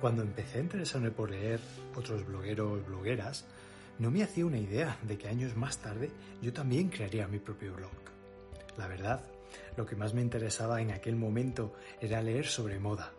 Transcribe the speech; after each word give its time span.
Cuando 0.00 0.22
empecé 0.22 0.58
a 0.58 0.62
interesarme 0.62 1.10
por 1.10 1.30
leer 1.30 1.58
otros 1.96 2.24
blogueros, 2.24 2.86
blogueras, 2.86 3.44
no 3.98 4.12
me 4.12 4.22
hacía 4.22 4.46
una 4.46 4.58
idea 4.58 4.96
de 5.02 5.18
que 5.18 5.26
años 5.26 5.56
más 5.56 5.78
tarde 5.78 6.10
yo 6.40 6.52
también 6.52 6.88
crearía 6.88 7.26
mi 7.26 7.40
propio 7.40 7.74
blog. 7.74 7.90
La 8.76 8.86
verdad, 8.86 9.24
lo 9.76 9.86
que 9.86 9.96
más 9.96 10.14
me 10.14 10.22
interesaba 10.22 10.80
en 10.80 10.92
aquel 10.92 11.16
momento 11.16 11.74
era 12.00 12.22
leer 12.22 12.46
sobre 12.46 12.78
moda. 12.78 13.12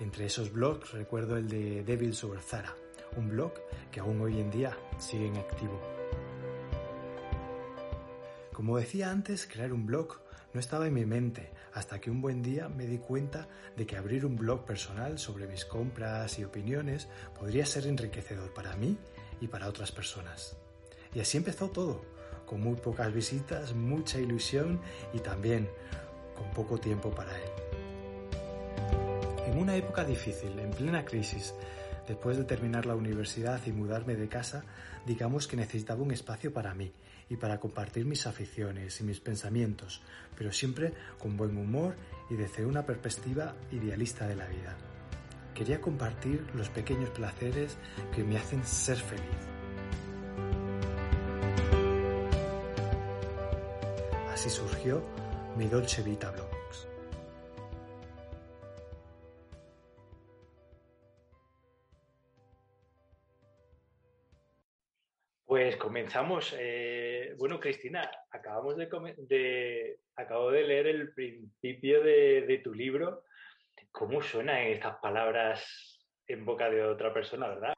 Entre 0.00 0.26
esos 0.26 0.52
blogs 0.52 0.90
recuerdo 0.90 1.36
el 1.36 1.48
de 1.48 1.84
Devil 1.84 2.14
sobre 2.14 2.40
Zara, 2.40 2.74
un 3.16 3.28
blog 3.28 3.52
que 3.92 4.00
aún 4.00 4.20
hoy 4.20 4.40
en 4.40 4.50
día 4.50 4.76
sigue 4.98 5.28
en 5.28 5.36
activo. 5.36 5.80
Como 8.52 8.76
decía 8.76 9.12
antes, 9.12 9.46
crear 9.46 9.72
un 9.72 9.86
blog 9.86 10.20
no 10.52 10.58
estaba 10.58 10.88
en 10.88 10.94
mi 10.94 11.06
mente 11.06 11.52
hasta 11.78 12.00
que 12.00 12.10
un 12.10 12.20
buen 12.20 12.42
día 12.42 12.68
me 12.68 12.86
di 12.86 12.98
cuenta 12.98 13.46
de 13.76 13.86
que 13.86 13.96
abrir 13.96 14.26
un 14.26 14.34
blog 14.34 14.64
personal 14.64 15.16
sobre 15.16 15.46
mis 15.46 15.64
compras 15.64 16.36
y 16.40 16.44
opiniones 16.44 17.06
podría 17.38 17.64
ser 17.64 17.86
enriquecedor 17.86 18.52
para 18.52 18.74
mí 18.76 18.98
y 19.40 19.46
para 19.46 19.68
otras 19.68 19.92
personas. 19.92 20.56
Y 21.14 21.20
así 21.20 21.36
empezó 21.36 21.70
todo, 21.70 22.02
con 22.46 22.60
muy 22.60 22.74
pocas 22.74 23.12
visitas, 23.12 23.74
mucha 23.74 24.18
ilusión 24.18 24.80
y 25.12 25.20
también 25.20 25.68
con 26.36 26.50
poco 26.50 26.78
tiempo 26.78 27.10
para 27.10 27.36
él. 27.36 27.50
En 29.46 29.58
una 29.58 29.76
época 29.76 30.04
difícil, 30.04 30.58
en 30.58 30.72
plena 30.72 31.04
crisis, 31.04 31.54
después 32.08 32.36
de 32.36 32.44
terminar 32.44 32.86
la 32.86 32.96
universidad 32.96 33.64
y 33.66 33.72
mudarme 33.72 34.16
de 34.16 34.28
casa, 34.28 34.64
digamos 35.06 35.46
que 35.46 35.56
necesitaba 35.56 36.02
un 36.02 36.10
espacio 36.10 36.52
para 36.52 36.74
mí 36.74 36.92
y 37.28 37.36
para 37.36 37.58
compartir 37.58 38.04
mis 38.04 38.26
aficiones 38.26 39.00
y 39.00 39.04
mis 39.04 39.20
pensamientos, 39.20 40.02
pero 40.36 40.52
siempre 40.52 40.92
con 41.18 41.36
buen 41.36 41.56
humor 41.56 41.96
y 42.30 42.34
desde 42.34 42.64
una 42.64 42.84
perspectiva 42.86 43.54
idealista 43.70 44.26
de 44.26 44.36
la 44.36 44.46
vida. 44.46 44.76
Quería 45.54 45.80
compartir 45.80 46.44
los 46.54 46.68
pequeños 46.68 47.10
placeres 47.10 47.76
que 48.14 48.22
me 48.22 48.36
hacen 48.36 48.64
ser 48.64 48.96
feliz. 48.96 49.24
Así 54.32 54.48
surgió 54.50 55.02
mi 55.56 55.66
Dolce 55.66 56.02
Vita 56.02 56.30
Blog. 56.30 56.58
Pues 65.48 65.76
comenzamos. 65.76 66.54
Eh, 66.58 66.97
bueno, 67.38 67.60
Cristina, 67.60 68.10
acabamos 68.30 68.76
de, 68.76 70.00
acabo 70.16 70.50
de 70.50 70.64
leer 70.64 70.88
el 70.88 71.12
principio 71.14 72.02
de, 72.02 72.60
tu 72.64 72.74
libro. 72.74 73.24
¿Cómo 73.92 74.20
suenan 74.20 74.58
estas 74.66 74.98
palabras 74.98 76.04
en 76.26 76.44
boca 76.44 76.68
de 76.68 76.82
otra 76.82 77.14
persona, 77.14 77.48
verdad? 77.48 77.74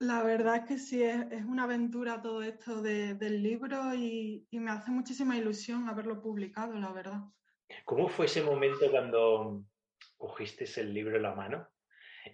La 0.00 0.22
verdad 0.24 0.56
es 0.56 0.64
que 0.64 0.78
sí, 0.78 1.02
es, 1.02 1.44
una 1.46 1.64
aventura 1.64 2.20
todo 2.20 2.42
esto 2.42 2.82
del 2.82 3.42
libro 3.42 3.94
y, 3.94 4.46
y, 4.50 4.58
me 4.58 4.72
hace 4.72 4.90
muchísima 4.90 5.36
ilusión 5.36 5.88
haberlo 5.88 6.20
publicado, 6.20 6.74
la 6.74 6.92
verdad. 6.92 7.20
¿Cómo 7.84 8.08
fue 8.08 8.26
ese 8.26 8.42
momento 8.42 8.90
cuando 8.90 9.64
cogiste 10.16 10.64
el 10.80 10.92
libro 10.92 11.16
en 11.16 11.22
la 11.22 11.34
mano 11.34 11.68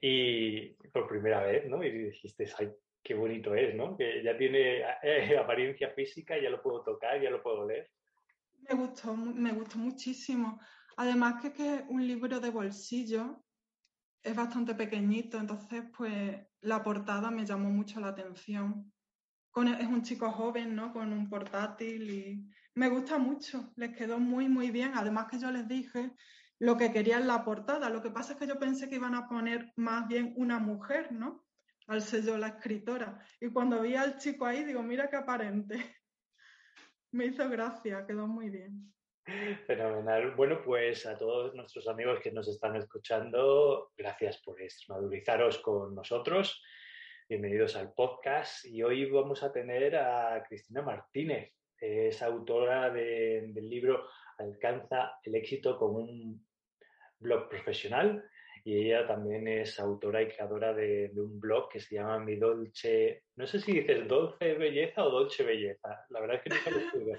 y 0.01 0.73
por 0.93 1.09
primera 1.09 1.43
vez, 1.43 1.69
¿no? 1.69 1.83
Y 1.85 1.91
dijiste, 1.91 2.49
ay, 2.59 2.73
qué 3.11 3.17
bonito 3.17 3.57
es, 3.57 3.75
¿no? 3.75 3.97
Que 3.97 4.23
ya 4.23 4.39
tiene 4.39 4.83
eh, 5.03 5.37
apariencia 5.37 5.91
física, 5.91 6.41
ya 6.41 6.49
lo 6.49 6.63
puedo 6.63 6.85
tocar, 6.85 7.21
ya 7.21 7.29
lo 7.29 7.43
puedo 7.43 7.67
leer. 7.67 7.91
Me 8.69 8.77
gustó, 8.77 9.17
me 9.17 9.51
gustó 9.51 9.79
muchísimo. 9.79 10.61
Además 10.97 11.43
que 11.43 11.49
es 11.49 11.55
que 11.55 11.85
un 11.89 12.07
libro 12.07 12.39
de 12.39 12.51
bolsillo 12.51 13.43
es 14.23 14.37
bastante 14.37 14.77
pequeñito, 14.77 15.39
entonces 15.39 15.83
pues 15.97 16.39
la 16.61 16.85
portada 16.85 17.33
me 17.33 17.45
llamó 17.45 17.69
mucho 17.71 17.99
la 17.99 18.11
atención. 18.11 18.93
es 19.57 19.89
un 19.89 20.03
chico 20.03 20.31
joven, 20.31 20.77
¿no? 20.77 20.93
Con 20.93 21.13
un 21.13 21.29
portátil 21.29 22.11
y 22.11 22.49
me 22.77 22.91
gusta 22.91 23.19
mucho, 23.19 23.73
les 23.75 23.91
quedó 23.97 24.21
muy, 24.21 24.49
muy 24.49 24.71
bien. 24.71 24.93
Además 24.95 25.27
que 25.29 25.41
yo 25.41 25.51
les 25.51 25.67
dije 25.67 26.13
lo 26.61 26.77
que 26.77 26.93
quería 26.93 27.19
en 27.19 27.27
la 27.27 27.43
portada. 27.45 27.91
Lo 27.91 28.03
que 28.03 28.11
pasa 28.11 28.35
es 28.35 28.39
que 28.39 28.47
yo 28.47 28.61
pensé 28.61 28.89
que 28.89 28.95
iban 29.03 29.17
a 29.17 29.27
poner 29.27 29.73
más 29.75 30.07
bien 30.07 30.33
una 30.37 30.61
mujer, 30.61 31.11
¿no? 31.11 31.45
Al 31.91 32.03
sello 32.03 32.39
la 32.39 32.47
escritora. 32.47 33.19
Y 33.41 33.49
cuando 33.49 33.83
vi 33.83 33.97
al 33.97 34.17
chico 34.17 34.47
ahí, 34.47 34.63
digo, 34.63 34.81
mira 34.81 35.11
qué 35.11 35.17
aparente. 35.17 35.75
Me 37.13 37.27
hizo 37.27 37.49
gracia, 37.51 38.07
quedó 38.07 38.29
muy 38.29 38.49
bien. 38.49 38.95
Fenomenal. 39.67 40.37
Bueno, 40.37 40.63
pues 40.63 41.05
a 41.07 41.19
todos 41.19 41.53
nuestros 41.55 41.89
amigos 41.89 42.21
que 42.21 42.31
nos 42.31 42.47
están 42.47 42.77
escuchando, 42.77 43.91
gracias 43.97 44.41
por 44.43 44.63
extremadurizaros 44.63 45.59
con 45.59 45.97
nosotros. 45.97 46.63
Bienvenidos 47.29 47.75
al 47.75 47.93
podcast 47.93 48.65
y 48.67 48.85
hoy 48.85 49.11
vamos 49.11 49.43
a 49.43 49.53
tener 49.53 49.97
a 49.97 50.45
Cristina 50.49 50.83
Martínez. 50.83 51.53
Es 51.77 52.23
autora 52.23 52.91
del 52.91 53.69
libro 53.69 54.07
Alcanza 54.39 55.15
el 55.25 55.35
éxito 55.35 55.77
con 55.77 55.97
un 55.97 56.47
blog 57.19 57.49
profesional 57.49 58.25
y 58.65 58.87
ella 58.87 59.07
también 59.07 59.47
es 59.49 59.79
autora 59.81 60.23
y 60.23 60.29
creadora 60.29 60.73
de, 60.73 61.11
un 61.15 61.39
blog 61.41 61.69
que 61.69 61.81
se 61.81 61.97
llama 61.97 62.19
Mi 62.19 62.37
Dolce, 62.37 63.25
no 63.37 63.47
sé 63.47 63.61
si 63.61 63.73
dices 63.73 64.07
Dolce 64.07 64.55
Belleza 64.55 65.05
o 65.05 65.11
Dolce 65.11 65.43
Belleza, 65.43 66.05
la 66.09 66.21
verdad 66.21 66.37
es 66.37 66.43
que 66.43 66.51
no 66.51 66.57
sé 66.57 66.71
lo 66.71 67.19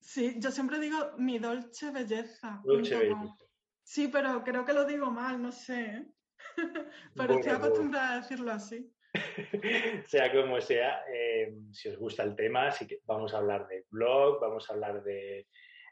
Sí, 0.00 0.36
yo 0.38 0.50
siempre 0.50 0.78
digo 0.78 0.96
Mi 1.18 1.38
Dolce 1.38 1.90
Belleza. 1.90 2.60
Dolce 2.64 2.96
Belleza. 2.96 3.36
Sí, 3.82 4.08
pero 4.08 4.42
creo 4.44 4.64
que 4.64 4.72
lo 4.72 4.84
digo 4.84 5.10
mal, 5.10 5.40
no 5.40 5.50
sé. 5.50 5.80
¿eh? 5.80 6.06
pero 7.16 7.34
estoy 7.34 7.52
acostumbrada 7.52 8.14
a 8.14 8.20
decirlo 8.20 8.52
así. 8.52 8.92
sea 10.06 10.32
como 10.32 10.60
sea, 10.60 11.02
eh, 11.12 11.54
si 11.72 11.88
os 11.88 11.96
gusta 11.96 12.22
el 12.22 12.36
tema, 12.36 12.70
sí 12.70 12.86
que 12.86 13.00
vamos 13.04 13.32
a 13.32 13.38
hablar 13.38 13.66
de 13.68 13.84
blog, 13.90 14.40
vamos 14.40 14.68
a 14.68 14.74
hablar 14.74 15.02
de 15.02 15.46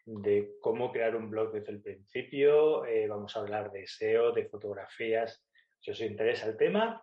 de 0.06 0.56
cómo 0.60 0.92
crear 0.92 1.16
un 1.16 1.31
blog 1.31 1.53
desde 1.53 1.72
el 1.72 1.81
principio, 1.81 2.84
eh, 2.84 3.09
vamos 3.09 3.37
a 3.37 3.41
hablar 3.41 3.70
de 3.72 3.87
SEO, 3.87 4.32
de 4.32 4.47
fotografías. 4.47 5.42
Si 5.81 5.91
os 5.91 6.00
interesa 6.00 6.47
el 6.47 6.56
tema, 6.56 7.03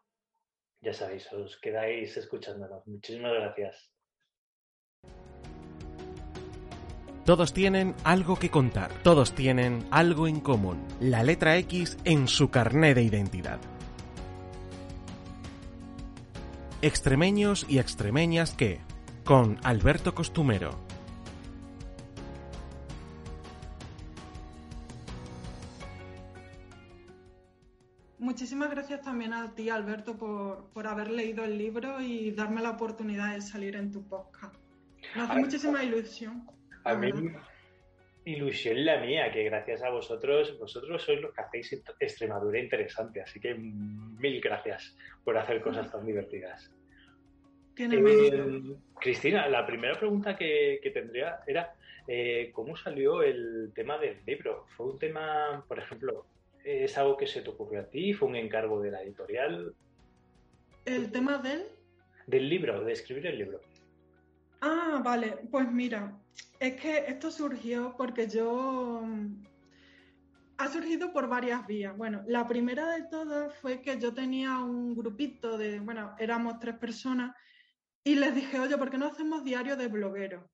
ya 0.81 0.93
sabéis, 0.93 1.31
os 1.33 1.59
quedáis 1.59 2.15
escuchándonos. 2.17 2.85
Muchísimas 2.87 3.33
gracias. 3.33 3.91
Todos 7.25 7.53
tienen 7.53 7.95
algo 8.03 8.35
que 8.35 8.49
contar, 8.49 8.91
todos 9.03 9.33
tienen 9.35 9.85
algo 9.91 10.27
en 10.27 10.39
común, 10.39 10.87
la 10.99 11.21
letra 11.21 11.55
X 11.57 11.97
en 12.03 12.27
su 12.27 12.49
carné 12.49 12.95
de 12.95 13.03
identidad. 13.03 13.59
Extremeños 16.81 17.67
y 17.69 17.77
extremeñas 17.77 18.55
que, 18.55 18.79
con 19.23 19.59
Alberto 19.63 20.15
Costumero. 20.15 20.71
También 29.11 29.33
a 29.33 29.53
ti, 29.53 29.69
Alberto, 29.69 30.17
por, 30.17 30.87
haber 30.87 31.11
leído 31.11 31.43
el 31.43 31.57
libro 31.57 31.99
y 31.99 32.31
darme 32.31 32.61
la 32.61 32.69
oportunidad 32.69 33.33
de 33.33 33.41
salir 33.41 33.75
en 33.75 33.91
tu 33.91 34.07
podcast. 34.07 34.55
Me 35.13 35.23
hace 35.23 35.35
muchísima 35.37 35.83
ilusión. 35.83 36.47
A 36.85 36.95
mí, 36.95 37.11
ilusión 38.23 38.85
la 38.85 39.01
mía, 39.01 39.29
que 39.33 39.43
gracias 39.43 39.83
a 39.83 39.89
vosotros, 39.89 40.57
vosotros 40.57 41.03
sois 41.03 41.19
los 41.19 41.33
que 41.33 41.41
hacéis 41.41 41.83
Extremadura 41.99 42.57
interesante, 42.57 43.19
así 43.19 43.41
que 43.41 43.53
mil 43.53 44.39
gracias 44.39 44.95
por 45.25 45.37
hacer 45.37 45.61
cosas 45.61 45.91
tan 45.91 46.05
divertidas. 46.05 46.71
Eh, 47.77 48.61
Cristina, 48.97 49.49
la 49.49 49.65
primera 49.65 49.99
pregunta 49.99 50.37
que, 50.37 50.79
tendría 50.93 51.39
era, 51.45 51.75
eh, 52.07 52.49
¿cómo 52.53 52.77
salió 52.77 53.23
el 53.23 53.73
tema 53.75 53.97
del 53.97 54.19
libro? 54.25 54.67
¿Fue 54.77 54.85
un 54.85 54.97
tema, 54.97 55.65
por 55.67 55.79
ejemplo, 55.79 56.27
¿Es 56.63 56.97
algo 56.97 57.17
que 57.17 57.27
se 57.27 57.41
te 57.41 57.49
ocurrió 57.49 57.81
a 57.81 57.89
ti? 57.89 58.13
¿Fue 58.13 58.27
un 58.27 58.35
encargo 58.35 58.81
de 58.81 58.91
la 58.91 59.01
editorial? 59.01 59.73
¿El 60.85 61.11
tema 61.11 61.37
del? 61.37 61.63
Del 62.27 62.49
libro, 62.49 62.83
de 62.83 62.93
escribir 62.93 63.27
el 63.27 63.37
libro. 63.37 63.61
Ah, 64.61 65.01
vale. 65.03 65.39
Pues 65.49 65.71
mira, 65.71 66.17
es 66.59 66.79
que 66.79 67.05
esto 67.07 67.31
surgió 67.31 67.95
porque 67.97 68.27
yo... 68.27 69.03
ha 70.57 70.67
surgido 70.67 71.11
por 71.11 71.27
varias 71.27 71.65
vías. 71.65 71.97
Bueno, 71.97 72.23
la 72.27 72.47
primera 72.47 72.91
de 72.91 73.03
todas 73.03 73.53
fue 73.55 73.81
que 73.81 73.99
yo 73.99 74.13
tenía 74.13 74.59
un 74.59 74.95
grupito 74.95 75.57
de, 75.57 75.79
bueno, 75.79 76.15
éramos 76.19 76.59
tres 76.59 76.75
personas 76.75 77.35
y 78.03 78.15
les 78.15 78.35
dije, 78.35 78.59
oye, 78.59 78.77
¿por 78.77 78.89
qué 78.89 78.97
no 78.97 79.07
hacemos 79.07 79.43
diario 79.43 79.75
de 79.75 79.87
bloguero? 79.87 80.49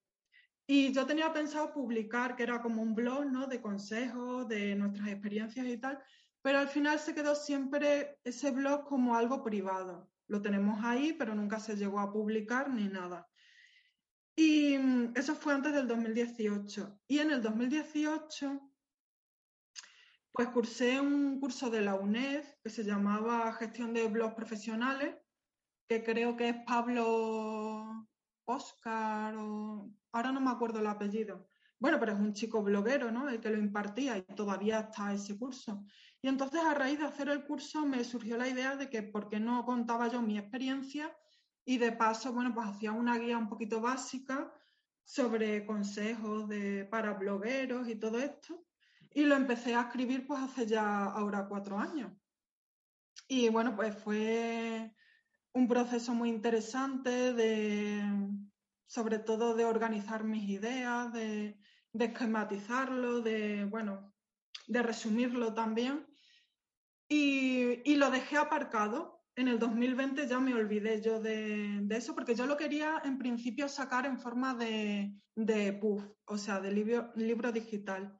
Y 0.69 0.91
yo 0.91 1.05
tenía 1.05 1.31
pensado 1.31 1.73
publicar, 1.73 2.35
que 2.35 2.43
era 2.43 2.61
como 2.61 2.81
un 2.81 2.93
blog, 2.93 3.25
¿no? 3.25 3.47
De 3.47 3.61
consejos, 3.61 4.47
de 4.49 4.75
nuestras 4.75 5.07
experiencias 5.07 5.65
y 5.65 5.77
tal, 5.77 5.97
pero 6.41 6.59
al 6.59 6.67
final 6.67 6.99
se 6.99 7.15
quedó 7.15 7.35
siempre 7.35 8.19
ese 8.23 8.51
blog 8.51 8.85
como 8.85 9.15
algo 9.15 9.43
privado. 9.43 10.09
Lo 10.27 10.41
tenemos 10.41 10.83
ahí, 10.83 11.13
pero 11.13 11.33
nunca 11.33 11.59
se 11.59 11.77
llegó 11.77 12.01
a 12.01 12.11
publicar 12.11 12.69
ni 12.69 12.89
nada. 12.89 13.27
Y 14.35 14.77
mm, 14.77 15.13
eso 15.15 15.35
fue 15.35 15.53
antes 15.53 15.73
del 15.73 15.87
2018. 15.87 16.99
Y 17.07 17.19
en 17.19 17.31
el 17.31 17.41
2018, 17.41 18.61
pues 20.31 20.49
cursé 20.49 20.99
un 20.99 21.39
curso 21.39 21.69
de 21.69 21.81
la 21.81 21.95
UNED 21.95 22.43
que 22.61 22.69
se 22.69 22.83
llamaba 22.83 23.53
Gestión 23.53 23.93
de 23.93 24.07
Blogs 24.07 24.35
Profesionales, 24.35 25.15
que 25.87 26.03
creo 26.03 26.35
que 26.35 26.49
es 26.49 26.55
Pablo 26.65 28.07
Oscar 28.45 29.35
o 29.37 29.89
ahora 30.17 30.31
no 30.31 30.41
me 30.41 30.51
acuerdo 30.51 30.79
el 30.79 30.87
apellido. 30.87 31.47
Bueno, 31.79 31.99
pero 31.99 32.13
es 32.13 32.19
un 32.19 32.33
chico 32.33 32.63
bloguero, 32.63 33.11
¿no? 33.11 33.29
El 33.29 33.39
que 33.39 33.51
lo 33.51 33.57
impartía 33.57 34.17
y 34.17 34.23
todavía 34.23 34.79
está 34.79 35.13
ese 35.13 35.37
curso. 35.37 35.85
Y 36.21 36.27
entonces 36.27 36.61
a 36.63 36.73
raíz 36.73 36.99
de 36.99 37.05
hacer 37.05 37.29
el 37.29 37.45
curso 37.45 37.85
me 37.85 38.03
surgió 38.03 38.37
la 38.37 38.47
idea 38.47 38.75
de 38.75 38.89
que 38.89 39.03
por 39.03 39.29
qué 39.29 39.39
no 39.39 39.63
contaba 39.63 40.07
yo 40.07 40.21
mi 40.21 40.37
experiencia 40.37 41.15
y 41.63 41.77
de 41.77 41.91
paso, 41.91 42.33
bueno, 42.33 42.53
pues 42.53 42.67
hacía 42.67 42.91
una 42.91 43.17
guía 43.17 43.37
un 43.37 43.49
poquito 43.49 43.79
básica 43.79 44.51
sobre 45.03 45.65
consejos 45.65 46.49
de, 46.49 46.85
para 46.85 47.13
blogueros 47.13 47.87
y 47.87 47.95
todo 47.95 48.17
esto. 48.17 48.65
Y 49.13 49.25
lo 49.25 49.35
empecé 49.35 49.75
a 49.75 49.81
escribir 49.81 50.25
pues 50.25 50.41
hace 50.41 50.65
ya 50.65 51.05
ahora 51.05 51.47
cuatro 51.47 51.77
años. 51.77 52.11
Y 53.27 53.49
bueno, 53.49 53.75
pues 53.75 53.95
fue 53.95 54.93
un 55.53 55.67
proceso 55.67 56.13
muy 56.13 56.29
interesante 56.29 57.33
de, 57.33 58.03
sobre 58.87 59.19
todo 59.19 59.53
de 59.53 59.65
organizar 59.65 60.23
mis 60.23 60.49
ideas, 60.49 61.11
de, 61.13 61.59
esquematizarlo, 61.93 63.21
de, 63.21 63.65
bueno, 63.65 64.13
de 64.67 64.81
resumirlo 64.81 65.53
también. 65.53 66.07
Y, 67.09 67.81
y, 67.89 67.95
lo 67.95 68.09
dejé 68.09 68.37
aparcado. 68.37 69.23
En 69.35 69.47
el 69.47 69.59
2020 69.59 70.27
ya 70.27 70.39
me 70.39 70.55
olvidé 70.55 70.99
yo 70.99 71.21
de, 71.21 71.79
de, 71.83 71.97
eso 71.97 72.15
porque 72.15 72.33
yo 72.33 72.47
lo 72.47 72.57
quería 72.57 73.01
en 73.05 73.19
principio 73.19 73.69
sacar 73.69 74.07
en 74.07 74.17
forma 74.17 74.55
de, 74.55 75.13
de 75.35 75.73
puff, 75.73 76.03
o 76.25 76.37
sea, 76.37 76.59
de 76.59 76.71
libro, 76.71 77.11
libro 77.15 77.51
digital. 77.51 78.19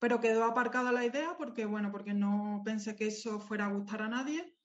Pero 0.00 0.18
quedó 0.18 0.44
aparcada 0.44 0.90
la 0.90 1.04
idea 1.04 1.36
porque, 1.36 1.66
bueno, 1.66 1.92
porque 1.92 2.14
no 2.14 2.62
pensé 2.64 2.96
que 2.96 3.06
eso 3.06 3.38
fuera 3.38 3.66
a 3.66 3.72
gustar 3.72 4.02
a 4.02 4.08
nadie. 4.08 4.56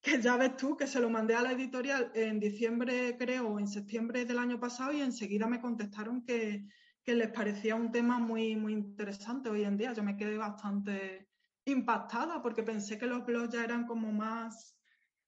Que 0.00 0.20
ya 0.22 0.36
ves 0.36 0.56
tú 0.56 0.76
que 0.76 0.86
se 0.86 1.00
lo 1.00 1.10
mandé 1.10 1.34
a 1.34 1.42
la 1.42 1.52
editorial 1.52 2.12
en 2.14 2.38
diciembre, 2.38 3.16
creo, 3.18 3.48
o 3.48 3.58
en 3.58 3.66
septiembre 3.66 4.24
del 4.24 4.38
año 4.38 4.60
pasado 4.60 4.92
y 4.92 5.00
enseguida 5.00 5.46
me 5.46 5.60
contestaron 5.60 6.24
que, 6.24 6.66
que 7.02 7.14
les 7.14 7.30
parecía 7.30 7.74
un 7.74 7.90
tema 7.90 8.18
muy, 8.18 8.54
muy 8.56 8.72
interesante 8.72 9.50
hoy 9.50 9.64
en 9.64 9.76
día. 9.76 9.92
Yo 9.92 10.02
me 10.02 10.16
quedé 10.16 10.36
bastante 10.36 11.28
impactada 11.64 12.40
porque 12.42 12.62
pensé 12.62 12.98
que 12.98 13.06
los 13.06 13.24
blogs 13.24 13.52
ya 13.52 13.64
eran 13.64 13.86
como 13.86 14.12
más, 14.12 14.78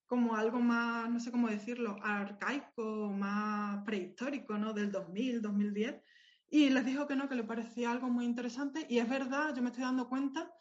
como 0.07 0.37
algo 0.37 0.61
más, 0.61 1.11
no 1.11 1.21
sé 1.21 1.31
cómo 1.31 1.49
decirlo, 1.49 1.97
arcaico, 2.03 3.13
más 3.13 3.83
prehistórico, 3.85 4.57
¿no? 4.57 4.73
Del 4.73 4.91
2000, 4.91 5.43
2010. 5.43 6.03
Y 6.49 6.71
les 6.71 6.85
dijo 6.85 7.07
que 7.07 7.17
no, 7.17 7.29
que 7.29 7.37
le 7.37 7.45
parecía 7.45 7.91
algo 7.91 8.09
muy 8.09 8.25
interesante. 8.25 8.87
Y 8.89 8.99
es 8.99 9.09
verdad, 9.09 9.55
yo 9.55 9.63
me 9.63 9.69
estoy 9.69 9.85
dando 9.85 10.09
cuenta 10.09 10.53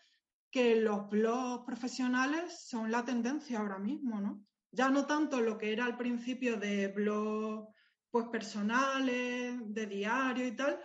que 0.51 0.75
los 0.75 1.09
blogs 1.09 1.65
profesionales 1.65 2.67
son 2.67 2.91
la 2.91 3.05
tendencia 3.05 3.59
ahora 3.59 3.77
mismo, 3.77 4.19
¿no? 4.19 4.43
Ya 4.71 4.89
no 4.89 5.05
tanto 5.05 5.41
lo 5.41 5.57
que 5.57 5.71
era 5.73 5.85
al 5.85 5.97
principio 5.97 6.57
de 6.57 6.87
blogs 6.89 7.73
pues 8.11 8.27
personales, 8.27 9.55
de 9.73 9.85
diario 9.85 10.47
y 10.47 10.55
tal, 10.55 10.79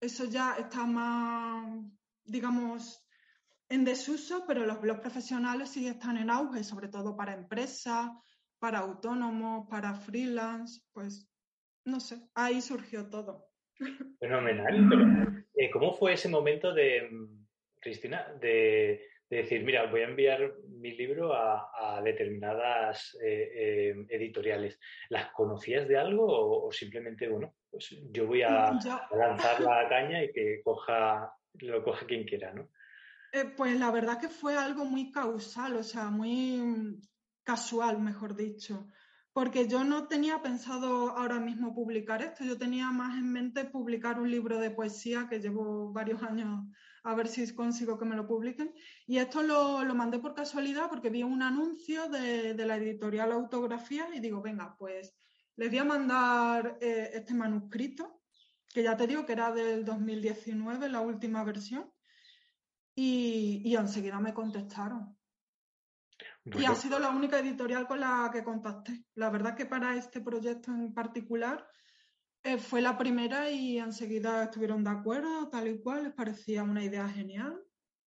eso 0.00 0.24
ya 0.24 0.54
está 0.58 0.86
más, 0.86 1.84
digamos, 2.24 3.06
en 3.68 3.84
desuso, 3.84 4.44
pero 4.46 4.64
los 4.64 4.80
blogs 4.80 5.00
profesionales 5.00 5.70
sí 5.70 5.86
están 5.86 6.16
en 6.16 6.30
auge, 6.30 6.64
sobre 6.64 6.88
todo 6.88 7.16
para 7.16 7.34
empresas, 7.34 8.10
para 8.58 8.78
autónomos, 8.78 9.66
para 9.68 9.94
freelance, 9.94 10.80
pues 10.92 11.30
no 11.84 12.00
sé, 12.00 12.28
ahí 12.34 12.62
surgió 12.62 13.08
todo. 13.10 13.48
Fenomenal, 14.18 15.44
eh, 15.54 15.70
¿cómo 15.70 15.92
fue 15.92 16.14
ese 16.14 16.28
momento 16.28 16.72
de, 16.72 17.10
Cristina, 17.84 18.26
de, 18.40 19.06
decir, 19.28 19.62
mira, 19.62 19.86
voy 19.86 20.00
a 20.00 20.08
enviar 20.08 20.54
mi 20.68 20.92
libro 20.92 21.34
a, 21.34 22.00
determinadas 22.02 23.16
eh, 23.22 23.50
eh, 23.54 24.06
editoriales. 24.08 24.80
¿Las 25.10 25.30
conocías 25.32 25.86
de 25.86 25.98
algo 25.98 26.66
o, 26.66 26.72
simplemente, 26.72 27.28
bueno, 27.28 27.54
pues 27.70 27.94
yo 28.10 28.26
voy 28.26 28.42
a, 28.42 28.72
lanzar 29.12 29.60
la 29.60 29.86
caña 29.88 30.24
y 30.24 30.32
que 30.32 30.62
coja, 30.64 31.32
lo 31.60 31.84
coja 31.84 32.06
quien 32.06 32.24
quiera, 32.24 32.52
¿no? 32.52 32.70
Eh, 33.32 33.44
pues 33.56 33.78
la 33.78 33.90
verdad 33.90 34.20
que 34.20 34.28
fue 34.28 34.56
algo 34.56 34.84
muy 34.84 35.10
causal, 35.10 35.76
o 35.76 35.82
sea, 35.82 36.04
muy 36.04 36.56
mm, 36.56 37.02
casual, 37.44 38.00
mejor 38.00 38.34
dicho 38.34 38.88
porque 39.34 39.66
yo 39.66 39.82
no 39.82 40.06
tenía 40.06 40.40
pensado 40.42 41.10
ahora 41.10 41.40
mismo 41.40 41.74
publicar 41.74 42.22
esto, 42.22 42.44
yo 42.44 42.56
tenía 42.56 42.92
más 42.92 43.18
en 43.18 43.32
mente 43.32 43.64
publicar 43.64 44.20
un 44.20 44.30
libro 44.30 44.60
de 44.60 44.70
poesía 44.70 45.26
que 45.28 45.40
llevo 45.40 45.92
varios 45.92 46.22
años 46.22 46.68
a 47.04 47.14
ver 47.14 47.28
si 47.28 47.54
consigo 47.54 47.98
que 47.98 48.06
me 48.06 48.16
lo 48.16 48.26
publiquen. 48.26 48.74
Y 49.06 49.18
esto 49.18 49.42
lo, 49.42 49.84
lo 49.84 49.94
mandé 49.94 50.18
por 50.18 50.34
casualidad 50.34 50.88
porque 50.88 51.10
vi 51.10 51.22
un 51.22 51.42
anuncio 51.42 52.08
de, 52.08 52.54
de, 52.54 52.66
la 52.66 52.76
editorial 52.76 53.30
Autografía 53.32 54.08
y 54.14 54.20
digo, 54.20 54.40
venga, 54.40 54.74
pues 54.78 55.14
les 55.56 55.68
voy 55.68 55.78
a 55.78 55.84
mandar 55.84 56.78
eh, 56.80 57.10
este 57.12 57.34
manuscrito, 57.34 58.22
que 58.72 58.82
ya 58.82 58.96
te 58.96 59.06
digo 59.06 59.24
que 59.26 59.34
era 59.34 59.52
del 59.52 59.84
2019, 59.84 60.88
la 60.88 61.02
última 61.02 61.44
versión, 61.44 61.92
y, 62.94 63.60
y 63.64 63.76
enseguida 63.76 64.18
me 64.18 64.32
contestaron. 64.32 65.16
Y 66.46 66.64
ha 66.64 66.74
sido 66.74 66.98
la 66.98 67.10
única 67.10 67.38
editorial 67.38 67.86
con 67.86 68.00
la 68.00 68.30
que 68.32 68.44
contacté. 68.44 69.04
La 69.14 69.30
verdad 69.30 69.54
que 69.54 69.66
para 69.66 69.96
este 69.96 70.20
proyecto 70.20 70.70
en 70.70 70.92
particular 70.94 71.66
eh, 72.44 72.58
fue 72.58 72.82
la 72.82 72.96
primera 72.98 73.50
y 73.50 73.78
enseguida 73.78 74.44
estuvieron 74.44 74.84
de 74.84 74.90
acuerdo, 74.90 75.48
tal 75.48 75.66
y 75.66 75.80
cual, 75.80 76.04
les 76.04 76.12
parecía 76.12 76.62
una 76.62 76.84
idea 76.84 77.08
genial. 77.08 77.58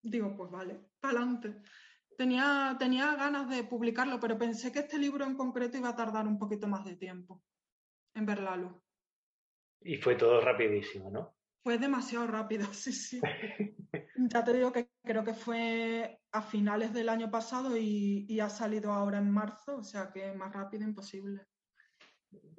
Digo, 0.02 0.36
pues 0.38 0.52
vale, 0.52 0.80
para 1.00 1.18
adelante. 1.18 1.56
Tenía, 2.16 2.76
tenía 2.80 3.16
ganas 3.16 3.50
de 3.50 3.64
publicarlo, 3.64 4.20
pero 4.20 4.38
pensé 4.38 4.72
que 4.72 4.80
este 4.80 5.00
libro 5.00 5.26
en 5.26 5.36
concreto 5.36 5.78
iba 5.78 5.90
a 5.90 5.96
tardar 5.96 6.28
un 6.28 6.38
poquito 6.38 6.68
más 6.68 6.86
de 6.86 6.96
tiempo 6.96 7.44
en 8.14 8.26
ver 8.28 8.40
la 8.40 8.56
luz. 8.56 8.80
Y 9.82 9.98
fue 9.98 10.16
todo 10.16 10.40
rapidísimo, 10.40 11.10
¿no? 11.10 11.36
Fue 11.64 11.78
demasiado 11.78 12.28
rápido, 12.28 12.66
sí, 12.74 12.94
sí. 12.94 13.20
ya 14.16 14.44
te 14.44 14.54
digo 14.54 14.72
que 14.72 14.92
creo 15.04 15.24
que 15.24 15.34
fue 15.34 16.20
a 16.32 16.42
finales 16.44 16.94
del 16.94 17.10
año 17.10 17.32
pasado 17.32 17.76
y, 17.76 18.40
ha 18.40 18.50
salido 18.50 18.92
ahora 18.92 19.18
en 19.18 19.32
marzo, 19.32 19.78
o 19.78 19.84
sea 19.84 20.12
que 20.12 20.32
más 20.34 20.54
rápido 20.54 20.84
imposible. 20.84 21.48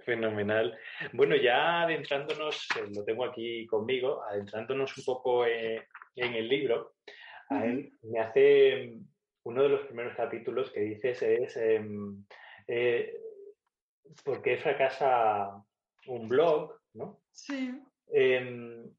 Fenomenal. 0.04 0.76
Bueno, 1.12 1.36
ya 1.36 1.82
adentrándonos, 1.82 2.66
eh, 2.76 2.88
lo 2.94 3.04
tengo 3.04 3.24
aquí 3.24 3.66
conmigo, 3.66 4.22
adentrándonos 4.24 4.96
un 4.96 5.04
poco 5.04 5.44
en, 5.44 5.84
el 6.16 6.48
libro, 6.48 6.94
me 7.50 8.20
hace 8.20 8.98
uno 9.44 9.62
de 9.62 9.68
los 9.68 9.86
primeros 9.86 10.14
capítulos 10.14 10.70
que 10.70 10.80
dices 10.80 11.22
es 11.22 11.56
em, 11.56 12.24
eh, 12.66 13.18
¿por 14.24 14.42
qué 14.42 14.56
fracasa 14.56 15.62
un 16.06 16.28
blog? 16.28 16.78
¿no? 16.94 17.20
Sí. 17.32 17.80
Em, 18.08 18.90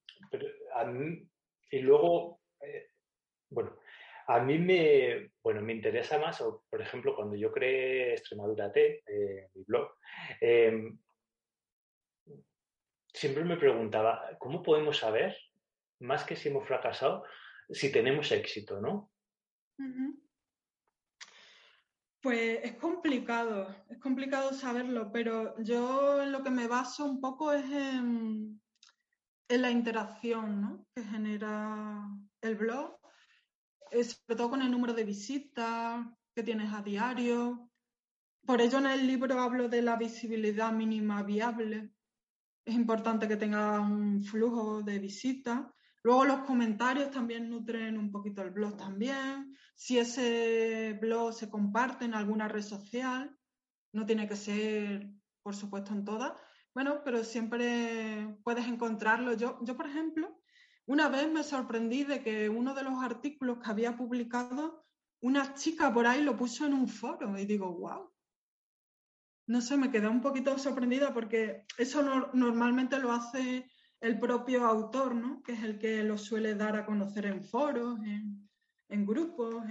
y 1.72 1.80
luego, 1.80 2.40
eh, 2.62 2.88
bueno, 3.50 3.78
a 4.30 4.40
mí 4.40 4.60
me, 4.60 5.32
bueno, 5.42 5.62
me 5.64 5.74
interesa 5.74 6.20
más, 6.20 6.44
por 6.70 6.80
ejemplo, 6.80 7.16
cuando 7.16 7.36
yo 7.36 7.52
creé 7.52 8.14
Extremadura 8.14 8.72
T, 8.72 9.02
eh, 9.08 9.50
mi 9.56 9.64
blog, 9.64 9.90
em, 10.40 11.00
siempre 13.12 13.44
me 13.44 13.58
preguntaba, 13.58 14.30
¿cómo 14.38 14.62
podemos 14.62 14.98
saber, 14.98 15.36
más 16.02 16.24
que 16.26 16.36
si 16.36 16.50
hemos 16.50 16.68
fracasado, 16.68 17.26
si 17.72 17.92
tenemos 17.92 18.32
éxito, 18.32 18.80
¿no? 18.80 19.12
Pues 22.22 22.60
es 22.64 22.76
complicado, 22.76 23.76
es 23.90 23.98
complicado 23.98 24.54
saberlo, 24.54 25.12
pero 25.12 25.56
yo 25.64 26.22
en 26.22 26.32
lo 26.32 26.44
que 26.44 26.52
me 26.52 26.68
baso 26.68 27.04
un 27.04 27.20
poco 27.20 27.52
es 27.52 27.66
en, 27.66 28.62
en 29.48 29.62
la 29.64 29.72
interacción 29.72 30.86
que 30.94 31.04
genera 31.04 32.06
el 32.42 32.56
blog, 32.58 33.00
sobre 33.92 34.38
todo 34.38 34.50
con 34.50 34.62
el 34.62 34.72
número 34.72 34.94
de 34.94 35.04
visitas 35.04 36.06
que 36.34 36.44
tienes 36.44 36.74
a 36.74 36.82
diario. 36.82 37.70
Por 38.46 38.62
ello 38.62 38.80
en 38.80 38.88
el 38.88 39.08
libro 39.08 39.40
hablo 39.40 39.68
de 39.70 39.82
la 39.82 39.96
visibilidad 39.96 40.72
mínima 40.72 41.24
viable. 41.24 41.92
Es 42.66 42.76
importante 42.76 43.28
que 43.28 43.38
tenga 43.38 43.80
un 43.80 44.24
flujo 44.24 44.82
de 44.82 45.00
visitas. 45.00 45.66
Luego 46.04 46.26
los 46.26 46.40
comentarios 46.42 47.12
también 47.12 47.50
nutren 47.50 47.98
un 47.98 48.12
poquito 48.12 48.42
el 48.42 48.52
blog 48.52 48.78
también. 48.78 49.56
Si 49.76 49.98
ese 49.98 50.98
blog 51.02 51.34
se 51.34 51.50
comparte 51.50 52.06
en 52.06 52.14
alguna 52.14 52.48
red 52.48 52.62
social, 52.62 53.36
no 53.92 54.06
tiene 54.06 54.28
que 54.28 54.36
ser, 54.36 55.10
por 55.42 55.56
supuesto, 55.56 55.94
en 55.94 56.06
todas. 56.06 56.34
Bueno, 56.74 57.02
pero 57.04 57.24
siempre 57.24 58.38
puedes 58.44 58.66
encontrarlo. 58.68 59.34
Yo, 59.34 59.60
yo, 59.64 59.76
por 59.76 59.88
ejemplo, 59.88 60.39
una 60.90 61.08
vez 61.08 61.32
me 61.32 61.44
sorprendí 61.44 62.04
de 62.04 62.24
que 62.24 62.50
uno 62.50 62.74
de 62.74 62.82
los 62.82 63.04
artículos 63.04 63.60
que 63.60 63.70
había 63.70 63.96
publicado, 63.96 64.88
una 65.22 65.54
chica 65.54 65.94
por 65.94 66.08
ahí 66.08 66.24
lo 66.24 66.36
puso 66.36 66.66
en 66.66 66.74
un 66.74 66.88
foro 66.88 67.38
y 67.38 67.46
digo, 67.46 67.72
wow. 67.72 68.12
No 69.46 69.62
sé, 69.62 69.78
me 69.78 69.92
quedé 69.92 70.08
un 70.08 70.20
poquito 70.20 70.58
sorprendida 70.58 71.14
porque 71.14 71.64
eso 71.78 72.02
normalmente 72.34 72.98
lo 72.98 73.12
hace 73.12 73.70
el 74.02 74.20
propio 74.20 74.66
autor, 74.66 75.14
¿no? 75.14 75.44
que 75.44 75.54
es 75.54 75.62
el 75.62 75.78
que 75.78 76.04
lo 76.04 76.18
suele 76.18 76.56
dar 76.56 76.76
a 76.76 76.88
conocer 76.88 77.28
en 77.28 77.44
foros, 77.44 78.00
en, 78.04 79.06
grupos, 79.06 79.64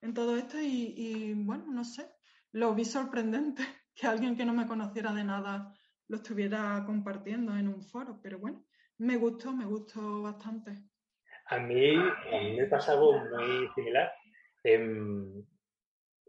en, 0.00 0.14
todo 0.14 0.36
esto. 0.36 0.60
Y, 0.60 1.34
bueno, 1.34 1.72
no 1.72 1.82
sé, 1.82 2.08
lo 2.52 2.72
vi 2.72 2.84
sorprendente 2.84 3.64
que 3.96 4.06
alguien 4.06 4.36
que 4.36 4.44
no 4.44 4.52
me 4.52 4.68
conociera 4.68 5.12
de 5.12 5.24
nada 5.24 5.74
lo 6.06 6.18
estuviera 6.18 6.84
compartiendo 6.86 7.56
en 7.56 7.66
un 7.66 7.82
foro, 7.82 8.20
pero 8.22 8.38
bueno, 8.38 8.64
me 8.98 9.16
gustó, 9.16 9.52
me 9.52 9.64
gustó 9.64 10.22
bastante. 10.22 10.72
A 11.46 11.58
mí, 11.58 11.94
a 11.96 12.38
mí 12.38 12.56
me 12.56 12.66
pasa 12.66 12.92
algo 12.92 13.18
muy 13.18 13.68
similar. 13.74 14.12
Em, 14.62 15.44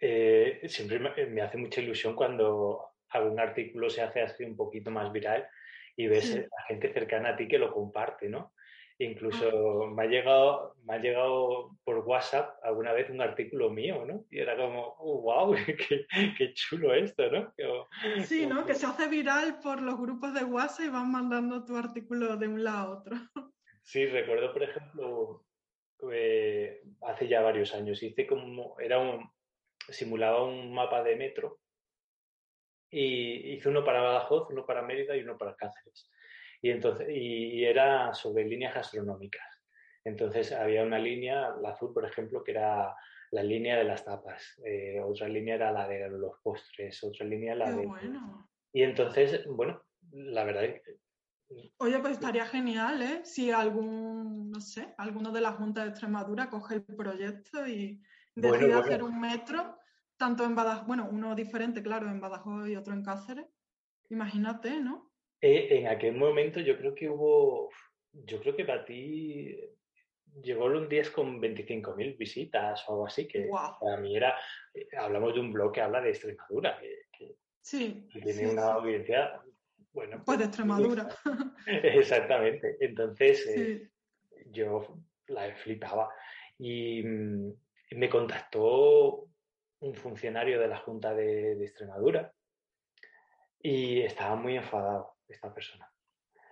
eh, 0.01 0.61
siempre 0.67 0.99
me, 0.99 1.41
hace 1.41 1.57
mucha 1.57 1.81
ilusión 1.81 2.15
cuando 2.15 2.95
algún 3.09 3.39
artículo 3.39 3.89
se 3.89 4.01
hace 4.01 4.21
así 4.21 4.43
un 4.43 4.57
poquito 4.57 4.91
más 4.91 5.11
viral 5.11 5.47
y 5.95 6.07
ves 6.07 6.35
a 6.35 6.63
gente 6.67 6.91
cercana 6.91 7.29
a 7.29 7.35
ti 7.37 7.47
que 7.47 7.57
lo 7.57 7.71
comparte, 7.71 8.27
¿no? 8.27 8.53
Incluso 8.97 9.87
me, 9.87 10.03
ha 10.03 10.05
llegado, 10.05 10.75
me 10.85 10.93
ha 10.95 10.97
llegado 10.99 11.77
por 11.83 11.99
WhatsApp 11.99 12.57
alguna 12.63 12.93
vez 12.93 13.09
un 13.09 13.21
artículo 13.21 13.69
mío, 13.69 14.05
¿no? 14.05 14.23
Y 14.31 14.39
era 14.39 14.55
como, 14.55 14.95
wow, 14.97 15.53
qué, 16.37 16.53
chulo 16.53 16.93
esto, 16.93 17.29
¿no? 17.29 17.53
sí, 18.23 18.45
¿no? 18.45 18.65
Que 18.65 18.73
se 18.73 18.85
hace 18.85 19.09
viral 19.09 19.59
por 19.59 19.81
los 19.81 19.99
grupos 19.99 20.33
de 20.33 20.45
WhatsApp 20.45 20.85
y 20.85 20.89
van 20.89 21.11
mandando 21.11 21.65
tu 21.65 21.75
artículo 21.75 22.37
de 22.37 22.47
un 22.47 22.63
lado 22.63 22.77
a 22.77 22.99
otro. 22.99 23.17
Sí, 23.83 24.05
recuerdo, 24.05 24.53
por 24.53 24.63
ejemplo, 24.63 25.45
hace 27.01 27.27
ya 27.27 27.41
varios 27.41 27.73
años, 27.73 28.01
hice 28.01 28.25
como, 28.25 28.79
era 28.79 28.99
un, 28.99 29.29
simulaba 29.89 30.45
un 30.45 30.73
mapa 30.73 31.03
de 31.03 31.15
metro 31.15 31.59
y 32.89 33.53
hice 33.53 33.69
uno 33.69 33.83
para 33.83 34.01
Badajoz, 34.01 34.49
uno 34.51 34.65
para 34.65 34.81
Mérida 34.81 35.17
y 35.17 35.21
uno 35.21 35.37
para 35.37 35.55
Cáceres. 35.55 36.09
Y, 36.65 36.71
entonces, 36.71 37.07
y 37.11 37.63
era 37.63 38.11
sobre 38.15 38.43
líneas 38.43 38.73
gastronómicas. 38.73 39.45
Entonces 40.03 40.51
había 40.51 40.81
una 40.81 40.97
línea, 40.97 41.51
la 41.61 41.69
azul, 41.69 41.93
por 41.93 42.05
ejemplo, 42.05 42.43
que 42.43 42.53
era 42.53 42.95
la 43.29 43.43
línea 43.43 43.77
de 43.77 43.83
las 43.83 44.03
tapas, 44.03 44.59
eh, 44.65 44.99
otra 44.99 45.27
línea 45.27 45.55
era 45.55 45.71
la 45.71 45.87
de 45.87 46.09
los 46.09 46.39
postres, 46.41 47.03
otra 47.03 47.23
línea 47.27 47.53
la 47.53 47.71
de... 47.71 47.87
Y 48.73 48.81
entonces, 48.81 49.45
bueno, 49.47 49.83
la 50.11 50.43
verdad 50.43 50.65
es 50.65 50.81
que... 50.81 50.97
Oye, 51.77 51.99
pues 51.99 52.13
estaría 52.13 52.47
genial, 52.47 52.99
¿eh? 53.03 53.21
Si 53.25 53.51
algún, 53.51 54.49
no 54.49 54.59
sé, 54.59 54.95
alguno 54.97 55.31
de 55.31 55.41
la 55.41 55.51
Junta 55.51 55.83
de 55.83 55.89
Extremadura 55.91 56.49
coge 56.49 56.77
el 56.77 56.83
proyecto 56.83 57.67
y 57.67 58.01
decide 58.33 58.73
hacer 58.73 59.03
un 59.03 59.19
metro 59.19 59.77
tanto 60.17 60.43
en 60.43 60.55
Badajoz, 60.55 60.87
bueno, 60.87 61.07
uno 61.11 61.35
diferente, 61.35 61.83
claro, 61.83 62.09
en 62.09 62.19
Badajoz 62.19 62.67
y 62.67 62.75
otro 62.75 62.95
en 62.95 63.03
Cáceres. 63.03 63.45
Imagínate, 64.09 64.81
¿no? 64.81 65.11
Eh, 65.47 65.77
en 65.77 65.87
aquel 65.87 66.15
momento 66.15 66.59
yo 66.59 66.75
creo 66.75 66.95
que 66.95 67.07
hubo, 67.07 67.69
yo 68.13 68.39
creo 68.39 68.55
que 68.55 68.65
para 68.65 68.83
ti 68.83 69.55
llegó 70.41 70.65
un 70.65 70.89
día 70.89 71.03
con 71.13 71.39
25.000 71.39 72.17
visitas 72.17 72.83
o 72.87 72.93
algo 72.93 73.05
así, 73.05 73.27
que 73.27 73.47
para 73.79 73.97
mí 73.97 74.17
era, 74.17 74.35
eh, 74.73 74.87
hablamos 74.97 75.35
de 75.35 75.41
un 75.41 75.53
blog 75.53 75.71
que 75.71 75.81
habla 75.81 76.01
de 76.01 76.09
Extremadura, 76.09 76.79
que, 76.79 77.35
sí, 77.61 78.09
tiene 78.11 78.53
una 78.53 78.73
audiencia, 78.73 79.39
bueno. 79.93 80.23
Pues 80.25 80.39
de 80.39 80.45
Extremadura. 80.45 81.09
Exactamente. 81.67 82.77
Entonces, 82.79 83.45
eh, 83.47 83.87
yo 84.47 84.97
la 85.27 85.53
flipaba. 85.53 86.11
Y 86.57 87.03
mm, 87.03 87.53
me 87.91 88.09
contactó 88.09 89.27
un 89.79 89.93
funcionario 89.93 90.59
de 90.59 90.69
la 90.69 90.77
Junta 90.77 91.13
de, 91.13 91.63
Extremadura 91.63 92.33
y 93.61 94.01
estaba 94.01 94.35
muy 94.35 94.55
enfadado 94.55 95.14
esta 95.27 95.53
persona. 95.53 95.89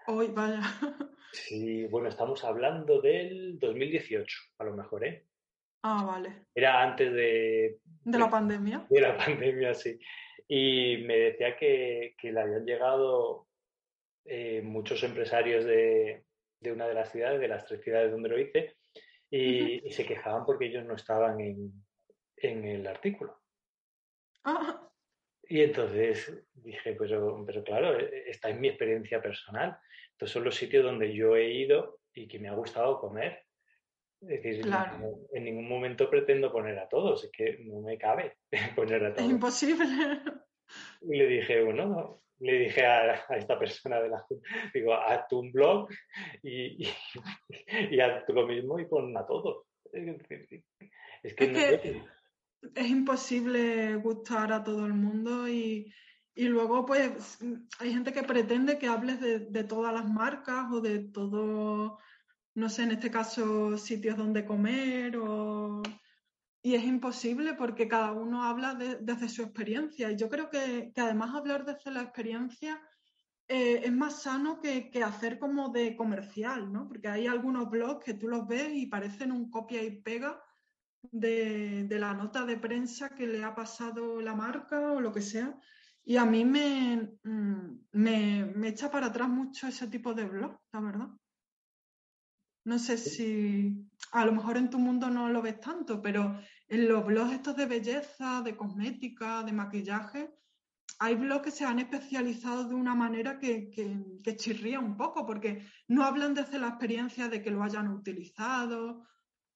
Hoy, 0.08 0.27
vaya. 0.27 0.62
Sí, 1.34 1.88
bueno, 1.88 2.10
estamos 2.10 2.44
hablando 2.44 3.01
del 3.01 3.58
2018, 3.58 4.38
a 4.60 4.65
lo 4.65 4.75
mejor, 4.75 5.03
¿eh? 5.03 5.25
Ah, 5.82 6.06
vale. 6.06 6.46
Era 6.53 6.84
antes 6.84 7.12
de... 7.12 7.80
De 8.03 8.20
la 8.20 8.30
pandemia. 8.30 8.86
De 8.88 9.01
la 9.01 9.18
pandemia, 9.18 9.74
sí. 9.74 10.00
Y 10.48 10.98
me 11.08 11.18
decía 11.18 11.58
que, 11.58 12.15
le 12.22 12.39
habían 12.39 12.65
llegado 12.68 13.48
eh, 14.25 14.62
muchos 14.62 15.01
empresarios 15.01 15.65
de, 15.65 16.24
una 16.72 16.88
de 16.88 16.94
las 16.94 17.12
ciudades, 17.12 17.42
de 17.42 17.48
las 17.48 17.65
tres 17.65 17.82
ciudades 17.82 18.12
donde 18.12 18.30
lo 18.30 18.39
hice, 18.39 18.75
y 19.32 19.89
se 19.89 20.06
quejaban 20.06 20.46
porque 20.46 20.65
ellos 20.65 20.86
no 20.86 20.94
estaban 20.94 21.39
en, 21.42 21.84
en 22.38 22.63
el 22.63 22.86
artículo. 22.86 23.42
Ah. 24.44 24.93
Y 25.50 25.62
entonces 25.62 26.34
dije, 26.54 26.96
pero, 26.98 27.44
pero 27.46 27.64
claro, 27.64 28.00
e, 28.00 28.30
esta 28.30 28.50
es 28.50 28.60
mi 28.60 28.70
experiencia 28.70 29.22
personal. 29.22 29.78
Estos 30.12 30.32
son 30.32 30.44
los 30.44 30.56
sitios 30.56 30.84
donde 30.84 31.14
yo 31.14 31.36
he 31.36 31.52
ido 31.52 32.00
y 32.14 32.28
que 32.28 32.40
me 32.40 32.50
ha 32.50 32.54
gustado 32.54 33.00
comer. 33.00 33.44
Es 34.22 34.42
decir, 34.42 34.66
en 35.34 35.44
ningún 35.44 35.68
momento 35.68 36.10
pretendo 36.10 36.52
poner 36.52 36.80
a 36.80 36.88
todos, 36.88 37.26
es 37.26 37.32
que 37.32 37.58
no 37.66 37.82
me 37.82 37.98
cabe 37.98 38.38
poner 38.76 39.06
a 39.06 39.14
todos. 39.14 39.26
Es 39.26 39.32
imposible. 39.32 39.86
Y 41.02 41.18
le 41.18 41.28
dije, 41.28 41.62
bueno, 41.62 42.24
le 42.40 42.60
dije 42.60 42.86
a, 42.86 43.16
esta 43.32 43.60
persona 43.60 44.00
de 44.02 44.10
la 44.10 44.26
digo, 44.74 44.94
haz 44.94 45.32
un 45.34 45.52
blog 45.52 45.90
y, 46.42 46.88
y, 47.92 48.00
haz 48.00 48.26
tú 48.26 48.34
lo 48.34 48.48
mismo 48.48 48.80
y 48.80 48.86
pon 48.86 49.16
a 49.18 49.26
todos. 49.26 49.66
Es 49.92 51.36
que, 51.36 51.46
es 51.52 52.04
imposible 52.75 53.96
gustar 53.96 54.51
a 54.53 54.63
todo 54.63 54.86
el 54.86 54.93
mundo 54.93 55.48
y, 55.48 55.93
luego 56.36 56.86
pues 56.86 57.38
hay 57.79 57.93
gente 57.93 58.12
que 58.12 58.24
pretende 58.24 58.79
que 58.79 58.88
hables 58.88 59.20
de, 59.20 59.63
todas 59.63 59.93
las 59.93 60.10
marcas 60.10 60.72
o 60.72 60.82
de 60.82 61.00
todo, 61.00 62.00
no 62.55 62.70
sé, 62.70 62.84
en 62.84 62.91
este 62.91 63.12
caso 63.12 63.77
sitios 63.77 64.17
donde 64.17 64.46
comer 64.46 65.17
o... 65.17 65.82
Y 66.65 66.75
es 66.75 66.86
imposible 66.86 67.55
porque 67.55 67.89
cada 67.89 68.13
uno 68.13 68.46
habla 68.46 68.74
desde 68.75 69.27
su 69.27 69.41
experiencia. 69.41 70.10
Y 70.10 70.15
yo 70.15 70.29
creo 70.29 70.50
que, 70.50 70.93
además 70.96 71.36
hablar 71.36 71.65
desde 71.65 71.91
la 71.91 72.03
experiencia 72.03 72.82
eh, 73.50 73.82
es 73.84 73.91
más 73.91 74.22
sano 74.22 74.62
que, 74.62 74.89
que, 74.89 75.03
hacer 75.03 75.39
como 75.39 75.70
de 75.70 75.98
comercial, 75.98 76.72
¿no? 76.72 76.88
Porque 76.88 77.10
hay 77.10 77.27
algunos 77.27 77.70
blogs 77.70 78.05
que 78.05 78.13
tú 78.13 78.29
los 78.29 78.48
ves 78.48 78.72
y 78.74 78.86
parecen 78.86 79.34
un 79.34 79.51
copia 79.51 79.84
y 79.84 80.01
pega 80.01 80.41
de, 81.12 81.88
la 81.90 82.14
nota 82.14 82.46
de 82.46 82.58
prensa 82.58 83.10
que 83.10 83.28
le 83.28 83.44
ha 83.44 83.54
pasado 83.54 84.22
la 84.22 84.36
marca 84.36 84.92
o 84.92 85.02
lo 85.02 85.12
que 85.12 85.22
sea. 85.22 85.58
Y 86.06 86.18
a 86.18 86.26
mí 86.26 86.44
me, 86.44 87.18
mm, 87.24 87.80
me, 87.94 88.46
me 88.56 88.68
echa 88.70 88.92
para 88.92 89.08
atrás 89.08 89.30
mucho 89.30 89.68
ese 89.68 89.88
tipo 89.88 90.14
de 90.14 90.26
blog, 90.26 90.60
la 90.72 90.80
verdad. 90.82 91.10
No 92.66 92.80
sé 92.80 92.98
si 92.98 93.90
a 94.12 94.26
lo 94.26 94.32
mejor 94.32 94.58
en 94.58 94.70
tu 94.70 94.80
mundo 94.80 95.10
no 95.10 95.30
lo 95.30 95.42
ves 95.42 95.60
tanto, 95.60 96.02
pero 96.02 96.40
en 96.68 96.88
los 96.88 97.06
blogs 97.06 97.34
estos 97.34 97.56
de 97.58 97.66
belleza, 97.66 98.42
de 98.42 98.56
cosmética, 98.56 99.44
de 99.44 99.52
maquillaje, 99.52 100.34
hay 101.00 101.16
blogs 101.16 101.44
que 101.44 101.52
se 101.52 101.66
han 101.66 101.80
especializado 101.80 102.68
de 102.68 102.76
una 102.76 102.96
manera 102.96 103.38
que, 103.38 103.70
que, 103.70 103.98
que, 104.24 104.38
chirría 104.38 104.80
un 104.80 104.96
poco, 104.96 105.26
porque 105.26 105.68
no 105.88 106.04
hablan 106.06 106.34
desde 106.34 106.60
la 106.60 106.70
experiencia 106.70 107.28
de 107.28 107.42
que 107.42 107.52
lo 107.52 107.64
hayan 107.64 107.90
utilizado 107.90 109.06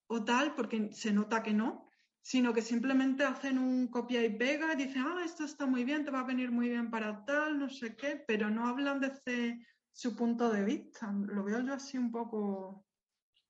o 0.08 0.24
tal, 0.24 0.54
porque 0.54 0.90
se 0.92 1.12
nota 1.12 1.42
que 1.42 1.52
no, 1.52 1.88
sino 2.22 2.52
que 2.52 2.62
simplemente 2.62 3.24
hacen 3.24 3.58
un 3.58 3.88
copia 3.88 4.24
y 4.24 4.30
pega 4.30 4.72
y 4.72 4.76
dicen, 4.76 5.04
ah, 5.06 5.22
esto 5.24 5.44
está 5.44 5.66
muy 5.66 5.84
bien, 5.84 6.04
te 6.04 6.10
va 6.10 6.20
a 6.20 6.26
venir 6.26 6.50
muy 6.50 6.68
bien 6.68 6.90
para 6.90 7.24
tal, 7.24 7.58
no 7.58 7.68
sé 7.70 7.96
qué, 7.96 8.22
pero 8.26 8.50
no 8.50 8.66
hablan 8.66 9.00
desde 9.00 9.58
su 9.92 10.16
punto 10.16 10.50
de 10.50 10.64
vista. 10.64 11.10
Lo 11.26 11.44
veo 11.44 11.60
yo 11.60 11.74
así 11.74 11.96
un 11.96 12.12
poco... 12.12 12.84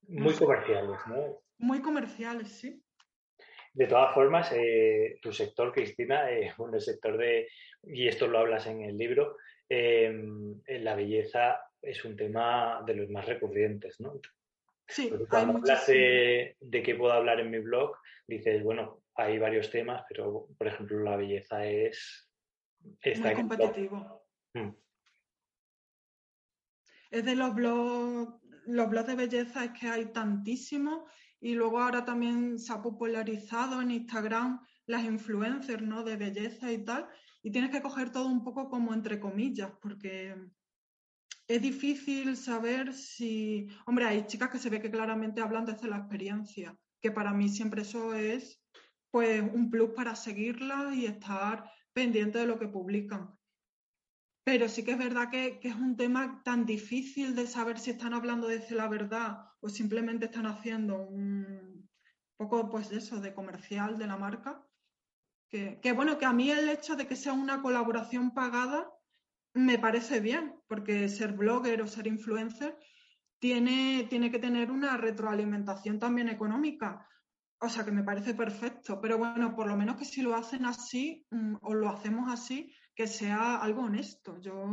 Muy 0.08 0.34
comerciales, 0.34 0.98
¿no? 1.06 1.42
Muy 1.58 1.82
comerciales, 1.82 2.48
sí. 2.48 2.82
De 3.74 3.86
todas 3.86 4.14
formas, 4.14 4.50
eh, 4.52 5.18
tu 5.22 5.32
sector, 5.32 5.72
Cristina, 5.72 6.30
eh, 6.30 6.52
bueno, 6.58 6.76
el 6.76 6.80
sector 6.80 7.16
de, 7.16 7.48
y 7.82 8.08
esto 8.08 8.26
lo 8.26 8.38
hablas 8.38 8.66
en 8.66 8.82
el 8.82 8.96
libro, 8.96 9.36
eh, 9.68 10.12
la 10.66 10.94
belleza 10.94 11.60
es 11.82 12.04
un 12.04 12.16
tema 12.16 12.82
de 12.86 12.94
los 12.94 13.10
más 13.10 13.26
recurrentes, 13.26 14.00
¿no? 14.00 14.20
Sí, 14.88 15.12
cuando 15.28 15.58
hablas 15.58 15.86
de, 15.86 16.56
qué 16.70 16.94
puedo 16.94 17.12
hablar 17.12 17.40
en 17.40 17.50
mi 17.50 17.58
blog, 17.58 17.96
dices, 18.26 18.62
bueno, 18.62 19.02
hay 19.14 19.38
varios 19.38 19.70
temas, 19.70 20.04
pero 20.08 20.48
por 20.56 20.66
ejemplo 20.66 21.00
la 21.00 21.16
belleza 21.16 21.66
es... 21.66 22.30
Está 23.02 23.28
Muy 23.28 23.34
competitivo. 23.34 24.26
Mm. 24.54 24.70
Es 27.10 27.24
de 27.24 27.34
los 27.34 27.54
blogs 27.54 28.38
los 28.68 28.90
blogs 28.90 29.06
de 29.06 29.14
belleza 29.14 29.64
es 29.64 29.70
que 29.72 29.88
hay 29.88 30.12
tantísimos 30.12 31.10
y 31.40 31.54
luego 31.54 31.80
ahora 31.80 32.04
también 32.04 32.58
se 32.58 32.72
ha 32.72 32.82
popularizado 32.82 33.80
en 33.80 33.90
Instagram 33.90 34.60
las 34.86 35.04
influencers, 35.04 35.82
¿no? 35.82 36.04
De 36.04 36.16
belleza 36.16 36.70
y 36.70 36.84
tal. 36.84 37.08
Y 37.42 37.50
tienes 37.50 37.70
que 37.70 37.80
coger 37.80 38.10
todo 38.10 38.26
un 38.26 38.44
poco 38.44 38.68
como 38.68 38.92
entre 38.92 39.18
comillas, 39.18 39.72
porque 39.80 40.34
es 41.48 41.62
difícil 41.62 42.36
saber 42.36 42.92
si... 42.92 43.68
Hombre, 43.86 44.04
hay 44.04 44.26
chicas 44.26 44.50
que 44.50 44.58
se 44.58 44.68
ve 44.68 44.82
que 44.82 44.90
claramente 44.90 45.40
hablan 45.40 45.64
desde 45.64 45.88
la 45.88 45.96
experiencia, 45.96 46.78
que 47.00 47.10
para 47.10 47.32
mí 47.32 47.48
siempre 47.48 47.82
eso 47.82 48.14
es 48.14 48.62
pues 49.10 49.40
un 49.40 49.70
plus 49.70 49.90
para 49.96 50.14
seguirla 50.14 50.94
y 50.94 51.06
estar 51.06 51.72
pendiente 51.94 52.38
de 52.38 52.46
lo 52.46 52.58
que 52.58 52.68
publican. 52.68 53.34
Pero 54.44 54.68
sí 54.68 54.84
que 54.84 54.92
es 54.92 54.98
verdad 54.98 55.30
que, 55.30 55.58
que, 55.58 55.68
es 55.68 55.74
un 55.74 55.96
tema 55.96 56.42
tan 56.44 56.66
difícil 56.66 57.34
de 57.34 57.46
saber 57.46 57.78
si 57.78 57.90
están 57.90 58.12
hablando 58.12 58.46
desde 58.46 58.74
la 58.74 58.88
verdad 58.88 59.46
o 59.60 59.70
simplemente 59.70 60.26
están 60.26 60.46
haciendo 60.46 61.00
un 61.00 61.88
poco, 62.36 62.68
pues 62.68 62.92
eso, 62.92 63.20
de 63.20 63.32
comercial 63.32 63.96
de 63.96 64.06
la 64.06 64.18
marca. 64.18 64.62
Que 65.50 65.92
bueno, 65.96 66.18
que 66.18 66.26
a 66.26 66.32
mí 66.34 66.50
el 66.50 66.68
hecho 66.68 66.94
de 66.94 67.06
que 67.06 67.16
sea 67.16 67.32
una 67.32 67.62
colaboración 67.62 68.34
pagada 68.34 68.86
me 69.54 69.78
parece 69.78 70.20
bien, 70.20 70.54
porque 70.66 71.08
ser 71.08 71.32
blogger 71.32 71.82
o 71.82 71.86
ser 71.86 72.06
influencer 72.06 72.76
tiene, 73.38 74.06
tiene 74.08 74.30
que 74.30 74.38
tener 74.38 74.70
una 74.70 74.96
retroalimentación 74.96 75.98
también 75.98 76.28
económica. 76.28 77.06
O 77.60 77.68
sea 77.68 77.84
que 77.84 77.90
me 77.90 78.04
parece 78.04 78.34
perfecto, 78.34 79.00
pero 79.00 79.18
bueno, 79.18 79.54
por 79.54 79.66
lo 79.66 79.76
menos 79.76 79.96
que 79.96 80.04
si 80.04 80.22
lo 80.22 80.34
hacen 80.36 80.64
así 80.64 81.26
mm, 81.30 81.56
o 81.62 81.74
lo 81.74 81.88
hacemos 81.88 82.32
así, 82.32 82.72
que 82.94 83.06
sea 83.06 83.56
algo 83.56 83.82
honesto. 83.82 84.40
Yo 84.40 84.64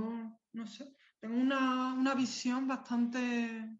no 0.53 0.67
sé, 0.67 0.93
tengo 1.19 1.35
una, 1.35 1.93
una 1.93 2.13
visión 2.13 2.67
bastante 2.67 3.77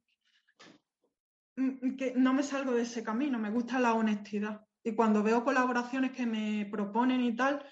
mm, 1.56 1.96
que 1.98 2.14
no 2.16 2.34
me 2.34 2.42
salgo 2.44 2.74
de 2.74 2.82
ese 2.82 3.04
camino, 3.04 3.38
me 3.38 3.52
gusta 3.52 3.80
la 3.80 3.94
honestidad. 3.94 4.66
Y 4.84 4.94
cuando 4.96 5.24
veo 5.24 5.44
colaboraciones 5.44 6.12
que 6.12 6.26
me 6.26 6.68
proponen 6.72 7.22
y 7.22 7.36
tal, 7.36 7.64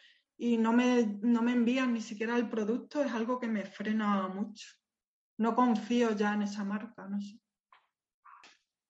y 0.44 0.58
no 0.58 0.74
me, 0.74 1.06
no 1.22 1.42
me 1.42 1.54
envían 1.54 1.94
ni 1.94 2.02
siquiera 2.02 2.36
el 2.36 2.50
producto, 2.50 3.02
es 3.02 3.14
algo 3.14 3.40
que 3.40 3.48
me 3.48 3.64
frena 3.64 4.28
mucho. 4.28 4.68
No 5.38 5.56
confío 5.56 6.12
ya 6.18 6.34
en 6.34 6.42
esa 6.42 6.66
marca, 6.66 7.08
no 7.08 7.22
sé. 7.22 7.40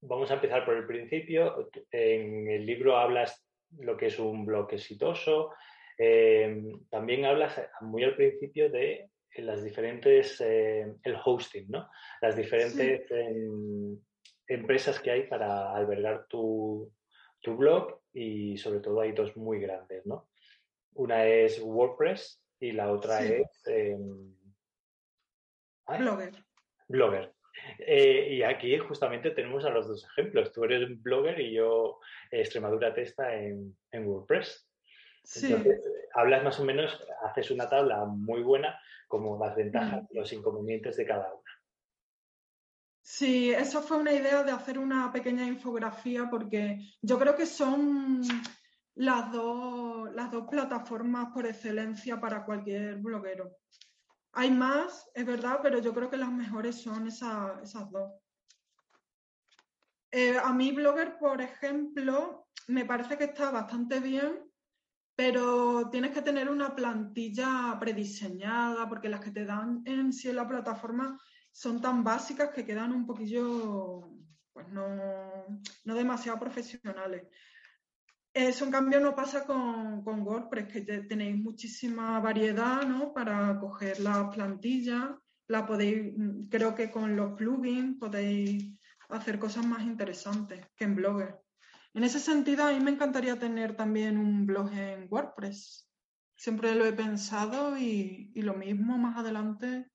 Vamos 0.01 0.31
a 0.31 0.33
empezar 0.33 0.65
por 0.65 0.75
el 0.75 0.87
principio. 0.87 1.69
En 1.91 2.49
el 2.49 2.65
libro 2.65 2.97
hablas 2.97 3.45
lo 3.77 3.95
que 3.95 4.07
es 4.07 4.17
un 4.17 4.47
blog 4.47 4.73
exitoso. 4.73 5.51
Eh, 5.95 6.59
también 6.89 7.23
hablas 7.25 7.61
muy 7.81 8.03
al 8.03 8.15
principio 8.15 8.71
de 8.71 9.11
las 9.35 9.63
diferentes, 9.63 10.41
eh, 10.41 10.91
el 11.03 11.17
hosting, 11.23 11.69
¿no? 11.69 11.87
Las 12.19 12.35
diferentes 12.35 13.11
em, 13.11 13.95
empresas 14.47 14.99
que 14.99 15.11
hay 15.11 15.27
para 15.27 15.71
albergar 15.75 16.25
tu, 16.27 16.91
tu 17.41 17.55
blog 17.55 18.01
y 18.11 18.57
sobre 18.57 18.79
todo 18.79 19.01
hay 19.01 19.11
dos 19.11 19.37
muy 19.37 19.59
grandes, 19.59 20.03
¿no? 20.07 20.29
Una 20.95 21.25
es 21.25 21.59
WordPress 21.61 22.43
y 22.59 22.71
la 22.71 22.91
otra 22.91 23.23
es... 23.23 23.47
Em, 23.65 24.35
blogger. 25.87 26.45
Blogger. 26.87 27.33
Eh, 27.79 28.35
y 28.35 28.43
aquí 28.43 28.77
justamente 28.77 29.31
tenemos 29.31 29.65
a 29.65 29.69
los 29.69 29.87
dos 29.87 30.05
ejemplos. 30.05 30.51
Tú 30.51 30.63
eres 30.63 30.89
un 30.89 31.01
blogger 31.01 31.39
y 31.39 31.53
yo 31.53 31.99
Extremadura 32.31 32.93
Testa 32.93 33.33
en, 33.35 33.75
WordPress. 33.93 34.69
Sí. 35.23 35.55
hablas 36.15 36.43
más 36.43 36.59
o 36.59 36.65
menos, 36.65 36.99
haces 37.23 37.49
una 37.49 37.69
tabla 37.69 38.03
muy 38.05 38.41
buena 38.41 38.77
como 39.07 39.37
las 39.37 39.55
ventajas 39.55 40.03
y 40.11 40.17
los 40.17 40.33
inconvenientes 40.33 40.97
de 40.97 41.05
cada 41.05 41.33
una. 41.33 41.51
Sí, 43.01 43.51
eso 43.51 43.81
fue 43.81 43.97
una 43.97 44.13
idea 44.13 44.43
de 44.43 44.51
hacer 44.51 44.79
una 44.79 45.11
pequeña 45.11 45.45
infografía 45.45 46.29
porque 46.29 46.79
yo 47.01 47.19
creo 47.19 47.35
que 47.35 47.45
son 47.45 48.21
las 48.95 49.31
dos, 49.31 49.92
las 50.13 50.31
dos 50.31 50.47
plataformas 50.49 51.29
por 51.33 51.45
excelencia 51.45 52.19
para 52.19 52.45
cualquier 52.45 52.97
bloguero. 52.97 53.57
Hay 54.33 54.51
más, 54.51 55.09
es 55.13 55.25
verdad, 55.25 55.59
pero 55.61 55.79
yo 55.79 55.93
creo 55.93 56.09
que 56.09 56.17
las 56.17 56.31
mejores 56.31 56.81
son 56.81 57.07
esas 57.07 57.91
dos. 57.91 58.11
Eh, 60.11 60.37
a 60.37 60.53
mí 60.53 60.71
Blogger, 60.71 61.17
por 61.17 61.41
ejemplo, 61.41 62.47
me 62.67 62.85
parece 62.85 63.17
que 63.17 63.25
está 63.25 63.51
bastante 63.51 63.99
bien, 63.99 64.43
pero 65.15 65.89
tienes 65.89 66.11
que 66.11 66.21
tener 66.21 66.49
una 66.49 66.75
plantilla 66.75 67.77
prediseñada, 67.79 68.87
porque 68.87 69.09
las 69.09 69.21
que 69.21 69.31
te 69.31 69.45
dan 69.45 69.81
en 69.85 70.13
sí 70.13 70.29
en 70.29 70.35
la 70.35 70.47
plataforma 70.47 71.19
son 71.51 71.81
tan 71.81 72.03
básicas 72.03 72.49
que 72.49 72.65
quedan 72.65 72.91
un 72.91 73.05
poquillo, 73.05 74.09
pues 74.51 74.67
no, 74.69 75.61
no 75.85 75.95
demasiado 75.95 76.39
profesionales. 76.39 77.27
Eso 78.33 78.65
en 78.65 78.71
cambio 78.71 78.99
no 78.99 79.15
pasa 79.15 79.45
con, 79.45 80.03
con 80.03 80.21
WordPress, 80.21 80.67
que 80.67 80.81
tenéis 80.81 81.37
muchísima 81.37 82.19
variedad 82.19 82.81
¿no? 82.81 83.13
para 83.13 83.59
coger 83.59 83.99
la 83.99 84.29
plantilla. 84.31 85.19
La 85.47 85.65
podéis, 85.65 86.13
creo 86.49 86.73
que 86.73 86.89
con 86.89 87.15
los 87.15 87.33
plugins 87.33 87.99
podéis 87.99 88.79
hacer 89.09 89.37
cosas 89.37 89.65
más 89.65 89.83
interesantes 89.83 90.65
que 90.75 90.85
en 90.85 90.95
Blogger. 90.95 91.35
En 91.93 92.03
ese 92.03 92.19
sentido, 92.19 92.65
a 92.65 92.71
mí 92.71 92.79
me 92.79 92.89
encantaría 92.89 93.37
tener 93.37 93.75
también 93.75 94.17
un 94.17 94.47
blog 94.47 94.73
en 94.73 95.07
WordPress. 95.11 95.87
Siempre 96.35 96.73
lo 96.73 96.85
he 96.85 96.93
pensado 96.93 97.77
y, 97.77 98.31
y 98.33 98.41
lo 98.41 98.55
mismo 98.55 98.97
más 98.97 99.17
adelante 99.17 99.91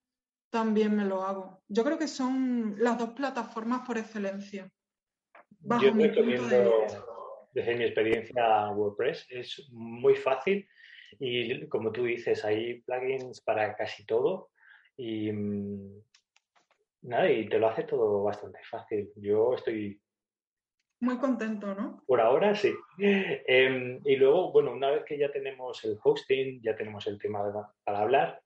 también 0.50 0.94
me 0.94 1.04
lo 1.04 1.24
hago. 1.24 1.62
Yo 1.66 1.82
creo 1.82 1.98
que 1.98 2.06
son 2.06 2.76
las 2.78 2.98
dos 2.98 3.10
plataformas 3.10 3.84
por 3.84 3.98
excelencia. 3.98 4.70
Bajo 5.60 5.82
Yo 5.82 5.92
desde 7.52 7.74
mi 7.74 7.84
experiencia 7.84 8.70
WordPress, 8.70 9.26
es 9.30 9.68
muy 9.70 10.16
fácil 10.16 10.68
y 11.18 11.66
como 11.68 11.92
tú 11.92 12.04
dices, 12.04 12.44
hay 12.44 12.80
plugins 12.82 13.40
para 13.40 13.74
casi 13.76 14.04
todo 14.04 14.50
y 14.96 15.32
mm, 15.32 16.02
nada, 17.02 17.30
y 17.30 17.48
te 17.48 17.58
lo 17.58 17.68
hace 17.68 17.84
todo 17.84 18.22
bastante 18.22 18.60
fácil. 18.68 19.10
Yo 19.16 19.54
estoy 19.54 20.00
muy 21.00 21.18
contento, 21.18 21.74
¿no? 21.74 22.02
Por 22.06 22.20
ahora 22.20 22.54
sí. 22.56 22.74
Em, 22.98 24.00
y 24.04 24.16
luego, 24.16 24.50
bueno, 24.50 24.72
una 24.72 24.90
vez 24.90 25.04
que 25.04 25.16
ya 25.16 25.30
tenemos 25.30 25.84
el 25.84 25.96
hosting, 26.02 26.60
ya 26.60 26.74
tenemos 26.74 27.06
el 27.06 27.18
tema 27.18 27.72
para 27.84 28.00
hablar, 28.00 28.42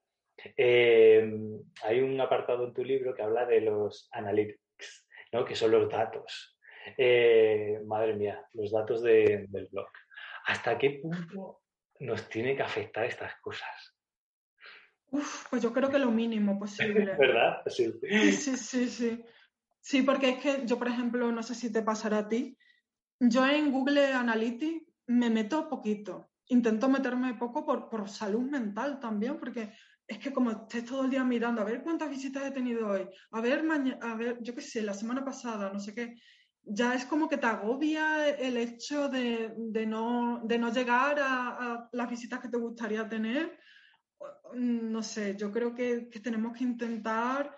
em, 0.57 1.63
hay 1.83 2.01
un 2.01 2.21
apartado 2.21 2.67
en 2.67 2.75
tu 2.75 2.85
libro 2.85 3.15
que 3.15 3.23
habla 3.23 3.47
de 3.47 3.63
los 3.63 4.09
analytics, 4.13 5.09
¿no? 5.33 5.45
que 5.45 5.55
son 5.55 5.71
los 5.71 5.89
datos. 5.89 6.52
Eh, 6.97 7.81
madre 7.87 8.15
mía, 8.15 8.47
los 8.55 8.71
datos 8.71 9.03
del 9.03 9.49
blog. 9.71 9.89
¿Hasta 10.47 10.77
qué 10.79 11.01
punto 11.03 11.63
nos 12.01 12.29
tiene 12.29 12.57
que 12.57 12.63
afectar 12.63 13.05
estas 13.05 13.35
cosas? 13.41 13.97
Uf, 15.11 15.47
pues 15.51 15.63
yo 15.63 15.73
creo 15.73 15.91
que 15.91 15.99
lo 15.99 16.11
mínimo 16.11 16.59
posible. 16.59 17.15
¿Verdad? 17.19 17.63
Sí. 17.67 17.93
sí, 18.33 18.57
sí, 18.57 18.89
sí. 18.89 19.25
Sí, 19.81 20.03
porque 20.03 20.31
es 20.31 20.39
que 20.39 20.67
yo, 20.67 20.79
por 20.79 20.89
ejemplo, 20.89 21.31
no 21.33 21.43
sé 21.43 21.55
si 21.55 21.73
te 21.73 21.83
pasará 21.83 22.19
a 22.19 22.29
ti, 22.29 22.57
yo 23.19 23.47
en 23.47 23.73
Google 23.73 24.13
Analytics 24.13 24.85
me 25.07 25.29
meto 25.29 25.69
poquito. 25.69 26.31
Intento 26.49 26.89
meterme 26.89 27.35
poco 27.35 27.65
por, 27.65 27.89
por 27.89 28.09
salud 28.09 28.43
mental 28.43 29.01
también, 29.01 29.39
porque 29.39 29.73
es 30.07 30.19
que 30.19 30.33
como 30.33 30.51
estés 30.51 30.85
todo 30.85 31.05
el 31.05 31.11
día 31.11 31.25
mirando, 31.25 31.63
a 31.63 31.65
ver 31.65 31.83
cuántas 31.83 32.11
visitas 32.11 32.45
he 32.45 32.51
tenido 32.51 32.89
hoy, 32.89 33.09
a 33.31 33.41
ver, 33.41 33.65
a 34.01 34.15
ver, 34.15 34.39
yo 34.41 34.55
qué 34.55 34.61
sé, 34.61 34.83
la 34.83 34.95
semana 34.95 35.25
pasada, 35.25 35.73
no 35.73 35.79
sé 35.79 35.95
qué, 35.95 36.15
ya 36.65 36.95
es 36.95 37.05
como 37.07 37.29
que 37.29 37.39
te 37.39 37.47
agobia 37.47 38.29
el 38.29 38.57
hecho 38.57 39.09
de, 39.09 39.55
no, 39.87 40.41
de 40.45 40.59
no, 40.59 40.73
llegar 40.73 41.19
a, 41.21 41.89
las 41.93 42.11
visitas 42.11 42.41
que 42.41 42.49
te 42.49 42.59
gustaría 42.59 43.09
tener. 43.09 43.59
No 44.55 45.03
sé, 45.03 45.37
yo 45.37 45.51
creo 45.51 45.75
que, 45.75 46.09
tenemos 46.23 46.57
que 46.57 46.65
intentar 46.65 47.57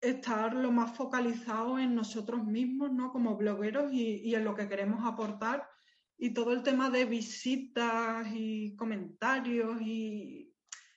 estar 0.00 0.54
lo 0.54 0.72
más 0.72 0.96
focalizado 0.96 1.78
en 1.78 1.94
nosotros 1.94 2.44
mismos, 2.44 2.90
¿no? 2.92 3.12
Como 3.12 3.36
blogueros 3.36 3.92
y, 3.92 4.22
y, 4.24 4.34
en 4.34 4.44
lo 4.44 4.54
que 4.54 4.68
queremos 4.68 5.04
aportar. 5.04 5.68
Y 6.16 6.30
todo 6.30 6.52
el 6.52 6.62
tema 6.62 6.88
de 6.88 7.04
visitas 7.04 8.26
y 8.32 8.74
comentarios 8.76 9.80
y 9.82 10.52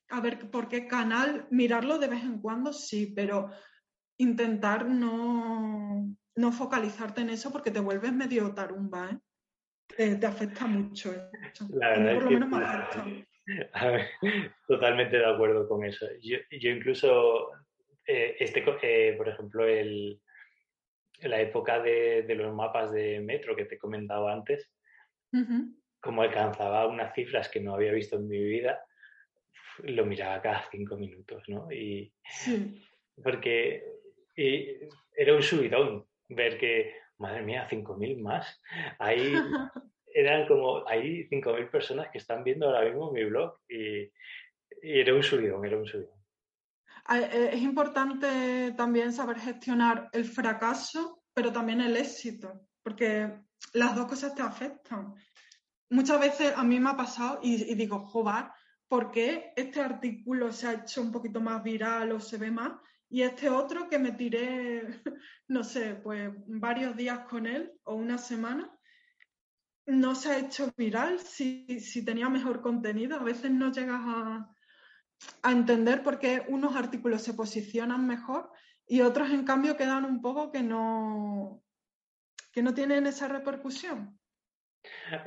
a 0.09 0.21
ver 0.21 0.49
por 0.49 0.67
qué 0.67 0.87
canal, 0.87 1.47
mirarlo 1.51 1.97
de 1.97 2.07
vez 2.07 2.23
en 2.23 2.39
cuando 2.39 2.71
sí, 2.71 3.07
pero 3.07 3.49
intentar 4.17 4.85
no, 4.87 6.15
no 6.35 6.51
focalizarte 6.51 7.21
en 7.21 7.29
eso 7.29 7.51
porque 7.51 7.71
te 7.71 7.79
vuelves 7.79 8.13
medio 8.13 8.53
tarumba, 8.53 9.11
¿eh? 9.11 9.19
Te, 9.87 10.25
afecta 10.25 10.65
mucho. 10.65 11.13
La 11.69 11.89
verdad 11.89 12.13
por 12.15 12.23
lo 12.23 12.31
menos 12.31 12.49
me 12.49 12.57
afecta. 12.65 13.05
totalmente 14.67 15.17
de 15.17 15.25
acuerdo 15.25 15.67
con 15.69 15.85
eso. 15.85 16.07
Yo, 16.21 16.37
incluso, 16.49 17.51
eh, 18.05 18.35
este, 18.39 18.63
eh, 18.81 19.13
por 19.15 19.29
ejemplo, 19.29 19.67
el, 19.67 20.19
la 21.21 21.39
época 21.39 21.79
de, 21.81 22.25
los 22.35 22.53
mapas 22.53 22.91
de 22.91 23.19
metro 23.21 23.55
que 23.55 23.65
te 23.65 23.75
he 23.75 23.79
comentado 23.79 24.27
antes, 24.27 24.71
como 25.99 26.21
alcanzaba 26.21 26.87
unas 26.87 27.13
cifras 27.13 27.49
que 27.49 27.59
no 27.59 27.75
había 27.75 27.91
visto 27.91 28.15
en 28.15 28.27
mi 28.27 28.39
vida, 28.39 28.83
lo 29.83 30.05
miraba 30.05 30.41
cada 30.41 30.67
cinco 30.71 30.97
minutos, 30.97 31.43
¿no? 31.47 31.71
Y 31.71 32.13
porque 33.21 33.83
Y 34.35 34.77
era 35.15 35.35
un 35.35 35.43
subidón 35.43 36.05
ver 36.29 36.57
que, 36.57 36.95
madre 37.17 37.41
mía, 37.41 37.67
5.000 37.69 38.21
más. 38.21 38.61
Ahí 38.99 39.33
eran 40.07 40.47
como, 40.47 40.87
hay 40.87 41.27
5.000 41.29 41.69
personas 41.69 42.09
que 42.11 42.17
están 42.17 42.43
viendo 42.43 42.67
ahora 42.67 42.85
mismo 42.85 43.11
mi 43.11 43.23
blog 43.23 43.57
y, 43.67 44.03
y 44.81 44.99
era 44.99 45.13
un 45.13 45.23
subidón, 45.23 45.65
era 45.65 45.77
un 45.77 45.85
subidón. 45.85 46.15
Eh, 47.13 47.49
es 47.53 47.61
importante 47.61 48.73
también 48.75 49.13
saber 49.13 49.39
gestionar 49.39 50.09
el 50.11 50.25
fracaso, 50.25 51.23
pero 51.33 51.51
también 51.51 51.81
el 51.81 51.95
éxito, 51.97 52.67
porque 52.81 53.31
las 53.73 53.95
dos 53.95 54.07
cosas 54.07 54.33
te 54.33 54.41
afectan. 54.41 55.13
Muchas 55.89 56.19
veces 56.19 56.53
a 56.55 56.63
mí 56.63 56.79
me 56.79 56.89
ha 56.89 56.97
pasado 56.97 57.39
y, 57.43 57.75
digo, 57.75 57.99
joder, 57.99 58.45
¿por 58.87 59.11
qué 59.11 59.53
este 59.55 59.81
artículo 59.81 60.51
se 60.51 60.67
ha 60.67 60.73
hecho 60.73 61.01
un 61.01 61.11
poquito 61.11 61.39
más 61.39 61.61
viral 61.63 62.11
o 62.11 62.19
se 62.19 62.37
ve 62.37 62.49
más? 62.49 62.73
Y 63.15 63.21
este 63.21 63.49
otro 63.49 63.87
que 63.87 63.97
me 63.97 64.11
tiré, 64.11 64.81
no 65.47 65.63
sé, 65.63 65.95
pues 65.95 66.31
varios 66.47 66.97
días 66.97 67.19
con 67.29 67.45
él 67.45 67.71
o 67.85 67.95
una 67.95 68.17
semana, 68.17 68.77
no 69.85 70.15
se 70.15 70.31
ha 70.31 70.39
hecho 70.39 70.73
viral 70.75 71.19
si, 71.19 71.79
si 71.79 72.03
tenía 72.03 72.27
mejor 72.27 72.61
contenido. 72.61 73.15
A 73.15 73.23
veces 73.23 73.51
no 73.51 73.71
llegas 73.71 74.01
a, 74.03 74.53
a 75.43 75.51
entender 75.53 76.03
por 76.03 76.19
qué 76.19 76.43
unos 76.49 76.75
artículos 76.75 77.21
se 77.21 77.33
posicionan 77.33 78.05
mejor 78.05 78.51
y 78.85 78.99
otros, 78.99 79.29
en 79.29 79.45
cambio, 79.45 79.77
quedan 79.77 80.03
un 80.03 80.21
poco 80.21 80.51
que 80.51 80.61
no, 80.61 81.63
que 82.51 82.61
no 82.61 82.73
tienen 82.73 83.07
esa 83.07 83.29
repercusión. 83.29 84.19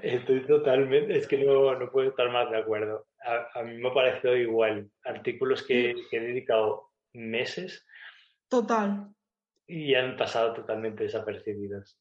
Estoy 0.03 0.47
totalmente, 0.47 1.17
es 1.17 1.27
que 1.27 1.39
no, 1.39 1.75
no 1.75 1.91
puedo 1.91 2.11
estar 2.11 2.31
más 2.31 2.51
de 2.51 2.59
acuerdo. 2.59 3.07
A, 3.55 3.63
mí 3.63 3.79
me 3.79 3.89
ha 3.89 3.95
parecido 3.95 4.37
igual. 4.37 4.91
Artículos 5.05 5.63
que, 5.63 5.97
que, 6.11 6.19
he 6.19 6.21
dedicado 6.21 6.88
meses. 7.13 7.85
Total. 8.49 9.09
Y 9.67 9.95
han 9.95 10.17
pasado 10.17 10.55
totalmente 10.55 11.05
desapercibidos. 11.05 11.99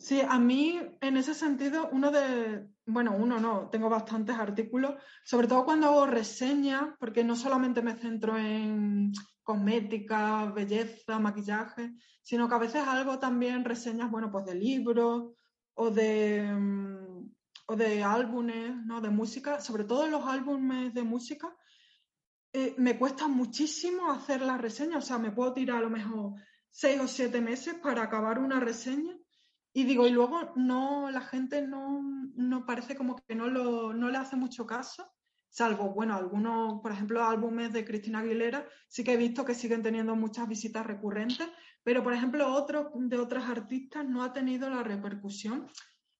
Sí, 0.00 0.22
a 0.26 0.38
mí 0.38 0.80
en 1.02 1.16
ese 1.18 1.34
sentido, 1.34 1.90
uno 1.92 2.10
de, 2.10 2.66
bueno, 2.86 3.14
uno 3.14 3.38
no, 3.38 3.68
tengo 3.68 3.90
bastantes 3.90 4.34
artículos, 4.34 4.94
sobre 5.24 5.46
todo 5.46 5.66
cuando 5.66 5.88
hago 5.88 6.06
reseñas, 6.06 6.94
porque 6.98 7.22
no 7.22 7.36
solamente 7.36 7.82
me 7.82 7.96
centro 7.96 8.38
en 8.38 9.12
cosmética, 9.42 10.46
belleza, 10.52 11.18
maquillaje, 11.18 11.92
sino 12.22 12.48
que 12.48 12.54
a 12.54 12.58
veces 12.58 12.82
algo 12.86 13.18
también 13.18 13.64
reseñas, 13.64 14.10
bueno, 14.10 14.30
pues 14.30 14.46
de 14.46 14.54
libros 14.54 15.32
o 15.74 15.90
de, 15.90 16.50
mm, 16.50 17.30
o 17.66 17.76
de 17.76 18.02
álbumes, 18.02 18.76
¿no? 18.86 19.02
De 19.02 19.10
música, 19.10 19.60
sobre 19.60 19.84
todo 19.84 20.06
los 20.06 20.24
álbumes 20.24 20.94
de 20.94 21.02
música, 21.02 21.54
eh, 22.52 22.74
me 22.78 22.98
cuesta 22.98 23.28
muchísimo 23.28 24.10
hacer 24.10 24.42
la 24.42 24.58
reseña, 24.58 24.98
o 24.98 25.02
sea, 25.02 25.18
me 25.18 25.30
puedo 25.30 25.52
tirar 25.52 25.78
a 25.78 25.82
lo 25.82 25.90
mejor 25.90 26.34
seis 26.70 27.00
o 27.00 27.08
siete 27.08 27.40
meses 27.40 27.74
para 27.74 28.02
acabar 28.02 28.38
una 28.38 28.60
reseña 28.60 29.16
y 29.72 29.84
digo, 29.84 30.06
y 30.06 30.10
luego 30.10 30.52
no, 30.56 31.10
la 31.10 31.20
gente 31.20 31.62
no, 31.62 32.02
no 32.34 32.66
parece 32.66 32.96
como 32.96 33.16
que 33.16 33.34
no, 33.36 33.46
lo, 33.46 33.92
no 33.92 34.08
le 34.08 34.18
hace 34.18 34.34
mucho 34.34 34.66
caso, 34.66 35.12
salvo, 35.48 35.90
bueno, 35.90 36.16
algunos, 36.16 36.80
por 36.80 36.90
ejemplo, 36.90 37.24
álbumes 37.24 37.72
de 37.72 37.84
Cristina 37.84 38.20
Aguilera, 38.20 38.66
sí 38.88 39.04
que 39.04 39.12
he 39.12 39.16
visto 39.16 39.44
que 39.44 39.54
siguen 39.54 39.82
teniendo 39.82 40.16
muchas 40.16 40.48
visitas 40.48 40.84
recurrentes, 40.84 41.48
pero 41.84 42.02
por 42.02 42.12
ejemplo, 42.12 42.52
otros 42.52 42.88
de 42.94 43.16
otras 43.16 43.48
artistas 43.48 44.04
no 44.04 44.24
ha 44.24 44.32
tenido 44.32 44.68
la 44.68 44.82
repercusión 44.82 45.68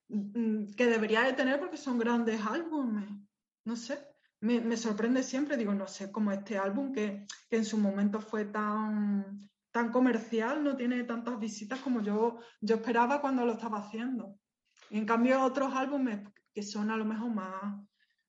mm, 0.08 0.72
que 0.76 0.86
debería 0.86 1.22
de 1.22 1.32
tener 1.32 1.58
porque 1.58 1.76
son 1.76 1.98
grandes 1.98 2.40
álbumes. 2.46 3.08
No 3.64 3.76
sé, 3.76 3.98
me, 4.40 4.76
sorprende 4.76 5.22
siempre, 5.22 5.56
digo, 5.56 5.74
no 5.74 5.86
sé, 5.86 6.10
como 6.10 6.32
este 6.32 6.56
álbum 6.56 6.92
que, 6.92 7.26
que 7.48 7.56
en 7.56 7.64
su 7.64 7.76
momento 7.78 8.20
fue 8.20 8.46
tan 8.46 9.50
tan 9.72 9.92
comercial, 9.92 10.64
no 10.64 10.76
tiene 10.76 11.04
tantas 11.04 11.38
visitas 11.38 11.80
como 11.80 12.02
yo, 12.02 12.38
yo 12.60 12.76
esperaba 12.76 13.20
cuando 13.20 13.44
lo 13.44 13.52
estaba 13.52 13.78
haciendo. 13.78 14.38
Y 14.90 14.98
en 14.98 15.06
cambio 15.06 15.42
otros 15.42 15.72
álbumes 15.74 16.20
que 16.52 16.62
son 16.62 16.90
a 16.90 16.96
lo 16.96 17.04
mejor 17.04 17.30
más, 17.30 17.80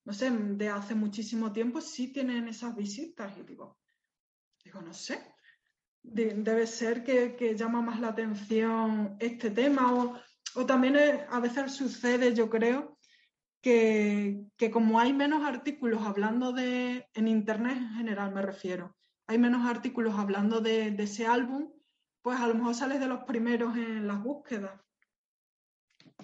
no 0.06 0.13
sé, 0.13 0.30
de 0.30 0.69
hace 0.69 0.93
muchísimo 0.93 1.52
tiempo, 1.52 1.82
sí 1.82 2.13
tienen 2.13 2.47
esas 2.47 2.76
visitas. 2.76 3.36
Y 3.38 3.43
digo, 3.43 3.80
digo 4.63 4.82
no 4.82 4.93
sé, 4.93 5.19
debe 6.04 6.67
ser 6.67 7.04
que, 7.04 7.56
llama 7.56 7.82
más 7.82 8.00
la 8.00 8.10
atención 8.10 9.17
este 9.19 9.50
tema 9.50 9.93
o, 9.93 10.19
o 10.56 10.65
también 10.65 10.97
a 11.30 11.39
veces 11.39 11.71
sucede, 11.71 12.36
yo 12.36 12.50
creo, 12.50 13.00
que, 13.62 14.41
que, 14.58 14.71
como 14.71 15.00
hay 15.00 15.13
menos 15.13 15.45
artículos 15.45 16.02
hablando 16.06 16.52
de, 16.52 17.08
en 17.13 17.28
Internet 17.28 17.78
en 17.78 17.93
general 17.95 18.34
me 18.34 18.41
refiero, 18.41 18.95
hay 19.28 19.38
menos 19.38 19.65
artículos 19.65 20.15
hablando 20.17 20.60
de, 20.60 20.88
ese 21.00 21.26
álbum, 21.26 21.71
pues 22.21 22.39
a 22.39 22.47
lo 22.47 22.56
mejor 22.56 22.76
sales 22.76 23.00
de 23.00 23.08
los 23.08 23.24
primeros 23.24 23.78
en 23.78 24.06
las 24.06 24.21
búsquedas. 24.21 24.78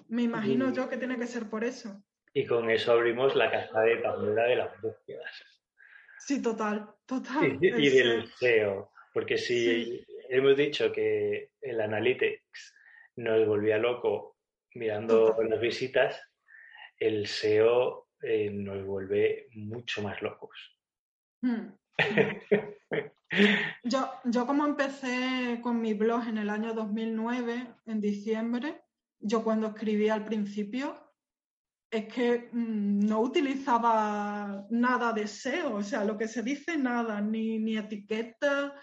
Me 0.08 0.22
imagino 0.22 0.72
yo 0.72 0.88
que 0.88 0.98
tiene 0.98 1.18
que 1.18 1.26
ser 1.26 1.48
por 1.48 1.64
eso. 1.64 2.02
Y 2.34 2.44
con 2.44 2.70
eso 2.70 2.92
abrimos 2.92 3.34
la 3.34 3.50
caja 3.50 3.80
de 3.80 3.96
Pandora 3.96 4.44
de 4.44 4.56
las 4.56 4.80
búsquedas. 4.82 5.30
Sí, 6.18 6.42
total, 6.42 6.90
total. 7.06 7.58
Y, 7.60 7.88
del 7.88 8.28
SEO, 8.28 8.92
porque 9.14 9.38
si 9.38 10.04
hemos 10.28 10.56
dicho 10.56 10.92
que 10.92 11.52
el 11.62 11.80
Analytics 11.80 12.74
nos 13.16 13.46
volvía 13.46 13.78
loco 13.78 14.36
mirando 14.74 15.34
las 15.48 15.60
visitas, 15.60 16.20
el 16.98 17.26
SEO 17.26 18.08
eh, 18.22 18.50
nos 18.50 18.84
vuelve 18.84 19.48
mucho 19.54 20.02
más 20.02 20.20
locos. 20.22 20.56
Hmm. 21.42 21.72
Yo, 23.84 24.10
yo 24.24 24.46
como 24.46 24.64
empecé 24.64 25.60
con 25.62 25.82
mi 25.82 25.92
blog 25.92 26.28
en 26.28 26.38
el 26.38 26.48
año 26.48 26.72
2009, 26.72 27.74
en 27.84 28.00
diciembre, 28.00 28.80
yo 29.20 29.44
cuando 29.44 29.68
escribí 29.68 30.08
al 30.08 30.24
principio, 30.24 30.94
es 31.90 32.12
que 32.12 32.48
mm, 32.52 33.00
no 33.06 33.20
utilizaba 33.20 34.66
nada 34.70 35.12
de 35.12 35.26
SEO, 35.26 35.76
o 35.76 35.82
sea, 35.82 36.04
lo 36.04 36.16
que 36.16 36.28
se 36.28 36.42
dice 36.42 36.76
nada, 36.76 37.20
ni, 37.20 37.58
ni 37.58 37.76
etiqueta, 37.76 38.74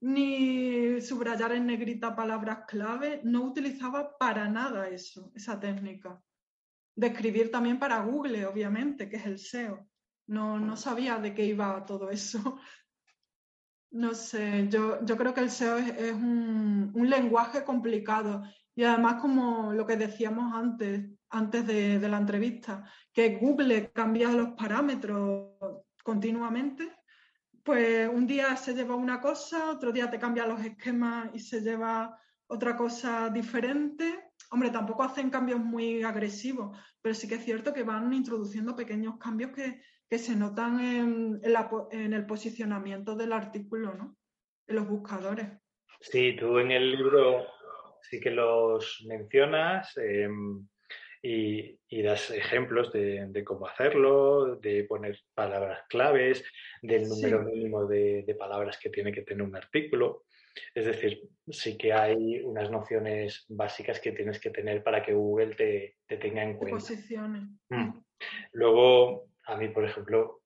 ni 0.00 1.00
subrayar 1.00 1.52
en 1.52 1.66
negrita 1.66 2.14
palabras 2.14 2.60
clave, 2.68 3.20
no 3.24 3.42
utilizaba 3.44 4.16
para 4.18 4.48
nada 4.48 4.88
eso, 4.88 5.32
esa 5.34 5.58
técnica. 5.58 6.20
De 6.96 7.08
escribir 7.08 7.50
también 7.50 7.78
para 7.78 8.00
Google, 8.00 8.46
obviamente, 8.46 9.08
que 9.08 9.16
es 9.16 9.26
el 9.26 9.38
SEO. 9.38 9.86
No, 10.26 10.58
no 10.58 10.76
sabía 10.76 11.18
de 11.18 11.34
qué 11.34 11.44
iba 11.44 11.84
todo 11.84 12.10
eso. 12.10 12.58
No 13.88 14.14
sé, 14.14 14.68
yo, 14.68 15.02
yo 15.06 15.16
creo 15.16 15.32
que 15.32 15.40
el 15.40 15.48
SEO 15.48 15.78
es, 15.78 16.12
un, 16.12 16.92
lenguaje 17.08 17.64
complicado 17.64 18.42
y 18.74 18.82
además 18.82 19.22
como 19.22 19.72
lo 19.72 19.86
que 19.86 19.96
decíamos 19.96 20.52
antes, 20.52 21.06
antes 21.30 21.66
de, 21.66 21.98
de 21.98 22.08
la 22.08 22.18
entrevista, 22.18 22.84
que 23.10 23.36
Google 23.36 23.92
cambia 23.92 24.28
los 24.32 24.50
parámetros 24.50 25.52
continuamente, 26.02 26.92
pues 27.66 28.08
un 28.08 28.26
día 28.26 28.56
se 28.56 28.74
lleva 28.74 28.94
una 28.94 29.20
cosa, 29.20 29.70
otro 29.70 29.90
día 29.92 30.08
te 30.08 30.20
cambia 30.20 30.46
los 30.46 30.60
esquemas 30.60 31.30
y 31.34 31.40
se 31.40 31.60
lleva 31.60 32.16
otra 32.46 32.76
cosa 32.76 33.28
diferente. 33.28 34.25
Hombre, 34.50 34.70
tampoco 34.70 35.02
hacen 35.02 35.30
cambios 35.30 35.60
muy 35.60 36.02
agresivos, 36.02 36.76
pero 37.02 37.14
sí 37.14 37.28
que 37.28 37.36
es 37.36 37.44
cierto 37.44 37.72
que 37.72 37.82
van 37.82 38.12
introduciendo 38.12 38.76
pequeños 38.76 39.18
cambios 39.18 39.50
que, 39.52 39.80
que 40.08 40.18
se 40.18 40.36
notan 40.36 40.80
en, 40.80 41.40
en, 41.90 42.12
el 42.12 42.26
posicionamiento 42.26 43.16
del 43.16 43.32
artículo, 43.32 43.94
¿no? 43.94 44.16
En 44.66 44.76
los 44.76 44.88
buscadores. 44.88 45.48
Sí, 46.00 46.36
tú 46.38 46.58
en 46.58 46.70
el 46.70 46.92
libro 46.92 47.46
sí 48.02 48.20
que 48.20 48.30
los 48.30 49.04
mencionas 49.06 49.96
em, 49.96 50.66
y, 51.22 51.78
y, 51.88 52.02
das 52.02 52.30
ejemplos 52.30 52.92
de, 52.92 53.26
de, 53.26 53.44
cómo 53.44 53.66
hacerlo, 53.66 54.56
de 54.56 54.84
poner 54.84 55.18
palabras 55.34 55.80
claves, 55.88 56.44
del 56.82 57.08
número 57.08 57.42
mínimo 57.42 57.86
de, 57.86 58.22
de, 58.24 58.34
palabras 58.36 58.78
que 58.78 58.90
tiene 58.90 59.12
que 59.12 59.22
tener 59.22 59.42
un 59.42 59.56
artículo. 59.56 60.24
Es 60.74 60.86
decir, 60.86 61.22
sí 61.48 61.76
que 61.76 61.92
hay 61.92 62.40
unas 62.40 62.70
nociones 62.70 63.44
básicas 63.48 64.00
que 64.00 64.12
tienes 64.12 64.40
que 64.40 64.50
tener 64.50 64.82
para 64.82 65.02
que 65.02 65.12
Google 65.12 65.54
te, 65.54 65.96
te 66.06 66.16
tenga 66.16 66.42
en 66.42 66.56
cuenta. 66.56 66.76
Posicione. 66.76 67.48
Mm. 67.68 67.98
Luego, 68.52 69.28
a 69.46 69.56
mí, 69.56 69.68
por 69.68 69.84
ejemplo, 69.84 70.42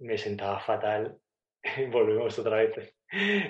me 0.00 0.18
sentaba 0.18 0.60
fatal, 0.60 1.18
volvemos 1.90 2.38
otra 2.38 2.56
vez, 2.58 2.94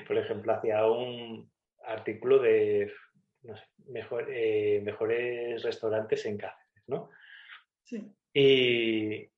por 0.07 0.17
ejemplo, 0.17 0.53
hacía 0.53 0.87
un 0.87 1.51
artículo 1.85 2.39
de 2.39 2.93
no 3.43 3.57
sé, 3.57 3.65
mejor, 3.87 4.27
eh, 4.31 4.81
mejores 4.83 5.63
restaurantes 5.63 6.27
en 6.27 6.37
Cáceres, 6.37 6.85
¿no? 6.87 7.11
Sí. 7.85 8.13
Y, 8.33 9.31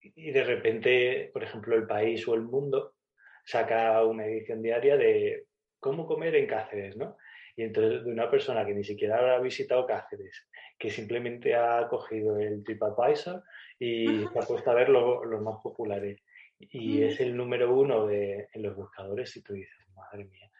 y 0.00 0.30
de 0.30 0.44
repente, 0.44 1.30
por 1.32 1.42
ejemplo, 1.42 1.74
El 1.76 1.86
País 1.86 2.26
o 2.28 2.34
El 2.34 2.42
Mundo 2.42 2.94
saca 3.44 4.04
una 4.04 4.26
edición 4.26 4.60
diaria 4.60 4.96
de 4.96 5.46
cómo 5.80 6.06
comer 6.06 6.34
en 6.36 6.46
Cáceres, 6.46 6.96
¿no? 6.96 7.16
Y 7.56 7.62
entonces 7.62 8.04
de 8.04 8.12
una 8.12 8.30
persona 8.30 8.64
que 8.64 8.74
ni 8.74 8.84
siquiera 8.84 9.18
habrá 9.18 9.40
visitado 9.40 9.86
Cáceres, 9.86 10.46
que 10.78 10.90
simplemente 10.90 11.54
ha 11.54 11.88
cogido 11.88 12.38
el 12.38 12.62
TripAdvisor 12.62 13.42
y 13.78 14.06
se 14.26 14.38
ha 14.38 14.42
puesto 14.42 14.70
a 14.70 14.74
ver 14.74 14.88
los 14.88 15.42
más 15.42 15.56
populares. 15.62 16.22
Y 16.60 17.02
es 17.02 17.20
el 17.20 17.36
número 17.36 17.74
uno 17.74 18.06
de, 18.06 18.48
en 18.52 18.62
los 18.62 18.76
buscadores 18.76 19.36
y 19.36 19.42
tú 19.42 19.54
dices, 19.54 19.88
madre 19.94 20.24
mía. 20.24 20.50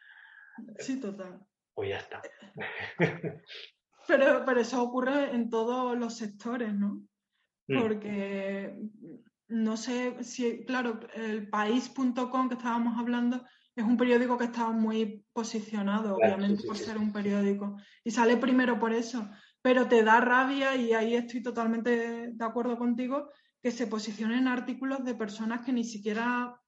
Sí, 0.78 1.00
total. 1.00 1.40
Pues 1.74 1.90
ya 1.90 1.98
está. 1.98 2.22
Pero, 4.09 4.42
pero 4.46 4.61
eso 4.61 4.83
ocurre 4.83 5.35
en 5.35 5.50
todos 5.50 5.94
los 5.98 6.16
sectores, 6.16 6.72
¿no? 6.72 7.02
Mm. 7.66 7.83
Porque 7.83 8.74
no 9.48 9.76
sé 9.76 10.24
si, 10.24 10.64
claro, 10.64 10.98
el 11.14 11.50
país.com 11.50 12.48
que 12.48 12.54
estábamos 12.54 12.98
hablando 12.98 13.44
es 13.81 13.87
un 13.87 13.97
periódico 13.97 14.37
que 14.37 14.45
está 14.45 14.69
muy 14.71 15.25
posicionado, 15.33 16.17
Claro, 16.17 16.35
obviamente, 16.35 16.62
sí, 16.62 16.67
por 16.67 16.77
sí, 16.77 16.85
ser 16.85 16.97
sí. 16.97 17.03
un 17.03 17.12
periódico. 17.12 17.77
Y 18.05 18.11
sale 18.11 18.37
primero 18.37 18.79
por 18.79 18.93
eso. 18.93 19.29
Pero 19.62 19.87
te 19.88 20.03
da 20.03 20.21
rabia, 20.21 20.77
y 20.77 20.93
ahí 20.93 21.14
estoy 21.14 21.43
totalmente 21.43 22.33
de 22.33 22.45
acuerdo 22.45 22.77
contigo, 22.79 23.31
que 23.62 23.71
se 23.71 23.87
posicionen 23.87 24.49
artículos 24.49 25.05
de 25.05 25.14
personas 25.14 25.64
que 25.64 25.73
ni 25.73 25.85
siquiera, 25.85 26.61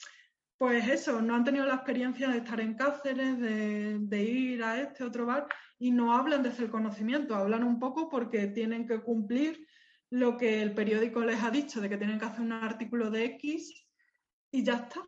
pues 0.58 0.88
eso, 0.88 1.22
no 1.22 1.34
han 1.34 1.44
tenido 1.44 1.66
la 1.66 1.76
experiencia 1.76 2.28
de 2.28 2.38
estar 2.38 2.60
en 2.60 2.74
Cáceres, 2.74 3.38
de, 3.38 3.98
de 4.00 4.22
ir 4.22 4.62
a 4.62 4.80
este 4.80 5.04
otro 5.04 5.26
bar, 5.26 5.46
y 5.78 5.90
no 5.90 6.14
hablan 6.14 6.42
desde 6.42 6.64
el 6.64 6.70
conocimiento, 6.70 7.34
hablan 7.34 7.64
un 7.64 7.78
poco 7.78 8.08
porque 8.08 8.48
tienen 8.48 8.86
que 8.86 9.00
cumplir 9.00 9.66
lo 10.10 10.36
que 10.36 10.60
el 10.60 10.74
periódico 10.74 11.20
les 11.20 11.42
ha 11.42 11.50
dicho, 11.50 11.80
de 11.80 11.88
que 11.88 11.96
tienen 11.96 12.18
que 12.18 12.26
hacer 12.26 12.40
un 12.40 12.52
artículo 12.52 13.10
de 13.10 13.24
X 13.24 13.86
y 14.50 14.64
ya 14.64 14.74
está. 14.74 15.00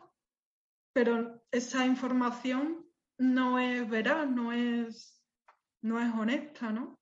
Pero 0.93 1.43
esa 1.51 1.87
información 1.87 2.87
no 3.19 3.59
es 3.59 3.89
veraz, 3.89 4.29
no 4.29 4.53
es, 4.53 5.25
no 5.81 6.01
es 6.01 6.13
honesta, 6.13 6.71
¿no? 6.71 7.01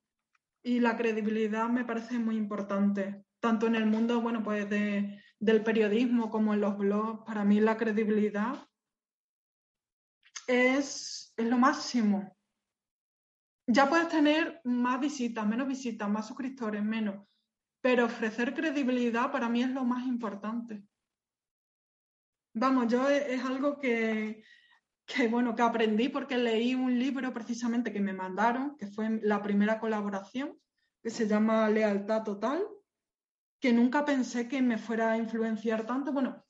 Y 0.62 0.80
la 0.80 0.96
credibilidad 0.96 1.68
me 1.68 1.84
parece 1.84 2.18
muy 2.18 2.36
importante, 2.36 3.24
tanto 3.40 3.66
en 3.66 3.74
el 3.74 3.86
mundo, 3.86 4.20
bueno, 4.20 4.42
pues 4.42 4.68
de- 4.68 5.20
del 5.38 5.64
periodismo 5.64 6.30
como 6.30 6.52
en 6.54 6.60
los 6.60 6.76
blogs. 6.76 7.24
Para 7.24 7.44
mí 7.44 7.60
la 7.60 7.76
credibilidad 7.76 8.68
es, 10.46 11.32
es 11.36 11.46
lo 11.46 11.58
máximo. 11.58 12.36
Ya 13.66 13.88
puedes 13.88 14.08
tener 14.08 14.60
más 14.64 15.00
visitas, 15.00 15.46
menos 15.46 15.68
visitas, 15.68 16.08
más 16.10 16.26
suscriptores, 16.26 16.82
menos, 16.82 17.26
pero 17.80 18.04
ofrecer 18.06 18.52
credibilidad 18.52 19.30
para 19.30 19.48
mí 19.48 19.62
es 19.62 19.70
lo 19.70 19.84
más 19.84 20.06
importante. 20.06 20.82
Vamos, 22.52 22.88
yo 22.92 23.08
e- 23.08 23.34
es, 23.34 23.44
algo 23.44 23.78
que, 23.78 24.42
que, 25.06 25.28
bueno, 25.28 25.54
que 25.54 25.62
aprendí 25.62 26.08
porque 26.08 26.38
leí 26.38 26.74
un 26.74 26.98
libro 26.98 27.32
precisamente 27.32 27.92
que 27.92 28.00
me 28.00 28.12
mandaron, 28.12 28.76
que 28.76 28.86
fue 28.86 29.20
la 29.22 29.42
primera 29.42 29.78
colaboración, 29.80 30.58
que 31.02 31.10
se 31.10 31.26
llama 31.28 31.68
Lealtad 31.70 32.24
Total, 32.24 32.62
que 33.60 33.72
nunca 33.72 34.04
pensé 34.04 34.48
que 34.48 34.62
me 34.62 34.78
fuera 34.78 35.12
a 35.12 35.18
influenciar 35.18 35.86
tanto. 35.86 36.12
Bueno, 36.12 36.44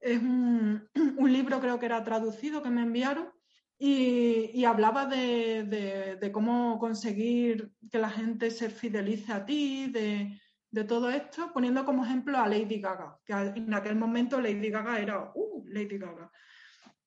es 0.00 0.20
un, 0.22 0.88
libro 1.26 1.60
creo 1.60 1.78
que 1.78 1.86
era 1.86 2.04
traducido 2.04 2.62
que 2.62 2.70
me 2.70 2.82
enviaron 2.82 3.32
y, 3.78 4.50
y 4.54 4.64
hablaba 4.64 5.06
de, 5.06 5.64
de- 5.64 6.16
de 6.16 6.32
cómo 6.32 6.78
conseguir 6.78 7.72
que 7.90 7.98
la 7.98 8.10
gente 8.10 8.50
se 8.50 8.70
fidelice 8.70 9.32
a 9.32 9.44
ti, 9.46 9.90
de, 9.90 10.40
de 10.70 10.84
todo 10.84 11.10
esto, 11.10 11.52
poniendo 11.52 11.84
como 11.84 12.04
ejemplo 12.04 12.38
a 12.38 12.48
Lady 12.48 12.80
Gaga, 12.80 13.18
que 13.24 13.32
en 13.32 13.74
aquel 13.74 13.96
momento 13.96 14.40
Lady 14.40 14.70
Gaga 14.70 15.00
era, 15.00 15.32
uh, 15.34 15.64
Lady 15.66 15.98
Gaga. 15.98 16.30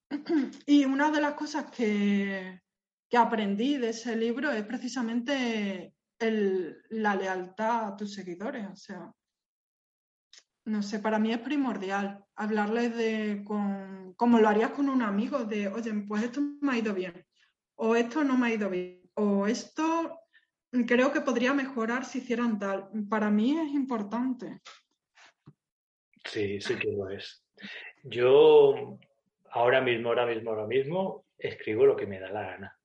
Y 0.65 0.85
una 0.85 1.11
de 1.11 1.21
las 1.21 1.33
cosas 1.33 1.71
que, 1.71 2.61
que 3.09 3.17
aprendí 3.17 3.77
de 3.77 3.89
ese 3.89 4.15
libro 4.15 4.51
es 4.51 4.65
precisamente 4.65 5.93
el- 6.19 6.77
la 6.89 7.15
lealtad 7.15 7.87
a 7.87 7.95
tus 7.95 8.13
seguidores. 8.13 8.67
O 8.67 8.75
sea, 8.75 9.11
no 10.65 10.81
sé, 10.83 10.99
para 10.99 11.19
mí 11.19 11.31
es 11.31 11.39
primordial 11.39 12.23
hablarles 12.35 12.95
de, 12.95 13.43
con, 13.45 14.13
como 14.15 14.39
lo 14.39 14.47
harías 14.49 14.71
con 14.71 14.89
un 14.89 15.01
amigo, 15.01 15.43
de, 15.45 15.67
oye, 15.67 15.93
pues 16.07 16.23
esto 16.23 16.41
me 16.61 16.73
ha 16.73 16.77
ido 16.77 16.93
bien, 16.93 17.25
o 17.75 17.95
esto 17.95 18.23
no 18.23 18.37
me 18.37 18.47
ha 18.47 18.53
ido 18.53 18.69
bien, 18.69 19.01
o 19.15 19.45
esto 19.47 20.19
creo 20.87 21.11
que 21.11 21.21
podría 21.21 21.53
mejorar 21.53 22.05
si 22.05 22.19
hicieran 22.19 22.59
tal. 22.59 22.89
Para 23.09 23.29
mí 23.29 23.57
es 23.57 23.73
importante. 23.73 24.59
Sí, 26.25 26.59
sí 26.59 26.75
que 26.77 26.91
lo 26.91 27.09
es. 27.09 27.45
Yo 28.03 28.97
ahora 29.51 29.81
mismo, 29.81 30.09
ahora 30.09 30.25
mismo, 30.25 30.51
ahora 30.51 30.67
mismo 30.67 31.25
escribo 31.37 31.85
lo 31.85 31.95
que 31.95 32.07
me 32.07 32.19
da 32.19 32.29
la 32.29 32.43
gana. 32.43 32.79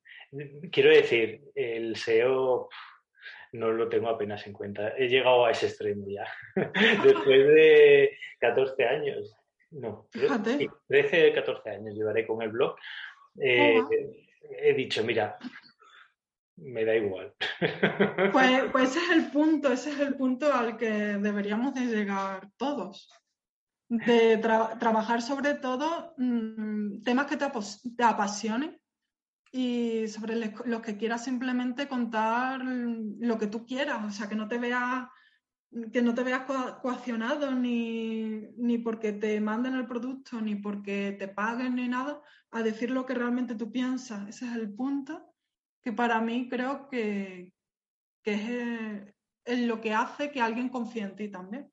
Quiero 0.70 0.90
decir, 0.90 1.40
el 1.54 1.96
SEO 1.96 2.68
no 3.52 3.72
lo 3.72 3.88
tengo 3.88 4.08
apenas 4.08 4.46
en 4.46 4.52
cuenta. 4.52 4.94
He 4.96 5.08
llegado 5.08 5.46
a 5.46 5.50
ese 5.50 5.66
extremo 5.66 6.06
ya. 6.08 6.26
Después 7.04 7.46
de 7.48 8.18
14 8.38 8.84
años. 8.84 9.34
No, 9.70 10.08
sí, 10.12 10.66
13, 10.88 11.32
14 11.34 11.70
años 11.70 11.94
llevaré 11.94 12.26
con 12.26 12.42
el 12.42 12.50
blog. 12.50 12.76
Eh, 13.40 13.80
he 14.62 14.72
dicho, 14.72 15.04
mira, 15.04 15.38
me 16.60 16.84
da 16.84 16.96
igual. 16.96 17.34
Pues, 18.32 18.62
pues 18.72 18.90
ese 18.96 19.00
es 19.04 19.10
el 19.10 19.30
punto, 19.30 19.72
ese 19.72 19.90
es 19.90 20.00
el 20.00 20.14
punto 20.16 20.52
al 20.52 20.76
que 20.76 20.90
deberíamos 20.90 21.74
de 21.74 21.86
llegar 21.86 22.50
todos. 22.56 23.10
De 23.88 24.38
tra- 24.40 24.78
trabajar 24.78 25.22
sobre 25.22 25.54
todo 25.54 26.14
mm, 26.18 27.02
temas 27.02 27.26
que 27.26 27.36
te, 27.36 27.46
te 27.96 28.04
apasionen 28.04 28.78
y 29.50 30.06
sobre 30.08 30.36
los 30.36 30.82
que 30.82 30.98
quieras 30.98 31.24
simplemente 31.24 31.88
contar 31.88 32.62
lo 32.64 33.38
que 33.38 33.46
tú 33.46 33.64
quieras, 33.64 34.04
o 34.04 34.10
sea, 34.10 34.28
que 34.28 34.36
no 34.36 34.46
te 34.46 34.58
veas 34.58 35.06
que 35.92 36.00
no 36.00 36.14
te 36.14 36.22
veas 36.22 36.42
coa- 36.46 36.80
coaccionado 36.80 37.50
ni, 37.54 38.40
ni 38.56 38.78
porque 38.78 39.12
te 39.12 39.38
manden 39.40 39.74
el 39.74 39.86
producto, 39.86 40.40
ni 40.40 40.54
porque 40.56 41.14
te 41.18 41.28
paguen, 41.28 41.74
ni 41.76 41.88
nada, 41.88 42.22
a 42.50 42.62
decir 42.62 42.90
lo 42.90 43.04
que 43.04 43.12
realmente 43.14 43.54
tú 43.54 43.70
piensas. 43.70 44.26
Ese 44.28 44.46
es 44.46 44.52
el 44.54 44.74
punto 44.74 45.34
que 45.82 45.92
para 45.92 46.20
mí 46.20 46.48
creo 46.48 46.88
que, 46.88 47.52
que 48.22 48.32
es 48.32 48.50
eh, 48.50 49.14
es 49.48 49.60
lo 49.60 49.80
que 49.80 49.94
hace 49.94 50.30
que 50.30 50.40
alguien 50.40 50.68
confíe 50.68 51.02
en 51.02 51.16
ti 51.16 51.28
también. 51.28 51.72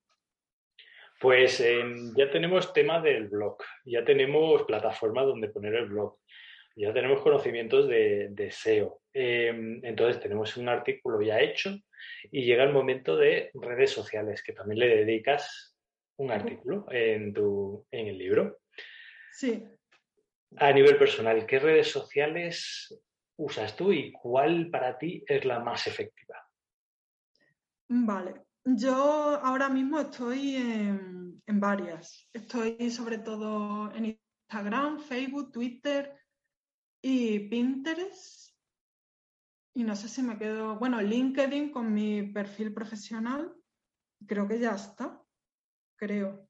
Pues 1.20 1.60
em, 1.60 2.14
ya 2.16 2.30
tenemos 2.30 2.72
tema 2.72 3.00
del 3.00 3.28
blog, 3.28 3.58
ya 3.84 4.04
tenemos 4.04 4.62
plataforma 4.64 5.22
donde 5.22 5.48
poner 5.48 5.74
el 5.74 5.86
blog, 5.86 6.18
ya 6.74 6.92
tenemos 6.92 7.20
conocimientos 7.20 7.86
de, 7.88 8.28
de 8.30 8.50
SEO. 8.50 9.02
Em, 9.12 9.80
entonces 9.84 10.20
tenemos 10.20 10.56
un 10.56 10.68
artículo 10.68 11.20
ya 11.22 11.40
hecho 11.40 11.74
y 12.30 12.44
llega 12.44 12.64
el 12.64 12.72
momento 12.72 13.16
de 13.16 13.50
redes 13.54 13.90
sociales, 13.90 14.42
que 14.42 14.52
también 14.52 14.78
le 14.78 15.04
dedicas 15.04 15.76
un 16.18 16.30
artículo 16.30 16.86
en, 16.90 17.32
tu, 17.34 17.86
en 17.90 18.08
el 18.08 18.18
libro. 18.18 18.60
Sí, 19.32 19.62
A 20.56 20.72
nivel 20.72 20.96
personal, 20.96 21.44
¿qué 21.46 21.58
redes 21.58 21.88
sociales 21.88 23.02
usas 23.38 23.76
tú 23.76 23.92
y 23.92 24.12
cuál 24.12 24.70
para 24.70 24.96
ti 24.98 25.24
es 25.26 25.44
la 25.44 25.60
más 25.60 25.86
efectiva? 25.86 26.42
vale. 27.88 28.42
Yo 28.64 28.94
ahora 28.94 29.68
mismo 29.68 30.00
estoy 30.00 30.56
en, 30.56 31.40
en 31.46 31.60
varias. 31.60 32.28
Estoy 32.32 32.90
sobre 32.90 33.18
todo 33.18 33.92
en 33.92 34.18
Instagram, 34.50 34.98
Facebook, 34.98 35.52
Twitter 35.52 36.18
y 37.00 37.48
Pinterest. 37.48 38.56
Y 39.74 39.84
no 39.84 39.94
sé 39.94 40.08
si 40.08 40.22
me 40.22 40.36
quedo, 40.36 40.78
bueno, 40.78 41.00
LinkedIn 41.00 41.70
con 41.70 41.92
mi 41.92 42.22
perfil 42.24 42.74
profesional. 42.74 43.54
Creo 44.26 44.48
que 44.48 44.58
ya 44.58 44.74
está. 44.74 45.22
Creo. 45.96 46.48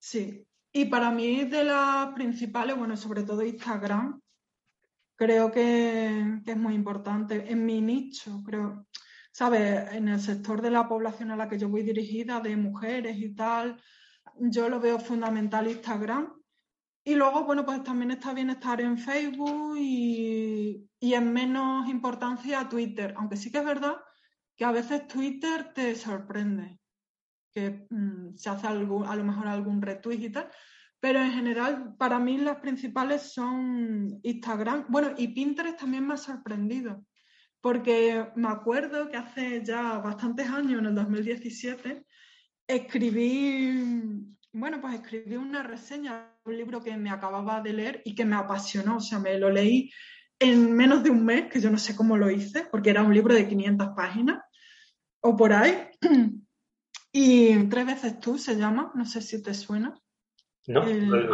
Sí. 0.00 0.46
Y 0.72 0.84
para 0.86 1.10
mí 1.10 1.44
de 1.44 1.64
las 1.64 2.14
principales, 2.14 2.76
bueno, 2.76 2.96
sobre 2.96 3.24
todo 3.24 3.42
Instagram, 3.42 4.20
creo 5.18 5.50
que, 5.50 6.40
es 6.46 6.56
muy 6.56 6.74
importante. 6.74 7.50
En 7.50 7.66
mi 7.66 7.80
nicho, 7.80 8.40
creo, 8.44 8.86
¿sabes? 9.32 9.92
En 9.92 10.08
el 10.08 10.20
sector 10.20 10.62
de 10.62 10.70
la 10.70 10.88
población 10.88 11.32
a 11.32 11.36
la 11.36 11.48
que 11.48 11.58
yo 11.58 11.68
voy 11.68 11.82
dirigida, 11.82 12.40
de 12.40 12.56
mujeres 12.56 13.18
y 13.18 13.34
tal, 13.34 13.82
yo 14.36 14.68
lo 14.68 14.80
veo 14.80 14.98
fundamental 15.00 15.66
Instagram. 15.68 16.32
Y 17.04 17.16
luego, 17.16 17.44
bueno, 17.44 17.64
pues 17.64 17.82
también 17.82 18.12
está 18.12 18.32
bien 18.32 18.50
estar 18.50 18.80
en 18.80 18.96
Facebook 18.96 19.76
y, 19.78 20.88
y 21.00 21.14
en 21.14 21.32
menos 21.32 21.88
importancia 21.88 22.68
Twitter, 22.68 23.14
aunque 23.16 23.36
sí 23.36 23.50
que 23.50 23.58
es 23.58 23.64
verdad 23.64 23.96
que 24.56 24.64
a 24.64 24.72
veces 24.72 25.08
Twitter 25.08 25.72
te 25.72 25.94
sorprende, 25.94 26.80
que 27.52 27.86
mm, 27.90 28.36
se 28.36 28.50
hace 28.50 28.66
algún, 28.66 29.06
a 29.06 29.16
lo 29.16 29.24
mejor 29.24 29.48
algún 29.48 29.80
retweet 29.80 30.20
y 30.20 30.30
tal, 30.30 30.50
pero 31.00 31.20
en 31.20 31.32
general 31.32 31.94
para 31.96 32.18
mí 32.18 32.38
las 32.38 32.58
principales 32.58 33.32
son 33.32 34.18
Instagram, 34.22 34.86
bueno, 34.88 35.12
y 35.16 35.28
Pinterest 35.28 35.78
también 35.78 36.06
me 36.06 36.14
ha 36.14 36.16
sorprendido, 36.16 37.04
porque 37.60 38.26
me 38.36 38.48
acuerdo 38.48 39.08
que 39.10 39.16
hace 39.16 39.64
ya 39.64 39.98
bastantes 39.98 40.48
años, 40.48 40.80
en 40.80 40.86
el 40.86 40.94
2017, 40.94 42.04
escribí, 42.66 44.34
bueno, 44.52 44.80
pues 44.80 44.94
escribí 44.94 45.36
una 45.36 45.62
reseña 45.62 46.34
de 46.44 46.50
un 46.50 46.56
libro 46.56 46.82
que 46.82 46.96
me 46.96 47.10
acababa 47.10 47.60
de 47.60 47.72
leer 47.72 48.02
y 48.04 48.14
que 48.14 48.24
me 48.24 48.36
apasionó, 48.36 48.96
o 48.96 49.00
sea, 49.00 49.18
me 49.18 49.38
lo 49.38 49.50
leí 49.50 49.90
en 50.40 50.72
menos 50.72 51.02
de 51.02 51.10
un 51.10 51.24
mes, 51.24 51.50
que 51.50 51.60
yo 51.60 51.70
no 51.70 51.78
sé 51.78 51.96
cómo 51.96 52.16
lo 52.16 52.30
hice, 52.30 52.66
porque 52.70 52.90
era 52.90 53.02
un 53.02 53.12
libro 53.12 53.34
de 53.34 53.48
500 53.48 53.88
páginas 53.96 54.38
o 55.20 55.36
por 55.36 55.52
ahí. 55.52 55.88
Y 57.10 57.64
Tres 57.68 57.86
veces 57.86 58.20
tú 58.20 58.36
se 58.36 58.54
llama, 58.54 58.92
no 58.94 59.06
sé 59.06 59.22
si 59.22 59.42
te 59.42 59.54
suena. 59.54 59.98
¿No? 60.68 60.86
El- 60.86 61.28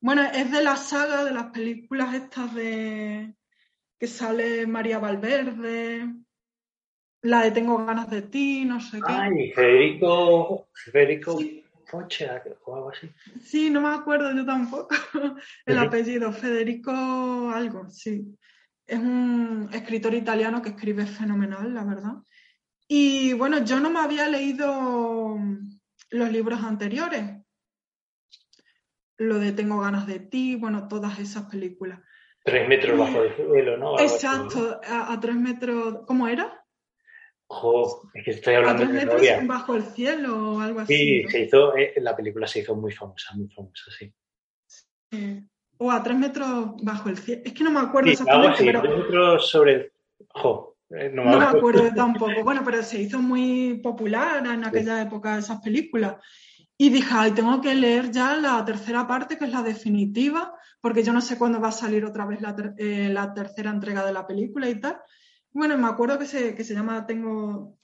Bueno, 0.00 0.22
es 0.22 0.52
de 0.52 0.62
la 0.62 0.76
saga 0.76 1.24
de 1.24 1.32
las 1.32 1.46
películas 1.46 2.14
estas 2.14 2.54
de 2.54 3.34
que 3.98 4.06
sale 4.06 4.66
María 4.66 4.98
Valverde, 4.98 6.14
la 7.22 7.40
de 7.42 7.50
Tengo 7.52 7.86
ganas 7.86 8.10
de 8.10 8.20
ti, 8.20 8.66
no 8.66 8.80
sé 8.80 8.98
qué. 8.98 9.04
Ay, 9.12 9.50
Federico, 9.52 10.68
Federico 10.74 11.38
Poche, 11.90 12.28
o 12.66 12.76
algo 12.76 12.90
así. 12.90 13.10
Sí, 13.42 13.70
no 13.70 13.80
me 13.80 13.88
acuerdo 13.94 14.34
yo 14.34 14.44
tampoco 14.44 14.88
el 15.66 15.78
apellido, 15.78 16.30
Federico 16.32 16.92
algo, 17.50 17.88
sí. 17.88 18.36
Es 18.86 18.98
un 18.98 19.70
escritor 19.72 20.12
italiano 20.12 20.60
que 20.60 20.70
escribe 20.70 21.06
fenomenal, 21.06 21.72
la 21.72 21.84
verdad. 21.84 22.14
Y 22.86 23.32
bueno, 23.32 23.64
yo 23.64 23.80
no 23.80 23.88
me 23.88 24.00
había 24.00 24.28
leído 24.28 25.38
los 26.10 26.30
libros 26.30 26.62
anteriores. 26.62 27.43
Lo 29.18 29.38
de 29.38 29.52
Tengo 29.52 29.80
ganas 29.80 30.06
de 30.06 30.20
ti, 30.20 30.56
bueno, 30.56 30.88
todas 30.88 31.18
esas 31.18 31.44
películas. 31.44 32.00
Tres 32.44 32.68
metros 32.68 32.98
bajo 32.98 33.22
el 33.22 33.34
suelo, 33.36 33.76
¿no? 33.78 33.98
Exacto, 33.98 34.80
a, 34.86 35.18
tres 35.20 35.34
metros. 35.36 36.00
¿Cómo 36.06 36.28
era? 36.28 36.62
Ojo, 37.46 38.10
es 38.12 38.24
que 38.24 38.30
estoy 38.32 38.54
hablando 38.54 38.82
a 38.82 38.86
tres 38.86 39.00
de 39.00 39.06
metros 39.06 39.46
bajo 39.46 39.74
el 39.76 39.82
cielo 39.84 40.52
o 40.52 40.60
algo 40.60 40.80
así. 40.80 40.94
Sí, 40.94 41.22
¿no? 41.22 41.30
se 41.30 41.40
hizo, 41.40 41.76
eh, 41.76 41.94
la 41.96 42.14
película 42.14 42.46
se 42.46 42.60
hizo 42.60 42.74
muy 42.74 42.92
famosa, 42.92 43.34
muy 43.34 43.48
famosa, 43.48 43.90
sí. 43.98 44.12
Sí. 45.10 45.42
O 45.78 45.90
a 45.90 46.02
tres 46.02 46.18
metros 46.18 46.74
bajo 46.82 47.08
el 47.08 47.18
cielo. 47.18 47.42
Es 47.44 47.52
que 47.52 47.64
no 47.64 47.70
me 47.70 47.80
acuerdo 47.80 48.08
Sí, 48.08 48.12
exactamente, 48.12 48.54
así, 48.54 48.64
pero 48.66 48.82
tres 48.82 48.96
metros 48.96 49.48
sobre 49.50 49.72
el... 49.72 49.92
Ojo, 50.34 50.76
eh, 50.90 51.10
no 51.12 51.24
me 51.24 51.30
no 51.30 51.38
me 51.38 51.44
acuerdo. 51.44 51.80
acuerdo 51.80 51.94
tampoco. 51.94 52.44
Bueno, 52.44 52.62
pero 52.64 52.82
se 52.82 53.00
hizo 53.00 53.20
muy 53.20 53.80
popular 53.82 54.46
en 54.46 54.64
aquella 54.64 55.02
época 55.02 55.38
esas 55.38 55.60
películas. 55.60 56.16
Y 56.76 56.90
dije, 56.90 57.08
ay, 57.12 57.32
tengo 57.32 57.60
que 57.60 57.74
leer 57.74 58.10
ya 58.10 58.36
la 58.36 58.64
tercera 58.64 59.06
parte, 59.06 59.38
que 59.38 59.44
es 59.44 59.52
la 59.52 59.62
definitiva, 59.62 60.54
porque 60.80 61.04
yo 61.04 61.12
no 61.12 61.20
sé 61.20 61.38
cuándo 61.38 61.60
va 61.60 61.68
a 61.68 61.72
salir 61.72 62.04
otra 62.04 62.26
vez 62.26 62.40
la, 62.40 62.54
eh, 62.76 63.08
la 63.12 63.32
tercera 63.32 63.70
entrega 63.70 64.04
de 64.04 64.12
la 64.12 64.26
película 64.26 64.68
y 64.68 64.80
tal. 64.80 65.00
Bueno, 65.52 65.78
me 65.78 65.86
acuerdo 65.86 66.18
que 66.18 66.26
se, 66.26 66.54
que 66.54 66.64
se 66.64 66.74
llama 66.74 67.06
Tengo, 67.06 67.78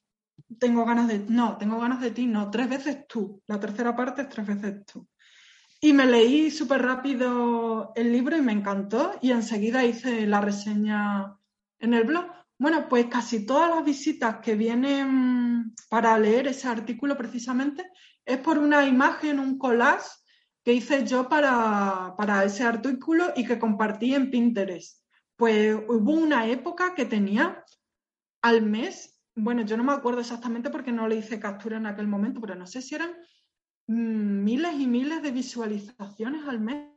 tengo 0.59 0.85
ganas 0.85 1.07
de... 1.07 1.21
No, 1.29 1.57
tengo 1.57 1.79
ganas 1.79 2.01
de 2.01 2.11
ti, 2.11 2.27
no, 2.27 2.51
tres 2.51 2.69
veces 2.69 3.07
tú. 3.07 3.41
La 3.47 3.61
tercera 3.61 3.95
parte 3.95 4.23
es 4.23 4.29
tres 4.29 4.47
veces 4.47 4.85
tú. 4.85 5.07
Y 5.81 5.93
me 5.93 6.05
leí 6.05 6.51
súper 6.51 6.83
rápido 6.83 7.93
el 7.95 8.13
libro 8.13 8.37
y 8.37 8.43
me 8.43 8.53
encantó 8.53 9.19
y 9.23 9.31
enseguida 9.31 9.85
hice 9.85 10.27
la 10.27 10.41
reseña 10.41 11.37
en 11.79 11.95
el 11.95 12.05
blog. 12.05 12.27
Bueno, 12.59 12.87
pues 12.89 13.07
casi 13.07 13.47
todas 13.47 13.71
las 13.71 13.85
visitas 13.85 14.41
que 14.43 14.57
vienen 14.57 15.75
para 15.89 16.19
leer 16.19 16.49
ese 16.49 16.69
artículo 16.69 17.17
precisamente 17.17 17.91
es 18.31 18.39
por 18.39 18.59
una 18.59 18.87
imagen, 18.87 19.41
un 19.41 19.59
collage 19.59 20.09
que 20.65 20.73
hice 20.73 21.05
yo 21.05 21.29
para, 21.29 22.15
para 22.17 22.45
ese 22.45 22.65
artículo 22.65 23.33
y 23.35 23.45
que 23.45 23.59
compartí 23.59 24.15
en 24.15 24.31
Pinterest. 24.31 25.03
Pues 25.37 25.75
hubo 25.89 26.13
una 26.13 26.47
época 26.47 26.95
que 26.95 27.07
tenía 27.07 27.65
al 28.43 28.63
mes, 28.63 29.21
bueno, 29.35 29.63
yo 29.63 29.77
no 29.77 29.85
me 29.85 29.93
acuerdo 29.93 30.21
exactamente 30.21 30.71
porque 30.71 30.93
no 30.93 31.09
le 31.09 31.17
hice 31.17 31.41
captura 31.41 31.79
en 31.79 31.87
aquel 31.87 32.07
momento, 32.07 32.41
pero 32.41 32.55
no 32.55 32.67
sé 32.67 32.83
si 32.83 32.95
eran 32.95 33.11
mm, 33.89 34.45
miles 34.45 34.75
y 34.79 34.87
miles 34.87 35.23
de 35.23 35.31
visualizaciones 35.33 36.47
al 36.47 36.61
mes 36.61 36.89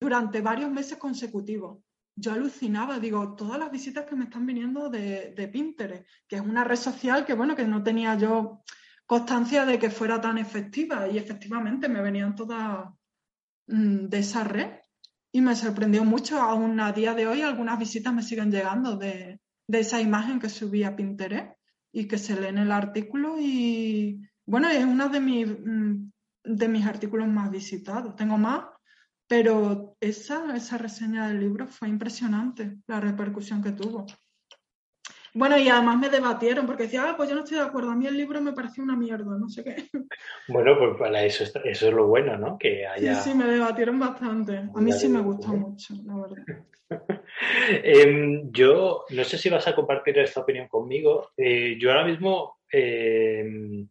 durante 0.00 0.40
varios 0.40 0.70
meses 0.70 0.98
consecutivos. 0.98 1.84
Yo 2.16 2.32
alucinaba, 2.32 2.98
digo, 2.98 3.34
todas 3.36 3.58
las 3.58 3.70
visitas 3.70 4.06
que 4.06 4.16
me 4.16 4.24
están 4.24 4.44
viniendo 4.44 4.88
de, 4.88 5.32
de 5.36 5.48
Pinterest, 5.48 6.04
que 6.26 6.36
es 6.36 6.42
una 6.42 6.64
red 6.64 6.76
social 6.76 7.24
que, 7.24 7.34
bueno, 7.34 7.54
que 7.54 7.64
no 7.64 7.82
tenía 7.82 8.16
yo 8.16 8.62
constancia 9.10 9.66
de 9.66 9.76
que 9.80 9.90
fuera 9.90 10.20
tan 10.20 10.38
efectiva 10.38 11.08
y 11.08 11.18
efectivamente 11.18 11.88
me 11.88 12.00
venían 12.00 12.36
todas 12.36 12.86
mm, 13.66 14.06
de 14.06 14.18
esa 14.20 14.44
red 14.44 14.70
y 15.32 15.40
me 15.40 15.56
sorprendió 15.56 16.04
mucho, 16.04 16.40
aún 16.40 16.78
a 16.78 16.92
día 16.92 17.12
de 17.14 17.26
hoy 17.26 17.42
algunas 17.42 17.76
visitas 17.76 18.14
me 18.14 18.22
siguen 18.22 18.52
llegando 18.52 18.96
de, 18.96 19.40
esa 19.66 20.00
imagen 20.00 20.38
que 20.38 20.48
subí 20.48 20.84
a 20.84 20.94
Pinterest 20.94 21.56
y 21.92 22.06
que 22.06 22.18
se 22.18 22.40
lee 22.40 22.50
en 22.54 22.58
el 22.58 22.70
artículo 22.70 23.34
y 23.40 24.20
bueno, 24.46 24.68
es 24.68 24.84
uno 24.84 25.08
de 25.08 25.18
mis, 25.18 25.44
mm, 25.48 26.12
de 26.44 26.68
mis 26.68 26.86
artículos 26.86 27.26
más 27.26 27.50
visitados. 27.50 28.14
Tengo 28.14 28.38
más, 28.38 28.66
pero 29.26 29.96
esa, 29.98 30.54
esa 30.54 30.78
reseña 30.78 31.26
del 31.26 31.40
libro 31.40 31.66
fue 31.66 31.88
impresionante, 31.88 32.78
la 32.86 33.00
repercusión 33.00 33.60
que 33.60 33.72
tuvo. 33.72 34.06
Bueno, 35.32 35.56
y 35.58 35.68
además 35.68 35.98
me 35.98 36.08
debatieron 36.08 36.66
porque 36.66 36.84
decía, 36.84 37.04
ah, 37.08 37.16
pues 37.16 37.28
yo 37.28 37.34
no 37.36 37.44
estoy 37.44 37.58
de 37.58 37.64
acuerdo, 37.64 37.90
a 37.90 37.96
mí 37.96 38.06
el 38.06 38.16
libro 38.16 38.40
me 38.40 38.52
pareció 38.52 38.82
una 38.82 38.96
mierda, 38.96 39.38
no 39.38 39.48
sé 39.48 39.62
qué. 39.62 39.76
Bueno, 40.48 40.76
pues 40.78 40.96
para 40.98 41.24
eso, 41.24 41.44
eso 41.44 41.88
es 41.88 41.94
lo 41.94 42.06
bueno, 42.08 42.36
¿no? 42.36 42.58
Que 42.58 42.78
Sí, 42.96 43.06
haya... 43.06 43.14
sí, 43.14 43.34
me 43.34 43.44
debatieron 43.44 43.98
bastante. 43.98 44.56
A 44.56 44.80
mí 44.80 44.90
Ya 44.90 44.96
sí 44.96 45.08
me 45.08 45.20
gustó 45.20 45.48
mucho, 45.48 45.94
la 46.04 46.16
verdad. 46.16 46.64
Em, 47.84 48.50
yo 48.50 49.04
no 49.10 49.22
sé 49.24 49.38
si 49.38 49.48
vas 49.48 49.66
a 49.68 49.74
compartir 49.74 50.18
esta 50.18 50.40
opinión 50.40 50.66
conmigo. 50.66 51.30
Eh, 51.36 51.76
yo 51.80 51.90
ahora 51.92 52.04
mismo 52.04 52.58
em, 52.70 53.86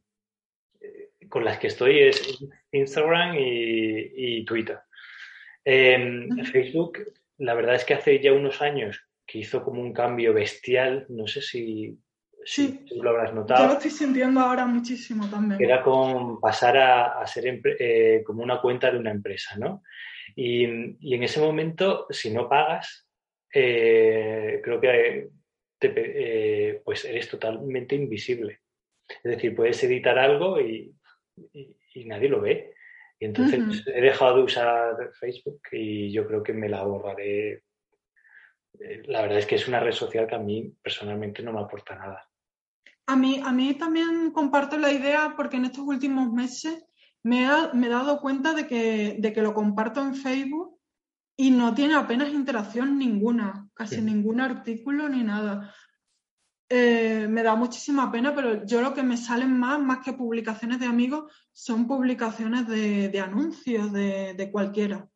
eh, 0.82 1.12
con 1.30 1.46
las 1.46 1.58
que 1.58 1.68
estoy 1.68 2.00
es 2.00 2.40
Instagram 2.72 3.36
y, 3.38 4.40
y 4.42 4.46
Twitter. 4.46 4.80
Em. 5.64 6.28
Facebook, 6.46 7.00
la 7.38 7.54
verdad 7.54 7.76
es 7.76 7.86
que 7.86 7.94
hace 7.94 8.20
ya 8.20 8.34
unos 8.34 8.62
años 8.62 9.09
que 9.30 9.40
hizo 9.40 9.64
como 9.64 9.82
un 9.82 9.94
cambio 9.94 10.34
bestial. 10.34 11.06
No 11.10 11.28
sé 11.28 11.42
si, 11.42 11.98
si 12.44 12.68
Sí. 12.68 12.86
tú 12.88 13.04
lo 13.04 13.12
habrás 13.12 13.30
Yo 13.30 13.36
lo 13.36 13.42
notado. 13.42 13.74
estoy 13.74 13.92
sintiendo 13.92 14.40
ahora 14.40 14.66
muchísimo 14.66 15.30
también. 15.30 15.62
Era 15.62 15.84
con 15.84 16.40
pasar 16.40 16.78
a, 16.78 17.22
a 17.22 17.28
ser 17.28 17.62
eh, 17.80 18.24
como 18.26 18.42
una 18.44 18.60
cuenta 18.62 18.90
de 18.92 18.98
una 18.98 19.12
empresa, 19.12 19.58
¿no? 19.58 19.84
Y, 20.36 20.64
y 21.00 21.14
en 21.16 21.24
ese 21.24 21.40
momento, 21.40 22.08
si 22.10 22.32
no 22.32 22.48
pagas, 22.48 23.08
eh, 23.54 24.62
creo 24.64 24.80
que 24.80 25.30
te 25.80 25.90
pe- 25.90 26.14
eh, 26.16 26.82
pues 26.84 27.06
eres 27.06 27.30
totalmente 27.30 27.96
invisible. 27.96 28.60
Es 29.24 29.32
decir, 29.36 29.56
puedes 29.56 29.84
editar 29.84 30.18
algo 30.20 30.60
y, 30.60 30.94
y- 31.54 31.76
y 31.96 32.06
nadie 32.06 32.30
lo 32.30 32.42
ve. 32.42 32.74
Y 33.20 33.26
entonces 33.26 33.60
Ujú. 33.60 33.68
pues, 33.70 33.84
he 33.88 34.02
dejado 34.02 34.38
de 34.38 34.44
usar 34.44 34.96
Facebook 35.20 35.62
y 35.72 36.12
yo 36.12 36.26
creo 36.28 36.42
que 36.44 36.54
me 36.54 36.70
la 36.70 36.84
borraré. 36.84 37.64
Eh, 38.80 39.04
La 39.08 39.22
verdad 39.22 39.40
es 39.40 39.46
que 39.46 39.56
es 39.56 39.68
una 39.68 39.80
red 39.80 39.94
social 39.94 40.28
que 40.28 40.36
a 40.36 40.40
mí 40.40 40.74
personalmente 40.82 41.42
no 41.44 41.54
me 41.54 41.60
aporta 41.62 41.96
nada. 41.96 42.30
A 43.08 43.16
mí, 43.16 43.42
a 43.44 43.52
mí 43.52 43.74
también 43.74 44.32
comparto 44.32 44.78
la 44.78 44.92
idea 44.92 45.34
porque 45.36 45.58
en 45.58 45.66
estos 45.66 45.84
últimos 45.86 46.32
meses 46.32 46.86
me 47.24 47.46
he, 47.46 47.74
me 47.74 47.88
he 47.88 47.90
dado 47.90 48.22
cuenta 48.22 48.54
de 48.54 48.68
que, 48.68 49.18
de 49.20 49.34
que 49.34 49.42
lo 49.42 49.54
comparto 49.54 50.02
en 50.02 50.14
Facebook 50.16 50.78
y 51.36 51.52
no 51.52 51.74
tiene 51.74 51.96
apenas 51.96 52.30
interacción 52.30 52.98
ninguna, 53.00 53.68
casi 53.74 53.96
Ujú. 53.96 54.06
ningún 54.06 54.42
artículo 54.42 55.10
ni 55.10 55.24
nada. 55.24 55.74
Eh, 56.70 57.28
me 57.28 57.42
da 57.42 57.56
muchísima 57.56 58.12
pena, 58.12 58.36
pero 58.36 58.64
yo 58.66 58.82
lo 58.82 58.94
que 58.94 59.02
me 59.02 59.18
salen 59.18 59.58
más, 59.58 59.80
más 59.80 60.00
que 60.06 60.14
publicaciones 60.14 60.80
de 60.80 60.86
amigos, 60.86 61.34
son 61.52 61.88
publicaciones 61.88 62.68
de, 62.68 63.10
de 63.10 63.20
anuncios 63.20 63.92
de, 63.92 64.36
de 64.36 64.52
cualquiera. 64.52 65.10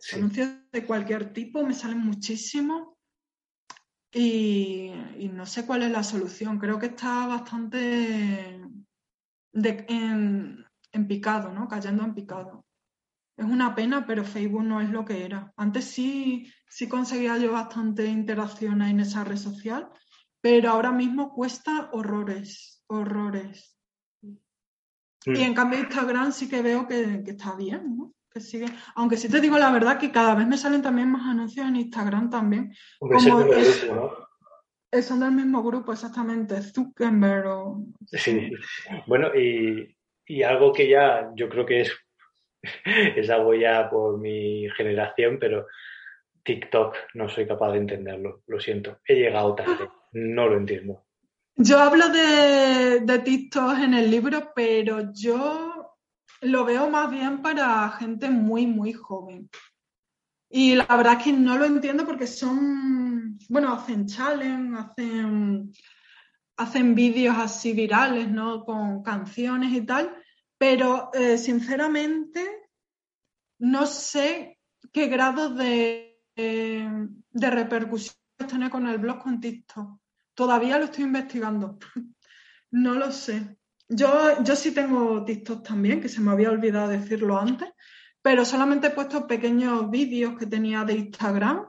Sí. 0.00 0.16
Anuncios 0.16 0.48
de 0.72 0.86
cualquier 0.86 1.32
tipo 1.32 1.64
me 1.64 1.74
salen 1.74 1.98
muchísimos 1.98 2.94
y, 4.12 4.90
y 5.18 5.28
no 5.28 5.46
sé 5.46 5.66
cuál 5.66 5.82
es 5.82 5.90
la 5.90 6.02
solución. 6.02 6.58
Creo 6.58 6.78
que 6.78 6.86
está 6.86 7.26
bastante 7.26 8.60
de- 9.52 9.86
en, 9.88 10.64
en 10.92 11.06
picado, 11.06 11.52
¿no? 11.52 11.68
Cayendo 11.68 12.02
en 12.04 12.14
picado. 12.14 12.64
Es 13.36 13.44
una 13.46 13.74
pena, 13.74 14.06
pero 14.06 14.24
Facebook 14.24 14.64
no 14.64 14.80
es 14.80 14.90
lo 14.90 15.04
que 15.04 15.24
era. 15.24 15.52
Antes 15.56 15.84
sí, 15.84 16.50
sí 16.68 16.88
conseguía 16.88 17.38
yo 17.38 17.52
bastante 17.52 18.06
interacción 18.06 18.82
ahí 18.82 18.90
en 18.90 19.00
esa 19.00 19.22
red 19.24 19.36
social, 19.36 19.88
pero 20.40 20.70
ahora 20.70 20.92
mismo 20.92 21.32
cuesta 21.32 21.90
horrores, 21.92 22.82
horrores. 22.88 23.76
Y 25.24 25.42
en 25.42 25.54
cambio 25.54 25.78
Instagram 25.80 26.32
sí 26.32 26.48
que 26.48 26.62
veo 26.62 26.86
que, 26.88 27.22
que 27.22 27.32
está 27.32 27.54
bien, 27.54 27.96
¿no? 27.96 28.14
Que 28.32 28.40
sigue. 28.40 28.66
Aunque 28.94 29.16
sí 29.16 29.28
te 29.28 29.40
digo 29.40 29.58
la 29.58 29.72
verdad 29.72 29.98
que 29.98 30.12
cada 30.12 30.34
vez 30.34 30.46
me 30.46 30.56
salen 30.56 30.82
también 30.82 31.10
más 31.10 31.26
anuncios 31.26 31.66
en 31.66 31.76
Instagram 31.76 32.30
también. 32.30 32.72
Hombre, 33.00 33.18
es 33.18 33.26
el 33.26 33.32
como 33.32 33.52
es- 33.52 33.80
grupo, 33.86 33.94
¿no? 33.94 34.30
Eh, 34.92 35.02
Son 35.02 35.20
del 35.20 35.32
mismo 35.32 35.62
grupo, 35.62 35.92
exactamente. 35.92 36.60
Zuckerberg 36.62 37.46
o... 37.46 37.84
Sí, 38.06 38.50
bueno, 39.06 39.28
y, 39.34 39.96
y 40.26 40.42
algo 40.42 40.72
que 40.72 40.88
ya 40.88 41.30
yo 41.36 41.48
creo 41.48 41.64
que 41.64 41.82
es, 41.82 41.92
es 42.84 43.30
algo 43.30 43.54
ya 43.54 43.88
por 43.88 44.18
mi 44.18 44.68
generación, 44.76 45.38
pero 45.40 45.66
TikTok 46.44 46.96
no 47.14 47.28
soy 47.28 47.46
capaz 47.46 47.72
de 47.72 47.78
entenderlo, 47.78 48.42
lo 48.46 48.58
siento. 48.60 48.98
He 49.06 49.14
llegado 49.14 49.54
tarde, 49.54 49.88
no 50.12 50.48
lo 50.48 50.56
entiendo. 50.56 51.04
Yo 51.56 51.78
hablo 51.78 52.08
de, 52.08 53.00
de 53.00 53.18
TikTok 53.18 53.78
en 53.78 53.94
el 53.94 54.10
libro, 54.10 54.52
pero 54.56 55.12
yo 55.12 55.79
lo 56.40 56.64
veo 56.64 56.88
más 56.88 57.10
bien 57.10 57.42
para 57.42 57.88
gente 57.90 58.30
muy, 58.30 58.66
muy 58.66 58.92
joven. 58.92 59.50
Y 60.48 60.74
la 60.74 60.86
verdad 60.86 61.18
es 61.18 61.24
que 61.24 61.32
no 61.32 61.56
lo 61.56 61.64
entiendo 61.64 62.04
porque 62.04 62.26
son, 62.26 63.38
bueno, 63.48 63.72
hacen 63.72 64.06
challenge, 64.06 64.78
hacen, 64.78 65.72
hacen 66.56 66.94
vídeos 66.94 67.36
así 67.36 67.72
virales, 67.72 68.28
¿no? 68.28 68.64
Con 68.64 69.02
canciones 69.02 69.72
y 69.72 69.82
tal, 69.82 70.16
pero 70.58 71.10
eh, 71.14 71.38
sinceramente 71.38 72.44
no 73.60 73.86
sé 73.86 74.58
qué 74.92 75.06
grado 75.06 75.50
de, 75.50 76.18
de 76.34 77.50
repercusión 77.50 78.16
tener 78.48 78.70
con 78.70 78.88
el 78.88 78.98
blog 78.98 79.22
con 79.22 79.40
TikTok. 79.40 79.98
Todavía 80.34 80.78
lo 80.78 80.86
estoy 80.86 81.04
investigando. 81.04 81.78
no 82.72 82.94
lo 82.94 83.12
sé. 83.12 83.59
Yo, 83.92 84.40
yo 84.44 84.54
sí 84.54 84.70
tengo 84.70 85.24
TikTok 85.24 85.66
también, 85.66 86.00
que 86.00 86.08
se 86.08 86.20
me 86.20 86.30
había 86.30 86.50
olvidado 86.50 86.88
decirlo 86.88 87.36
antes, 87.36 87.68
pero 88.22 88.44
solamente 88.44 88.86
he 88.86 88.90
puesto 88.90 89.26
pequeños 89.26 89.90
vídeos 89.90 90.38
que 90.38 90.46
tenía 90.46 90.84
de 90.84 90.94
Instagram 90.94 91.66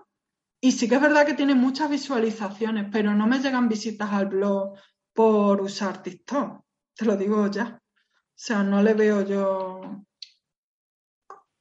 y 0.61 0.73
sí 0.73 0.87
que 0.87 0.95
es 0.95 1.01
verdad 1.01 1.25
que 1.25 1.33
tiene 1.33 1.55
muchas 1.55 1.89
visualizaciones, 1.89 2.89
pero 2.91 3.15
no 3.15 3.25
me 3.25 3.39
llegan 3.39 3.67
visitas 3.67 4.11
al 4.11 4.27
blog 4.27 4.75
por 5.13 5.61
usar 5.61 6.03
TikTok. 6.03 6.63
Te 6.95 7.05
lo 7.05 7.17
digo 7.17 7.49
ya. 7.49 7.81
O 7.81 8.33
sea, 8.35 8.61
no 8.61 8.83
le 8.83 8.93
veo 8.93 9.25
yo. 9.25 10.05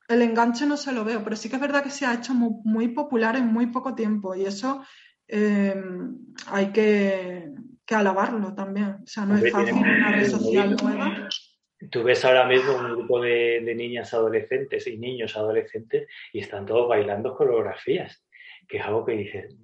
El 0.09 0.21
enganche 0.21 0.67
no 0.67 0.77
se 0.77 0.93
lo 0.93 1.05
veo, 1.05 1.25
pero 1.25 1.37
sí 1.37 1.49
que 1.49 1.55
es 1.57 1.63
verdad 1.63 1.83
que 1.83 1.91
se 1.91 2.05
ha 2.05 2.13
hecho 2.13 2.35
muy, 2.35 2.89
popular 2.89 3.37
en 3.37 3.51
muy 3.51 3.69
poco 3.69 3.95
tiempo 3.95 4.35
y 4.35 4.45
eso 4.45 4.85
eh, 5.27 5.83
hay 6.49 6.71
que, 6.71 7.55
alabarlo 7.95 8.55
también. 8.55 8.99
O 9.03 9.07
sea, 9.07 9.25
no 9.25 9.37
es 9.37 9.51
fácil 9.53 9.75
una 9.75 10.13
red 10.13 10.29
social 10.29 10.77
nueva. 10.83 11.29
Tú 11.91 12.03
ves 12.03 12.25
ahora 12.25 12.47
mismo 12.47 12.77
un 12.77 12.93
grupo 12.93 13.21
de, 13.21 13.61
niñas 13.75 14.13
adolescentes 14.13 14.87
y 14.87 14.99
niños 14.99 15.37
adolescentes 15.37 16.09
y 16.33 16.41
están 16.41 16.67
todos 16.67 16.89
bailando 16.89 17.35
coreografías, 17.35 18.23
que 18.69 18.79
es 18.79 18.85
algo 18.85 19.05
que 19.05 19.13
dices, 19.13 19.57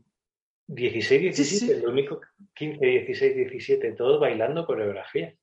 16, 0.68 1.20
17, 1.20 1.80
lo 1.82 1.90
único, 1.90 2.20
15, 2.54 2.84
16, 2.84 3.36
17, 3.36 3.92
todos 3.92 4.18
bailando 4.18 4.64
coreografías. 4.64 5.34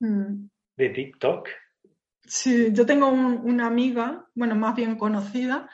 Mm. 0.00 0.48
De 0.76 0.88
TikTok. 0.90 1.48
Sí, 2.22 2.68
yo 2.72 2.84
tengo 2.84 3.08
una 3.08 3.66
amiga, 3.66 4.26
bueno, 4.34 4.54
más 4.54 4.76
bien 4.76 4.96
conocida, 4.96 5.70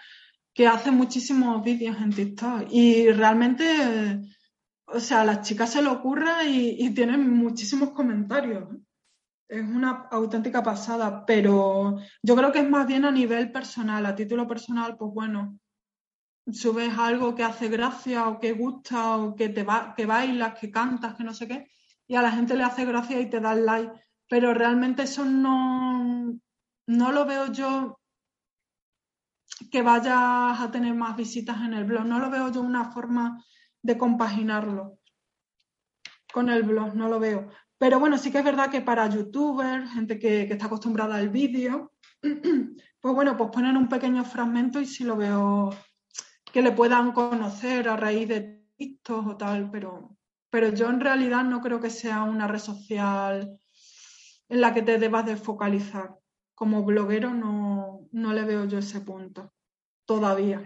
que 0.54 0.66
hace 0.66 0.90
muchísimos 0.90 1.64
vídeos 1.64 1.96
en 2.00 2.12
TikTok 2.12 2.66
y 2.70 3.10
realmente, 3.10 3.64
o 4.92 5.00
sea, 5.00 5.22
a 5.22 5.24
las 5.24 5.42
chicas 5.42 5.70
se 5.72 5.82
le 5.82 5.88
ocurre 5.88 6.44
y, 6.46 6.90
tienen 6.94 7.30
muchísimos 7.30 7.90
comentarios. 7.90 8.68
Es 9.48 9.62
una 9.62 10.08
auténtica 10.10 10.62
pasada, 10.62 11.24
pero 11.26 11.98
yo 12.22 12.36
creo 12.36 12.52
que 12.52 12.60
es 12.60 12.70
más 12.70 12.86
bien 12.86 13.04
a 13.04 13.10
nivel 13.10 13.52
personal, 13.52 14.04
a 14.06 14.14
título 14.14 14.46
personal, 14.46 14.96
pues 14.96 15.12
bueno, 15.12 15.58
subes 16.50 16.96
algo 16.98 17.34
que 17.34 17.44
hace 17.44 17.68
gracia 17.68 18.28
o 18.28 18.40
que 18.40 18.52
gusta 18.52 19.16
o 19.16 19.34
que 19.34 19.48
te 19.50 19.66
que 19.96 20.06
bailas, 20.06 20.58
que 20.58 20.70
cantas, 20.70 21.14
que 21.14 21.24
no 21.24 21.34
sé 21.34 21.48
qué, 21.48 21.68
y 22.06 22.16
a 22.16 22.22
la 22.22 22.32
gente 22.32 22.56
le 22.56 22.64
hace 22.64 22.84
gracia 22.84 23.20
y 23.20 23.28
te 23.30 23.40
da 23.40 23.52
el 23.52 23.66
like. 23.66 23.92
Pero 24.28 24.54
realmente 24.54 25.02
eso 25.02 25.24
no, 25.24 26.38
no 26.86 27.12
lo 27.12 27.26
veo 27.26 27.52
yo 27.52 28.00
que 29.70 29.82
vayas 29.82 30.60
a 30.60 30.70
tener 30.72 30.94
más 30.94 31.16
visitas 31.16 31.60
en 31.62 31.74
el 31.74 31.84
blog. 31.84 32.06
No 32.06 32.18
lo 32.18 32.30
veo 32.30 32.50
yo 32.50 32.62
una 32.62 32.90
forma 32.90 33.44
de 33.82 33.98
compaginarlo 33.98 34.98
con 36.32 36.48
el 36.48 36.62
blog, 36.62 36.94
no 36.94 37.08
lo 37.08 37.20
veo. 37.20 37.48
Pero 37.78 38.00
bueno, 38.00 38.16
sí 38.16 38.30
que 38.30 38.38
es 38.38 38.44
verdad 38.44 38.70
que 38.70 38.80
para 38.80 39.08
youtubers, 39.08 39.90
gente 39.92 40.18
que, 40.18 40.46
que 40.46 40.52
está 40.54 40.66
acostumbrada 40.66 41.16
al 41.16 41.28
vídeo, 41.28 41.92
pues 42.22 43.14
bueno, 43.14 43.36
pues 43.36 43.50
ponen 43.50 43.76
un 43.76 43.88
pequeño 43.88 44.24
fragmento 44.24 44.80
y 44.80 44.86
sí 44.86 45.04
lo 45.04 45.16
veo 45.16 45.70
que 46.52 46.62
le 46.62 46.72
puedan 46.72 47.12
conocer 47.12 47.88
a 47.88 47.96
raíz 47.96 48.28
de 48.28 48.62
TikTok 48.76 49.26
o 49.26 49.36
tal, 49.36 49.70
pero, 49.70 50.16
pero 50.50 50.68
yo 50.68 50.88
en 50.88 51.00
realidad 51.00 51.44
no 51.44 51.60
creo 51.60 51.80
que 51.80 51.90
sea 51.90 52.22
una 52.22 52.46
red 52.46 52.58
social 52.58 53.58
en 54.48 54.60
la 54.60 54.74
que 54.74 54.82
te 54.82 54.98
debas 54.98 55.26
de 55.26 55.36
focalizar. 55.36 56.14
Como 56.54 56.84
bloguero 56.84 57.32
no, 57.34 58.06
no 58.12 58.32
le 58.32 58.44
veo 58.44 58.66
yo 58.66 58.78
ese 58.78 59.00
punto 59.00 59.52
todavía. 60.04 60.62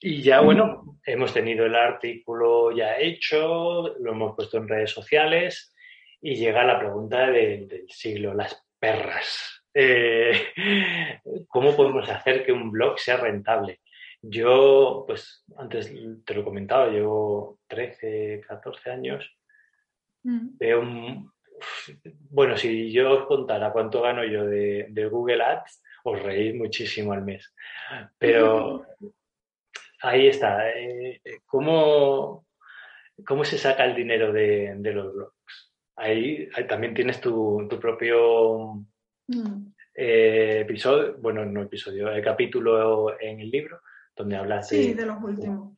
Y 0.00 0.22
ya, 0.22 0.40
bueno, 0.40 0.98
hemos 1.04 1.34
tenido 1.34 1.66
el 1.66 1.74
artículo 1.74 2.70
ya 2.70 2.98
hecho, 2.98 3.96
lo 3.98 4.12
hemos 4.12 4.36
puesto 4.36 4.58
en 4.58 4.68
redes 4.68 4.90
sociales 4.90 5.74
y 6.20 6.36
llega 6.36 6.64
la 6.64 6.78
pregunta 6.78 7.30
del 7.30 7.84
siglo, 7.88 8.32
las 8.34 8.64
perras. 8.78 9.64
Eh, 9.74 10.52
¿Cómo 11.48 11.74
podemos 11.74 12.08
hacer 12.08 12.44
que 12.44 12.52
un 12.52 12.70
blog 12.70 12.98
sea 12.98 13.16
rentable? 13.16 13.80
Yo, 14.22 15.04
pues 15.06 15.44
antes 15.56 15.92
te 16.24 16.34
lo 16.34 16.44
comentaba, 16.44 16.88
llevo 16.88 17.60
13, 17.68 18.42
14 18.46 18.90
años. 18.90 19.38
Mm. 20.22 20.58
Veo 20.58 20.80
un... 20.80 21.32
Bueno, 22.30 22.56
si 22.56 22.92
yo 22.92 23.12
os 23.12 23.26
contara 23.26 23.72
cuánto 23.72 24.00
gano 24.00 24.24
yo 24.24 24.46
de, 24.46 25.08
Google 25.10 25.42
Ads, 25.42 25.82
os 26.04 26.22
reís 26.22 26.54
muchísimo 26.54 27.12
al 27.12 27.22
mes. 27.22 27.52
Pero 28.16 28.86
ahí 30.02 30.26
está. 30.26 30.70
Eh, 30.70 31.20
¿cómo, 31.46 32.46
¿Cómo 33.26 33.44
se 33.44 33.58
saca 33.58 33.84
el 33.84 33.94
dinero 33.94 34.32
de, 34.32 34.76
los 34.82 35.14
blogs? 35.14 35.72
Ahí, 35.96 36.48
también 36.68 36.94
tienes 36.94 37.20
tu, 37.20 37.66
propio 37.80 38.84
mm. 39.26 39.72
eh, 39.94 40.60
episodio, 40.60 41.16
bueno, 41.18 41.44
no 41.44 41.62
episodio, 41.62 42.10
el 42.10 42.22
capítulo 42.22 43.18
en 43.20 43.40
el 43.40 43.50
libro, 43.50 43.80
donde 44.14 44.36
hablas 44.36 44.68
sí, 44.68 44.94
de... 44.94 45.06
los 45.06 45.22
últimos. 45.22 45.76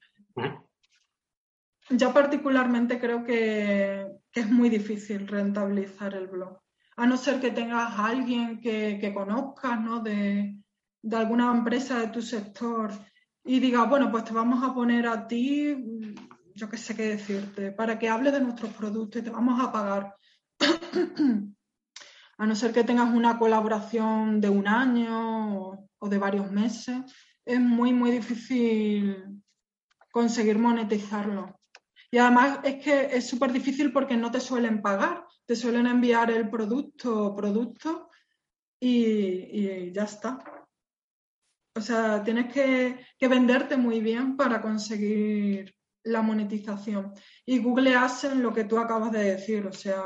Yo 1.90 2.12
particularmente 2.12 3.00
creo 3.00 3.24
que, 3.24 4.06
es 4.32 4.48
muy 4.48 4.68
difícil 4.68 5.26
rentabilizar 5.26 6.14
el 6.14 6.28
blog, 6.28 6.60
a 6.96 7.06
no 7.06 7.16
ser 7.16 7.40
que 7.40 7.50
tengas 7.50 7.98
a 7.98 8.06
alguien 8.06 8.60
que, 8.60 9.12
conozcas, 9.12 9.80
¿no? 9.80 10.00
De, 10.00 10.54
alguna 11.12 11.50
empresa 11.50 11.98
de 11.98 12.08
tu 12.08 12.22
sector 12.22 12.90
y 13.44 13.60
diga, 13.60 13.84
bueno, 13.84 14.10
pues 14.10 14.24
te 14.24 14.32
vamos 14.32 14.62
a 14.62 14.74
poner 14.74 15.06
a 15.06 15.26
ti, 15.26 15.76
yo 16.54 16.68
qué 16.68 16.76
sé 16.76 16.94
qué 16.94 17.08
decirte, 17.08 17.72
para 17.72 17.98
que 17.98 18.08
hable 18.08 18.30
de 18.30 18.40
nuestros 18.40 18.72
productos 18.72 19.22
y 19.22 19.24
te 19.24 19.30
vamos 19.30 19.60
a 19.60 19.72
pagar. 19.72 20.14
a 22.38 22.46
no 22.46 22.56
ser 22.56 22.72
que 22.72 22.84
tengas 22.84 23.12
una 23.12 23.38
colaboración 23.38 24.40
de 24.40 24.48
un 24.48 24.66
año 24.66 25.70
o 25.98 26.08
de 26.08 26.18
varios 26.18 26.50
meses, 26.50 26.96
es 27.44 27.60
muy, 27.60 27.92
muy 27.92 28.10
difícil 28.10 29.42
conseguir 30.10 30.58
monetizarlo. 30.58 31.60
Y 32.10 32.18
además 32.18 32.60
es 32.64 32.82
que 32.82 33.16
es 33.16 33.28
súper 33.28 33.52
difícil 33.52 33.92
porque 33.92 34.16
no 34.16 34.30
te 34.30 34.40
suelen 34.40 34.82
pagar, 34.82 35.26
te 35.46 35.54
suelen 35.54 35.86
enviar 35.86 36.30
el 36.30 36.48
producto 36.48 37.26
o 37.26 37.36
producto 37.36 38.08
y, 38.80 39.92
ya 39.92 40.04
está. 40.04 40.59
O 41.74 41.80
sea, 41.80 42.22
tienes 42.24 42.52
que, 42.52 42.98
que, 43.18 43.28
venderte 43.28 43.76
muy 43.76 44.00
bien 44.00 44.36
para 44.36 44.60
conseguir 44.60 45.74
la 46.04 46.22
monetización. 46.22 47.12
Y 47.46 47.58
Google 47.58 47.94
hace 47.94 48.34
lo 48.34 48.52
que 48.52 48.64
tú 48.64 48.78
acabas 48.78 49.12
de 49.12 49.36
decir, 49.36 49.66
o 49.66 49.72
sea, 49.72 50.02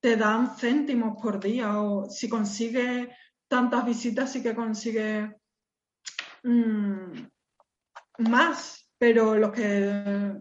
te 0.00 0.16
dan 0.16 0.56
céntimos 0.56 1.20
por 1.20 1.40
día 1.40 1.80
o 1.80 2.08
si 2.10 2.28
consigues 2.28 3.08
tantas 3.48 3.84
visitas, 3.86 4.32
sí 4.32 4.42
que 4.42 4.54
consigues 4.54 5.30
Mm, 6.42 7.26
más, 8.18 8.88
pero 8.98 9.34
lo 9.36 9.52
que 9.52 10.34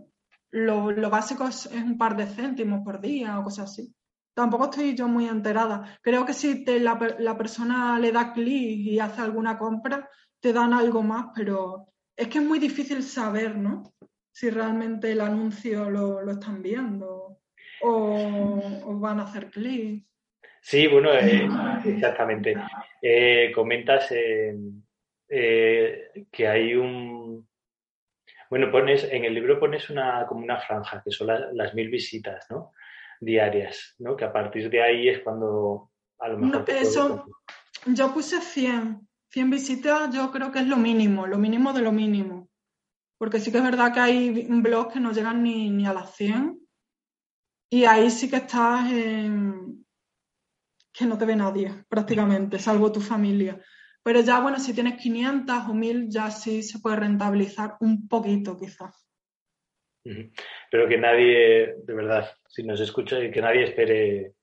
lo, 0.52 1.10
básico 1.10 1.48
es, 1.48 1.66
un 1.68 1.98
par 1.98 2.16
de 2.16 2.26
céntimos 2.26 2.84
por 2.84 3.02
día 3.02 3.40
o 3.40 3.44
cosas 3.44 3.72
así. 3.72 3.94
Tampoco 4.34 4.66
estoy 4.66 4.96
yo 4.96 5.08
muy 5.08 5.28
enterada. 5.28 6.00
Creo 6.02 6.26
que 6.26 6.34
si 6.34 6.64
te, 6.64 6.80
la, 6.80 6.98
persona 7.38 8.00
le 8.00 8.12
da 8.12 8.32
clic 8.34 8.80
y 8.88 9.00
hace 9.00 9.22
alguna 9.22 9.58
compra, 9.58 10.10
te 10.40 10.54
dan 10.54 10.74
algo 10.74 11.02
más, 11.02 11.28
pero 11.36 11.88
es 12.16 12.28
que 12.28 12.40
es 12.40 12.44
muy 12.44 12.60
difícil 12.60 13.04
saber, 13.04 13.56
¿no? 13.56 13.94
Si 14.32 14.50
realmente 14.50 15.12
el 15.12 15.22
anuncio 15.22 15.90
lo, 15.90 16.30
están 16.30 16.62
viendo 16.62 17.40
o, 17.82 19.00
van 19.00 19.20
a 19.20 19.24
hacer 19.24 19.50
clic. 19.50 20.06
Sí, 20.62 20.88
bueno, 20.88 21.14
eh, 21.14 21.48
exactamente. 21.86 22.56
Eh, 23.02 23.52
comentas 23.56 24.12
en, 24.12 24.86
eh, 25.30 26.26
que 26.32 26.48
hay 26.48 26.76
un... 26.76 27.48
Bueno, 28.50 28.72
pones, 28.72 29.04
en 29.06 29.26
el 29.26 29.34
libro 29.34 29.60
pones 29.60 29.90
una, 29.90 30.26
como 30.28 30.44
una 30.44 30.60
franja, 30.60 31.02
que 31.04 31.12
son 31.12 31.28
las 31.54 31.74
mil 31.76 31.90
visitas, 31.90 32.48
¿no? 32.50 32.74
Diarias, 33.22 33.96
¿no? 34.00 34.16
Que 34.16 34.26
a 34.26 34.34
partir 34.34 34.70
de 34.70 34.82
ahí 34.82 35.08
es 35.08 35.20
cuando 35.20 35.92
a 36.20 36.30
lo 36.30 36.38
mejor... 36.38 36.66
eso, 36.70 37.26
yo 37.86 38.14
puse 38.14 38.42
100. 38.42 39.09
100 39.32 39.50
visitas 39.50 40.14
yo 40.14 40.32
creo 40.32 40.52
que 40.52 40.60
es 40.60 40.68
lo 40.68 40.78
mínimo, 40.78 41.28
lo 41.28 41.38
mínimo 41.38 41.74
de 41.74 41.82
lo 41.82 41.92
mínimo. 41.92 42.50
Porque 43.18 43.40
sí 43.40 43.52
que 43.52 43.58
es 43.58 43.64
verdad 43.64 43.94
que 43.94 44.00
hay 44.00 44.48
blogs 44.50 44.94
que 44.94 45.00
no 45.00 45.12
llegan 45.12 45.44
ni, 45.44 45.70
ni 45.70 45.86
a 45.86 45.94
las 45.94 46.16
100. 46.16 46.60
Y 47.72 47.86
ahí 47.86 48.10
sí 48.10 48.30
que 48.30 48.38
estás 48.38 48.92
en... 48.92 49.86
que 50.94 51.06
no 51.06 51.18
te 51.18 51.26
ve 51.26 51.36
nadie, 51.36 51.86
prácticamente, 51.88 52.58
salvo 52.58 52.92
tu 52.92 53.02
familia. 53.02 53.62
Pero 54.04 54.22
ya, 54.22 54.40
bueno, 54.40 54.58
si 54.60 54.74
tienes 54.74 55.00
500 55.00 55.66
o 55.68 55.74
1000, 55.74 56.10
ya 56.10 56.32
sí 56.32 56.64
se 56.64 56.80
puede 56.80 56.96
rentabilizar 56.96 57.76
un 57.82 58.08
poquito, 58.08 58.58
quizás. 58.58 59.06
Pero 60.72 60.88
que 60.88 60.98
nadie, 60.98 61.76
de 61.84 61.94
verdad, 61.94 62.30
si 62.48 62.64
nos 62.64 62.80
escucha, 62.80 63.18
que 63.32 63.42
nadie 63.42 63.66
espere. 63.66 64.34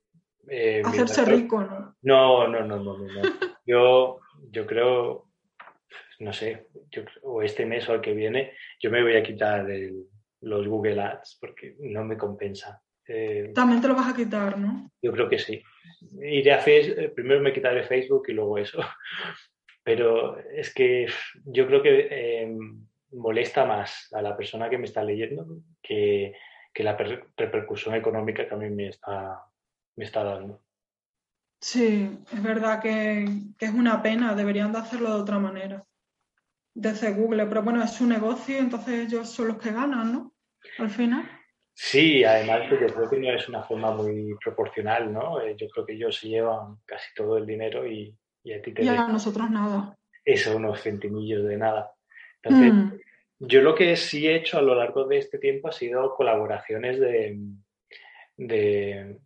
Eh, 0.49 0.83
Hacerse 0.85 1.25
rico, 1.25 1.63
¿no? 1.63 1.97
No, 2.03 2.47
no, 2.47 2.65
no, 2.65 2.77
no, 2.79 2.99
no. 2.99 3.07
Yo, 3.67 4.21
yo 4.51 4.67
creo, 4.67 5.29
no 6.21 6.33
sé, 6.33 6.67
o 7.23 7.43
este 7.43 7.67
mes 7.67 7.89
o 7.89 7.95
el 7.95 8.01
que 8.01 8.15
viene, 8.15 8.53
yo 8.81 8.91
me 8.91 9.03
voy 9.03 9.17
a 9.17 9.23
quitar 9.23 9.67
los 10.41 10.67
Google 10.67 11.01
Ads 11.01 11.39
porque 11.41 11.77
no 11.81 12.05
me 12.05 12.17
compensa. 12.17 12.83
Eh, 13.09 13.53
También 13.55 13.81
te 13.81 13.89
lo 13.89 13.95
vas 13.95 14.13
a 14.13 14.17
quitar, 14.17 14.59
¿no? 14.59 14.91
Yo 15.01 15.13
creo 15.13 15.29
que 15.29 15.39
sí. 15.39 15.63
Iré 16.21 16.53
a 16.53 16.59
Facebook, 16.59 16.99
eh, 16.99 17.09
primero 17.11 17.41
me 17.41 17.53
quitaré 17.53 17.85
Facebook 17.85 18.25
y 18.29 18.33
luego 18.33 18.59
eso. 18.59 18.81
Pero 19.85 20.39
es 20.39 20.75
que 20.75 21.07
yo 21.45 21.67
creo 21.69 21.81
que 21.81 22.41
em, 22.43 22.85
molesta 23.13 23.65
más 23.65 24.13
a 24.13 24.21
la 24.21 24.37
persona 24.37 24.69
que 24.69 24.79
me 24.79 24.87
está 24.87 25.05
leyendo 25.05 25.47
que, 25.81 26.35
la 26.79 26.97
repercusión 27.37 27.95
económica 27.95 28.47
que 28.47 28.55
a 28.55 28.59
mí 28.59 28.69
me 28.69 28.89
está, 28.89 29.41
me 29.95 30.05
está 30.05 30.23
dando. 30.25 30.61
Sí, 31.61 32.19
es 32.33 32.43
verdad 32.43 32.81
que, 32.81 33.25
es 33.59 33.71
una 33.71 34.03
pena, 34.03 34.35
deberían 34.35 34.73
de 34.73 34.79
hacerlo 34.79 35.15
de 35.15 35.23
otra 35.23 35.39
manera, 35.39 35.85
desde 36.75 37.13
Google, 37.13 37.47
pero 37.47 37.63
bueno, 37.63 37.83
es 37.83 37.93
su 37.93 38.07
negocio, 38.07 38.59
entonces 38.59 39.07
ellos 39.07 39.31
son 39.31 39.49
los 39.49 39.59
que 39.59 39.73
ganan, 39.73 40.13
¿no? 40.13 40.35
Al 40.79 40.91
final. 40.91 41.29
Sí, 41.75 42.25
además 42.25 42.71
yo 42.71 42.79
creo 42.79 43.09
que 43.11 43.19
no 43.19 43.33
es 43.33 43.49
una 43.49 43.63
forma 43.63 43.93
muy 43.93 44.35
proporcional, 44.43 45.13
¿no? 45.13 45.41
Eh, 45.41 45.55
yo 45.59 45.69
creo 45.69 45.85
que 45.85 45.93
ellos 45.95 46.17
se 46.17 46.29
llevan 46.29 46.79
casi 46.85 47.07
todo 47.15 47.37
el 47.39 47.47
dinero 47.47 47.87
y, 47.87 48.17
a 48.55 48.63
ti 48.63 48.73
te... 48.73 48.83
Y 48.83 48.89
a 48.89 49.09
nosotros 49.09 49.51
nada. 49.51 49.97
Eso, 50.25 50.57
unos 50.57 50.81
centimillos 50.83 51.45
de 51.45 51.57
nada. 51.57 51.93
Entonces, 52.43 52.73
mm. 52.73 52.93
yo 53.41 53.61
lo 53.61 53.75
que 53.75 53.97
sí 53.97 54.27
he 54.27 54.37
hecho 54.37 54.59
a 54.59 54.63
lo 54.63 54.75
largo 54.75 55.05
de 55.05 55.19
este 55.19 55.39
tiempo 55.39 55.69
ha 55.69 55.73
sido 55.73 56.15
colaboraciones 56.15 56.99
de, 56.99 57.39
de 58.37 59.19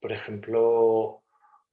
por 0.00 0.12
ejemplo, 0.12 1.22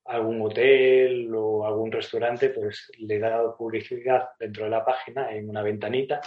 algún 0.06 0.42
hotel 0.42 1.32
o 1.36 1.66
algún 1.66 1.92
restaurante, 1.92 2.50
pues 2.50 2.92
le 3.00 3.16
he 3.16 3.20
dado 3.20 3.58
publicidad 3.58 4.30
dentro 4.40 4.66
de 4.66 4.70
la 4.70 4.86
página 4.86 5.32
en 5.32 5.50
una 5.50 5.62
ventanita 5.62 6.22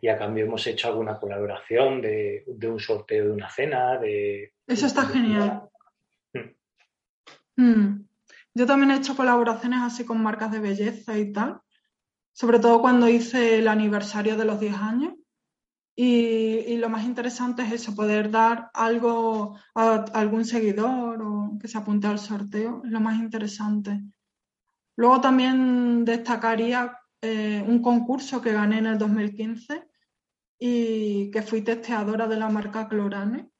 y 0.00 0.08
a 0.08 0.18
cambio 0.18 0.44
hemos 0.44 0.66
hecho 0.66 0.88
alguna 0.88 1.18
colaboración 1.18 2.02
de, 2.02 2.44
un 2.46 2.80
sorteo 2.80 3.26
de 3.26 3.32
una 3.32 3.50
cena, 3.50 3.98
de... 3.98 4.52
Eso 4.66 4.86
está 4.86 5.06
genial. 5.06 5.62
Mm. 6.34 7.62
Mm. 7.62 8.08
Yo 8.54 8.66
también 8.66 8.90
he 8.90 8.96
hecho 8.96 9.16
colaboraciones 9.16 9.80
así 9.82 10.04
con 10.04 10.22
marcas 10.22 10.50
de 10.52 10.60
belleza 10.60 11.16
y 11.18 11.32
tal, 11.32 11.60
sobre 12.32 12.58
todo 12.58 12.80
cuando 12.80 13.08
hice 13.08 13.58
el 13.58 13.68
aniversario 13.68 14.36
de 14.36 14.44
los 14.44 14.60
10 14.60 14.74
años. 14.74 15.14
Y, 15.98 16.76
lo 16.76 16.90
más 16.90 17.06
interesante 17.06 17.62
es 17.62 17.72
eso, 17.72 17.94
poder 17.94 18.30
dar 18.30 18.70
algo 18.74 19.58
a 19.74 20.04
algún 20.12 20.44
seguidor 20.44 21.22
o 21.22 21.58
que 21.58 21.68
se 21.68 21.78
apunte 21.78 22.06
al 22.06 22.18
sorteo, 22.18 22.82
es 22.84 22.90
lo 22.90 23.00
más 23.00 23.18
interesante. 23.18 24.02
Luego 24.96 25.22
también 25.22 26.04
destacaría 26.04 26.98
eh, 27.22 27.64
un 27.66 27.80
concurso 27.80 28.42
que 28.42 28.52
gané 28.52 28.78
en 28.78 28.86
el 28.86 28.98
2015 28.98 29.88
y 30.58 31.30
que 31.30 31.42
fui 31.42 31.62
testeadora 31.62 32.26
de 32.26 32.36
la 32.36 32.50
marca 32.50 32.88
Clorane, 32.88 33.50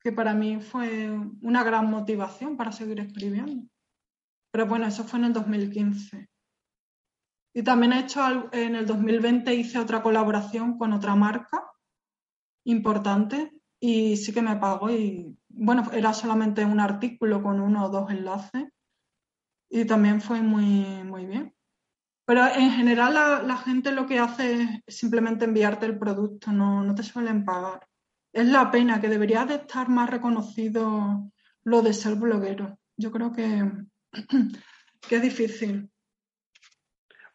que 0.00 0.12
para 0.12 0.32
mí 0.32 0.60
fue 0.60 1.10
una 1.42 1.64
gran 1.64 1.90
motivación 1.90 2.56
para 2.56 2.70
seguir 2.70 3.00
escribiendo. 3.00 3.68
Pero 4.52 4.66
bueno, 4.66 4.86
eso 4.86 5.02
fue 5.02 5.18
en 5.18 5.24
el 5.26 5.32
2015. 5.32 6.28
Y 7.54 7.62
también 7.62 7.92
he 7.92 8.00
hecho, 8.00 8.20
en 8.52 8.74
el 8.74 8.84
2020 8.84 9.54
hice 9.54 9.78
otra 9.78 10.02
colaboración 10.02 10.76
con 10.76 10.92
otra 10.92 11.14
marca 11.14 11.64
importante 12.64 13.52
y 13.78 14.16
sí 14.16 14.32
que 14.32 14.42
me 14.42 14.56
pagó 14.56 14.90
y 14.90 15.36
bueno, 15.48 15.88
era 15.92 16.12
solamente 16.12 16.64
un 16.64 16.80
artículo 16.80 17.42
con 17.42 17.60
uno 17.60 17.84
o 17.84 17.88
dos 17.90 18.10
enlaces 18.10 18.64
y 19.70 19.84
también 19.84 20.20
fue 20.20 20.42
muy, 20.42 21.04
muy 21.04 21.26
bien. 21.26 21.54
Pero 22.26 22.46
en 22.46 22.70
general 22.70 23.14
la, 23.46 23.56
gente 23.58 23.92
lo 23.92 24.06
que 24.06 24.18
hace 24.18 24.82
es 24.86 24.96
simplemente 24.96 25.44
enviarte 25.44 25.86
el 25.86 25.98
producto, 25.98 26.50
no, 26.50 26.82
no 26.82 26.94
te 26.94 27.02
suelen 27.02 27.44
pagar. 27.44 27.86
Es 28.32 28.46
la 28.46 28.70
pena 28.70 29.00
que 29.00 29.08
debería 29.08 29.44
de 29.44 29.56
estar 29.56 29.88
más 29.88 30.10
reconocido 30.10 31.30
lo 31.64 31.82
de 31.82 31.92
ser 31.92 32.16
bloguero. 32.16 32.78
Yo 32.96 33.12
creo 33.12 33.30
que, 33.30 33.70
que 35.08 35.16
es 35.16 35.22
difícil. 35.22 35.90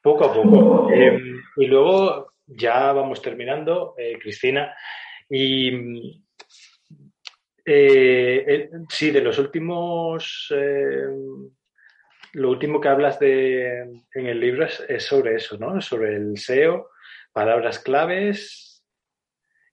Poco 0.02 0.26
a 0.26 0.34
poco. 0.34 0.90
Em, 0.92 1.42
y 1.58 1.68
luego 1.68 2.34
ya 2.46 2.92
vamos 2.94 3.22
terminando, 3.22 3.96
eh, 3.98 4.18
Cristina. 4.20 4.74
Y 5.30 6.24
eh, 7.66 8.70
sí, 8.90 9.12
de 9.12 9.22
los 9.22 9.38
últimos, 9.38 10.48
eh, 10.56 11.08
lo 12.34 12.50
último 12.50 12.82
que 12.82 12.88
hablas 12.88 13.20
de, 13.20 13.82
en 14.14 14.26
el 14.26 14.40
libro 14.40 14.66
es, 14.66 15.04
sobre 15.04 15.36
eso, 15.36 15.58
¿no? 15.58 15.80
Sobre 15.82 16.16
el 16.16 16.38
SEO, 16.38 16.90
palabras 17.32 17.80
claves 17.80 18.84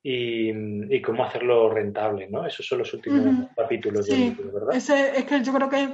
y, 0.02 1.00
cómo 1.00 1.24
hacerlo 1.24 1.70
rentable, 1.72 2.28
¿no? 2.28 2.46
Esos 2.46 2.66
son 2.66 2.80
los 2.80 2.92
últimos 2.92 3.48
capítulos 3.56 4.06
del 4.06 4.20
libro, 4.20 4.52
¿verdad? 4.52 4.76
es 4.76 5.24
que 5.24 5.42
yo 5.42 5.52
creo 5.52 5.68
que 5.68 5.88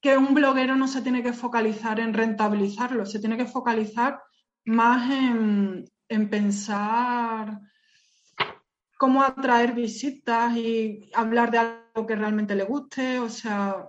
que 0.00 0.16
un 0.16 0.34
bloguero 0.34 0.76
no 0.76 0.86
se 0.86 1.02
tiene 1.02 1.22
que 1.22 1.32
focalizar 1.32 1.98
en 2.00 2.14
rentabilizarlo, 2.14 3.04
se 3.04 3.18
tiene 3.18 3.36
que 3.36 3.46
focalizar 3.46 4.20
más 4.64 5.10
en, 5.10 5.84
pensar 6.30 7.60
cómo 8.96 9.22
atraer 9.22 9.74
visitas 9.74 10.56
y 10.56 11.10
hablar 11.14 11.50
de 11.50 11.58
algo 11.58 12.06
que 12.06 12.16
realmente 12.16 12.54
le 12.54 12.64
guste, 12.64 13.18
o 13.18 13.28
sea, 13.28 13.88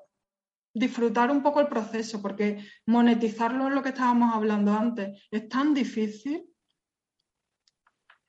disfrutar 0.73 1.31
un 1.31 1.41
poco 1.41 1.61
el 1.61 1.67
proceso, 1.67 2.21
porque 2.21 2.63
monetizarlo 2.85 3.67
es 3.67 3.73
lo 3.73 3.81
que 3.81 3.89
estábamos 3.89 4.35
hablando 4.35 4.73
antes, 4.73 5.27
es 5.31 5.49
tan 5.49 5.73
difícil. 5.73 6.45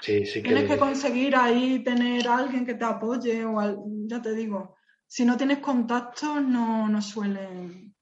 Sí, 0.01 0.25
sí 0.25 0.43
que... 0.43 0.49
Tienes 0.49 0.71
que 0.71 0.79
conseguir 0.79 1.37
ahí 1.37 1.85
tener 1.85 2.27
a 2.29 2.39
alguien 2.39 2.65
que 2.65 2.75
te 2.75 2.85
apoye 2.85 3.45
o, 3.45 3.87
ya 4.07 4.23
te 4.23 4.35
digo, 4.35 4.77
si 5.11 5.25
no 5.25 5.37
tienes 5.37 5.59
contactos, 5.59 6.41
no, 6.41 6.89
no 6.89 7.03
suelen. 7.03 7.93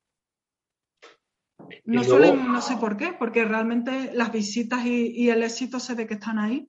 No 1.86 2.04
suelen, 2.04 2.52
no 2.52 2.60
sé 2.60 2.76
por 2.76 2.98
qué, 2.98 3.14
porque 3.18 3.46
realmente 3.46 4.10
las 4.12 4.30
visitas 4.30 4.84
y, 4.84 5.30
el 5.30 5.42
éxito 5.42 5.80
se 5.80 5.94
ve 5.94 6.06
que 6.06 6.14
están 6.14 6.38
ahí, 6.38 6.68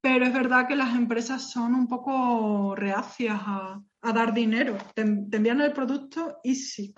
pero 0.00 0.24
es 0.24 0.32
verdad 0.32 0.66
que 0.66 0.74
las 0.74 0.94
empresas 0.94 1.50
son 1.50 1.74
un 1.74 1.86
poco 1.86 2.74
reacias 2.74 3.38
a, 3.44 3.82
dar 4.00 4.32
dinero. 4.32 4.78
Te, 4.94 5.02
envían 5.02 5.60
el 5.60 5.74
producto 5.74 6.38
y 6.42 6.54
sí. 6.54 6.94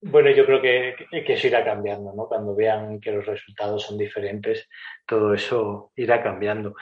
Bueno, 0.00 0.30
yo 0.32 0.44
creo 0.44 0.60
que, 0.60 0.96
que, 1.08 1.34
eso 1.34 1.46
irá 1.46 1.64
cambiando, 1.64 2.12
¿no? 2.12 2.26
Cuando 2.26 2.52
vean 2.56 2.98
que 2.98 3.12
los 3.12 3.24
resultados 3.24 3.84
son 3.84 3.96
diferentes, 3.96 4.68
todo 5.06 5.34
eso 5.34 5.92
irá 5.94 6.20
cambiando. 6.20 6.74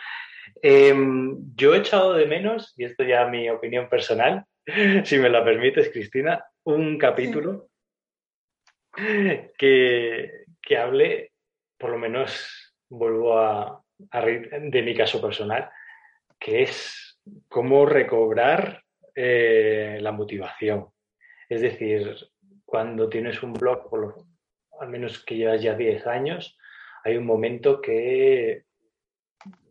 Em, 0.64 1.54
yo 1.56 1.74
he 1.74 1.78
echado 1.78 2.14
de 2.14 2.26
menos, 2.26 2.72
y 2.76 2.84
esto 2.84 3.02
ya 3.02 3.26
mi 3.26 3.50
opinión 3.50 3.88
personal, 3.88 4.44
si 5.04 5.18
me 5.18 5.28
la 5.28 5.44
permites, 5.44 5.90
Cristina, 5.90 6.44
un 6.64 6.96
capítulo 6.98 7.68
que, 9.58 10.44
que 10.62 10.76
hable, 10.78 11.32
por 11.76 11.90
lo 11.90 11.98
menos 11.98 12.76
vuelvo 12.88 13.38
a, 13.38 13.82
de 13.98 14.82
mi 14.82 14.94
caso 14.94 15.20
personal, 15.20 15.68
que 16.38 16.62
es 16.62 17.20
cómo 17.48 17.84
recobrar 17.84 18.84
eh, 19.14 19.98
la 20.00 20.12
motivación. 20.12 20.88
Es 21.48 21.60
decir, 21.60 22.16
cuando 22.64 23.08
tienes 23.08 23.42
un 23.42 23.52
blog, 23.52 23.90
por 23.90 24.00
lo, 24.00 24.26
al 24.80 24.88
menos 24.88 25.24
que 25.24 25.36
llevas 25.36 25.60
ya 25.60 25.74
10 25.74 26.06
años, 26.06 26.56
hay 27.04 27.16
un 27.16 27.26
momento 27.26 27.80
que 27.80 28.64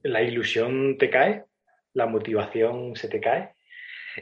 la 0.03 0.21
ilusión 0.21 0.97
te 0.97 1.09
cae, 1.09 1.45
la 1.93 2.07
motivación 2.07 2.95
se 2.95 3.07
te 3.07 3.19
cae 3.19 3.55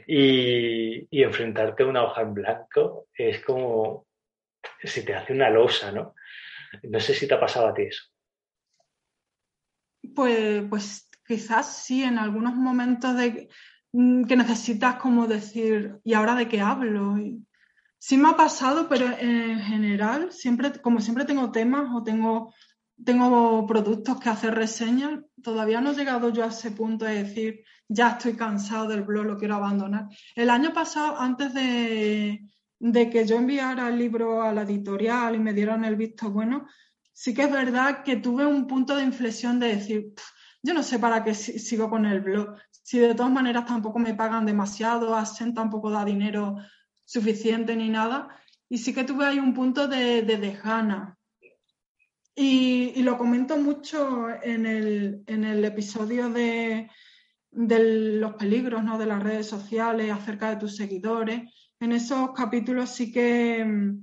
y, 0.06 1.22
enfrentarte 1.22 1.82
a 1.82 1.86
una 1.86 2.04
hoja 2.04 2.22
en 2.22 2.34
blanco 2.34 3.08
es 3.14 3.42
como 3.44 4.06
si 4.82 5.04
te 5.04 5.14
hace 5.14 5.32
una 5.32 5.50
losa, 5.50 5.92
¿no? 5.92 6.14
No 6.84 7.00
sé 7.00 7.14
si 7.14 7.26
te 7.26 7.34
ha 7.34 7.40
pasado 7.40 7.68
a 7.68 7.74
ti 7.74 7.82
eso. 7.82 8.04
Pues, 10.14 10.64
pues 10.68 11.10
quizás 11.26 11.84
sí, 11.84 12.02
en 12.02 12.18
algunos 12.18 12.54
momentos 12.54 13.16
de 13.16 13.48
mm, 13.92 14.24
que 14.24 14.36
necesitas 14.36 14.96
como 14.96 15.26
decir, 15.26 15.98
¿y 16.04 16.14
ahora 16.14 16.34
de 16.34 16.48
qué 16.48 16.60
hablo? 16.60 17.16
sí 17.98 18.16
me 18.16 18.30
ha 18.30 18.36
pasado, 18.36 18.88
pero 18.88 19.06
en 19.18 19.60
general, 19.60 20.32
siempre, 20.32 20.72
como 20.80 21.00
siempre 21.00 21.26
tengo 21.26 21.52
temas 21.52 21.90
o 21.94 22.02
tengo 22.02 22.54
tengo 23.04 23.66
productos 23.66 24.20
que 24.20 24.28
hacer 24.28 24.54
reseñas. 24.54 25.20
Todavía 25.42 25.80
no 25.80 25.90
he 25.90 25.94
llegado 25.94 26.30
yo 26.30 26.44
a 26.44 26.48
ese 26.48 26.70
punto 26.72 27.04
de 27.04 27.24
decir, 27.24 27.64
ya 27.88 28.10
estoy 28.10 28.34
cansado 28.34 28.88
del 28.88 29.02
blog, 29.02 29.24
lo 29.26 29.36
quiero 29.36 29.56
abandonar. 29.56 30.08
El 30.34 30.50
año 30.50 30.72
pasado, 30.72 31.18
antes 31.18 31.52
de, 31.54 32.46
que 32.80 33.26
yo 33.26 33.36
enviara 33.36 33.88
el 33.88 33.98
libro 33.98 34.42
a 34.42 34.52
la 34.52 34.62
editorial 34.62 35.34
y 35.34 35.38
me 35.38 35.52
dieran 35.52 35.84
el 35.84 35.96
visto 35.96 36.30
bueno, 36.30 36.66
sí 37.12 37.34
que 37.34 37.42
es 37.42 37.50
verdad 37.50 38.02
que 38.02 38.16
tuve 38.16 38.46
un 38.46 38.66
punto 38.66 38.96
de 38.96 39.04
inflexión 39.04 39.58
de 39.58 39.76
decir, 39.76 40.12
yo 40.62 40.74
no 40.74 40.82
sé 40.82 40.98
para 40.98 41.24
qué 41.24 41.34
sigo 41.34 41.88
con 41.88 42.06
el 42.06 42.20
blog. 42.20 42.56
Si 42.70 42.98
de 42.98 43.14
todas 43.14 43.32
maneras 43.32 43.66
tampoco 43.66 43.98
me 43.98 44.14
pagan 44.14 44.46
demasiado, 44.46 45.14
Asen 45.14 45.54
tampoco 45.54 45.90
da 45.90 46.04
dinero 46.04 46.56
suficiente 47.04 47.74
ni 47.76 47.88
nada. 47.88 48.28
y 48.68 48.78
sí 48.78 48.94
que 48.94 49.02
tuve 49.02 49.26
ahí 49.26 49.40
un 49.40 49.52
punto 49.52 49.88
de, 49.88 50.22
de 50.22 50.36
dejana. 50.36 51.18
Y, 52.34 53.02
lo 53.02 53.18
comento 53.18 53.56
mucho 53.56 54.28
en 54.42 54.66
el, 54.66 55.22
en 55.26 55.44
el 55.44 55.64
episodio 55.64 56.28
de, 56.30 56.88
los 57.50 58.34
peligros 58.34 58.84
¿no? 58.84 58.98
de 58.98 59.06
las 59.06 59.22
redes 59.22 59.46
sociales, 59.46 60.10
acerca 60.10 60.50
de 60.50 60.56
tus 60.56 60.76
seguidores. 60.76 61.42
En 61.80 61.92
esos 61.92 62.32
capítulos 62.32 62.90
sí 62.90 63.10
que, 63.10 63.94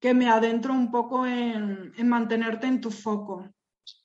que 0.00 0.14
me 0.14 0.28
adentro 0.28 0.72
un 0.72 0.90
poco 0.90 1.26
en, 1.26 1.92
en, 1.96 2.08
mantenerte 2.08 2.66
en 2.66 2.80
tu 2.80 2.90
foco, 2.90 3.48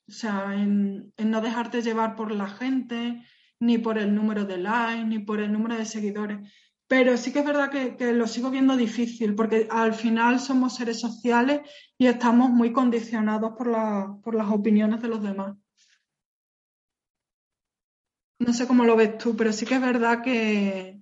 o 0.06 0.12
sea, 0.12 0.54
en, 0.54 1.12
no 1.18 1.40
dejarte 1.40 1.82
llevar 1.82 2.14
por 2.14 2.30
la 2.30 2.46
gente, 2.46 3.22
ni 3.60 3.78
por 3.78 3.98
el 3.98 4.14
número 4.14 4.44
de 4.44 4.58
likes, 4.58 5.04
ni 5.04 5.18
por 5.20 5.40
el 5.40 5.52
número 5.52 5.76
de 5.76 5.86
seguidores. 5.86 6.38
Pero 6.86 7.16
sí 7.16 7.32
que 7.32 7.38
es 7.38 7.44
verdad 7.44 7.70
que, 7.70 8.12
lo 8.12 8.26
sigo 8.26 8.50
viendo 8.50 8.76
difícil, 8.76 9.34
porque 9.34 9.66
al 9.70 9.94
final 9.94 10.38
somos 10.38 10.76
seres 10.76 11.00
sociales 11.00 11.62
y 11.96 12.06
estamos 12.06 12.50
muy 12.50 12.72
condicionados 12.72 13.54
por, 13.56 13.68
las 13.68 14.50
opiniones 14.50 15.00
de 15.00 15.08
los 15.08 15.22
demás. 15.22 15.56
No 18.38 18.52
sé 18.52 18.66
cómo 18.66 18.84
lo 18.84 18.96
ves 18.96 19.16
tú, 19.16 19.34
pero 19.34 19.52
sí 19.52 19.64
que 19.64 19.76
es 19.76 19.80
verdad 19.80 20.22
que, 20.22 21.00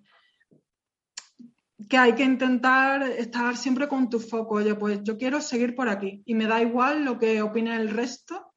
que 1.88 1.96
hay 1.96 2.14
que 2.14 2.22
intentar 2.22 3.02
estar 3.02 3.56
siempre 3.56 3.88
con 3.88 4.08
tu 4.08 4.20
foco. 4.20 4.56
Oye, 4.56 4.76
pues 4.76 5.02
yo 5.02 5.18
quiero 5.18 5.40
seguir 5.40 5.74
por 5.74 5.88
aquí 5.88 6.22
y 6.24 6.34
me 6.34 6.46
da 6.46 6.62
igual 6.62 7.04
lo 7.04 7.18
que 7.18 7.42
opine 7.42 7.74
el 7.74 7.90
resto 7.90 8.54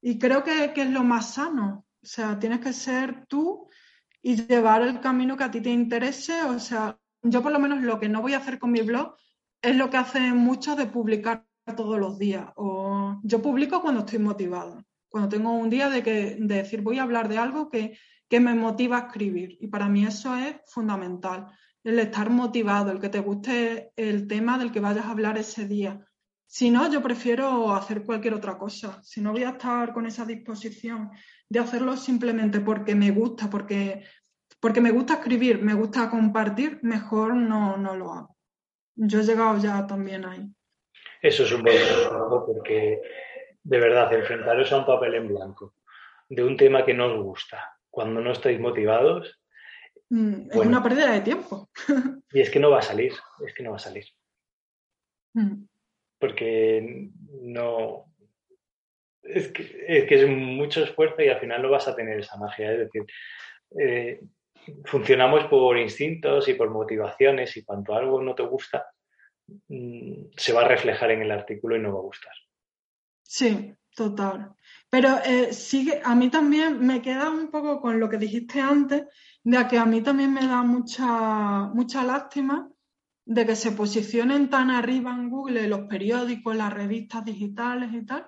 y 0.00 0.18
creo 0.18 0.44
que 0.44 0.72
es 0.76 0.90
lo 0.90 1.02
más 1.02 1.34
sano. 1.34 1.86
O 2.00 2.06
sea, 2.06 2.38
tienes 2.38 2.60
que 2.60 2.72
ser 2.72 3.26
tú 3.26 3.67
y 4.22 4.36
llevar 4.36 4.82
el 4.82 5.00
camino 5.00 5.36
que 5.36 5.44
a 5.44 5.50
ti 5.50 5.60
te 5.60 5.70
interese. 5.70 6.42
O 6.42 6.58
sea, 6.58 6.98
yo 7.22 7.42
por 7.42 7.52
lo 7.52 7.58
menos 7.58 7.82
lo 7.82 7.98
que 7.98 8.08
no 8.08 8.22
voy 8.22 8.34
a 8.34 8.38
hacer 8.38 8.58
con 8.58 8.72
mi 8.72 8.80
blog 8.82 9.16
es 9.62 9.76
lo 9.76 9.90
que 9.90 9.96
hacen 9.96 10.36
muchos 10.36 10.76
de 10.76 10.86
publicar 10.86 11.46
todos 11.76 11.98
los 11.98 12.18
días. 12.18 12.46
O 12.56 13.20
yo 13.22 13.42
publico 13.42 13.82
cuando 13.82 14.00
estoy 14.00 14.18
motivada, 14.18 14.84
cuando 15.08 15.28
tengo 15.28 15.52
un 15.52 15.70
día 15.70 15.90
de, 15.90 16.02
que, 16.02 16.36
de 16.38 16.54
decir 16.54 16.82
voy 16.82 16.98
a 16.98 17.02
hablar 17.02 17.28
de 17.28 17.38
algo 17.38 17.68
que, 17.68 17.98
que 18.28 18.40
me 18.40 18.54
motiva 18.54 18.96
a 18.96 19.06
escribir. 19.06 19.56
Y 19.60 19.68
para 19.68 19.88
mí 19.88 20.04
eso 20.04 20.36
es 20.36 20.56
fundamental, 20.66 21.46
el 21.84 21.98
estar 21.98 22.30
motivado, 22.30 22.90
el 22.90 23.00
que 23.00 23.08
te 23.08 23.20
guste 23.20 23.92
el 23.96 24.26
tema 24.26 24.58
del 24.58 24.72
que 24.72 24.80
vayas 24.80 25.06
a 25.06 25.10
hablar 25.10 25.38
ese 25.38 25.66
día. 25.66 26.04
Si 26.50 26.70
no, 26.70 26.90
yo 26.90 27.02
prefiero 27.02 27.74
hacer 27.74 28.04
cualquier 28.04 28.32
otra 28.32 28.56
cosa. 28.56 29.02
Si 29.02 29.20
no 29.20 29.32
voy 29.32 29.44
a 29.44 29.50
estar 29.50 29.92
con 29.92 30.06
esa 30.06 30.24
disposición 30.24 31.10
de 31.46 31.58
hacerlo 31.58 31.94
simplemente 31.94 32.60
porque 32.60 32.94
me 32.94 33.10
gusta, 33.10 33.50
porque, 33.50 34.02
porque 34.58 34.80
me 34.80 34.90
gusta 34.90 35.14
escribir, 35.14 35.60
me 35.60 35.74
gusta 35.74 36.08
compartir, 36.08 36.78
mejor 36.80 37.36
no, 37.36 37.76
no 37.76 37.94
lo 37.94 38.14
hago. 38.14 38.36
Yo 38.96 39.20
he 39.20 39.24
llegado 39.24 39.58
ya 39.58 39.86
también 39.86 40.24
ahí. 40.24 40.50
Eso 41.20 41.42
es 41.42 41.52
un 41.52 41.62
buen 41.62 41.86
trabajo 41.86 42.46
porque 42.46 43.02
de 43.62 43.78
verdad 43.78 44.10
enfrentaros 44.14 44.72
a 44.72 44.78
un 44.78 44.86
papel 44.86 45.16
en 45.16 45.28
blanco 45.28 45.74
de 46.30 46.44
un 46.44 46.56
tema 46.56 46.82
que 46.86 46.94
no 46.94 47.08
os 47.08 47.22
gusta 47.22 47.76
cuando 47.90 48.22
no 48.22 48.32
estáis 48.32 48.58
motivados. 48.58 49.38
Mm, 50.08 50.50
es 50.50 50.56
una 50.56 50.82
pérdida 50.82 51.12
de 51.12 51.20
tiempo. 51.20 51.68
y 52.32 52.40
es 52.40 52.48
que 52.48 52.58
no 52.58 52.70
va 52.70 52.78
a 52.78 52.82
salir, 52.82 53.12
es 53.46 53.52
que 53.52 53.62
no 53.62 53.72
va 53.72 53.76
a 53.76 53.80
salir. 53.80 54.06
Mm 55.34 55.67
porque 56.18 57.10
no... 57.42 58.04
Es 59.22 59.48
que, 59.48 60.06
es 60.08 60.28
mucho 60.28 60.82
esfuerzo 60.82 61.22
y 61.22 61.28
al 61.28 61.40
final 61.40 61.62
no 61.62 61.70
vas 61.70 61.86
a 61.88 61.94
tener 61.94 62.18
esa 62.18 62.36
magia. 62.38 62.72
Es 62.72 62.78
decir, 62.78 63.04
eh, 63.78 64.20
funcionamos 64.84 65.44
por 65.46 65.76
instintos 65.78 66.48
y 66.48 66.54
por 66.54 66.70
motivaciones 66.70 67.56
y 67.56 67.64
cuando 67.64 67.94
algo 67.94 68.22
no 68.22 68.34
te 68.34 68.42
gusta, 68.42 68.86
mm, 69.68 70.30
se 70.36 70.52
va 70.52 70.62
a 70.62 70.68
reflejar 70.68 71.10
en 71.10 71.22
el 71.22 71.30
artículo 71.30 71.76
y 71.76 71.80
no 71.80 71.92
va 71.92 71.98
a 71.98 72.02
gustar. 72.02 72.32
Sí, 73.22 73.74
total. 73.94 74.54
Pero 74.88 75.18
eh, 75.24 75.52
sigue, 75.52 76.00
a 76.02 76.14
mí 76.14 76.30
también 76.30 76.80
me 76.86 77.02
queda 77.02 77.28
un 77.28 77.50
poco 77.50 77.80
con 77.80 78.00
lo 78.00 78.08
que 78.08 78.16
dijiste 78.16 78.60
antes, 78.60 79.04
de 79.44 79.68
que 79.68 79.78
a 79.78 79.84
mí 79.84 80.00
también 80.02 80.32
me 80.32 80.46
da 80.46 80.62
mucha, 80.62 81.68
mucha 81.74 82.04
lástima 82.04 82.70
de 83.28 83.44
que 83.44 83.56
se 83.56 83.72
posicionen 83.72 84.48
tan 84.48 84.70
arriba 84.70 85.10
en 85.10 85.28
Google 85.28 85.68
los 85.68 85.80
periódicos, 85.80 86.56
las 86.56 86.72
revistas 86.72 87.26
digitales 87.26 87.90
y 87.92 88.06
tal. 88.06 88.26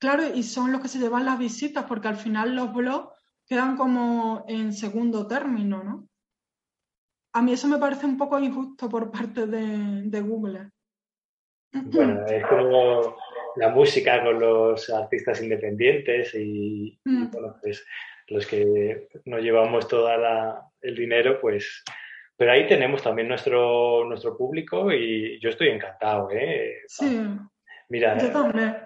Claro, 0.00 0.22
y 0.32 0.44
son 0.44 0.70
los 0.70 0.80
que 0.80 0.86
se 0.86 1.00
llevan 1.00 1.24
las 1.24 1.40
visitas, 1.40 1.86
porque 1.86 2.06
al 2.06 2.14
final 2.14 2.54
los 2.54 2.72
blogs 2.72 3.12
quedan 3.48 3.76
como 3.76 4.44
en 4.46 4.72
segundo 4.72 5.26
término, 5.26 5.82
¿no? 5.82 6.08
A 7.34 7.42
mí 7.42 7.52
eso 7.52 7.66
me 7.66 7.78
parece 7.78 8.06
un 8.06 8.16
poco 8.16 8.38
injusto 8.38 8.88
por 8.88 9.10
parte 9.10 9.48
de, 9.48 10.20
Google. 10.20 10.70
Bueno, 11.72 12.24
es 12.26 12.46
como 12.46 13.16
la 13.56 13.70
música 13.70 14.22
con 14.22 14.38
los 14.38 14.88
artistas 14.88 15.42
independientes 15.42 16.32
y, 16.36 16.96
mm. 17.04 17.26
pues, 17.60 17.84
los 18.28 18.46
que 18.46 19.08
nos 19.24 19.40
llevamos 19.40 19.88
todo 19.88 20.08
el 20.80 20.94
dinero, 20.94 21.40
pues 21.40 21.82
pero 22.40 22.52
ahí 22.52 22.66
tenemos 22.66 23.02
también 23.02 23.28
nuestro, 23.28 24.02
nuestro 24.06 24.34
público 24.34 24.90
y 24.90 25.38
yo 25.40 25.50
estoy 25.50 25.68
encantado, 25.68 26.30
¿eh? 26.30 26.84
Sí. 26.88 27.20
Mira, 27.90 28.16
yo 28.16 28.30
también. 28.30 28.78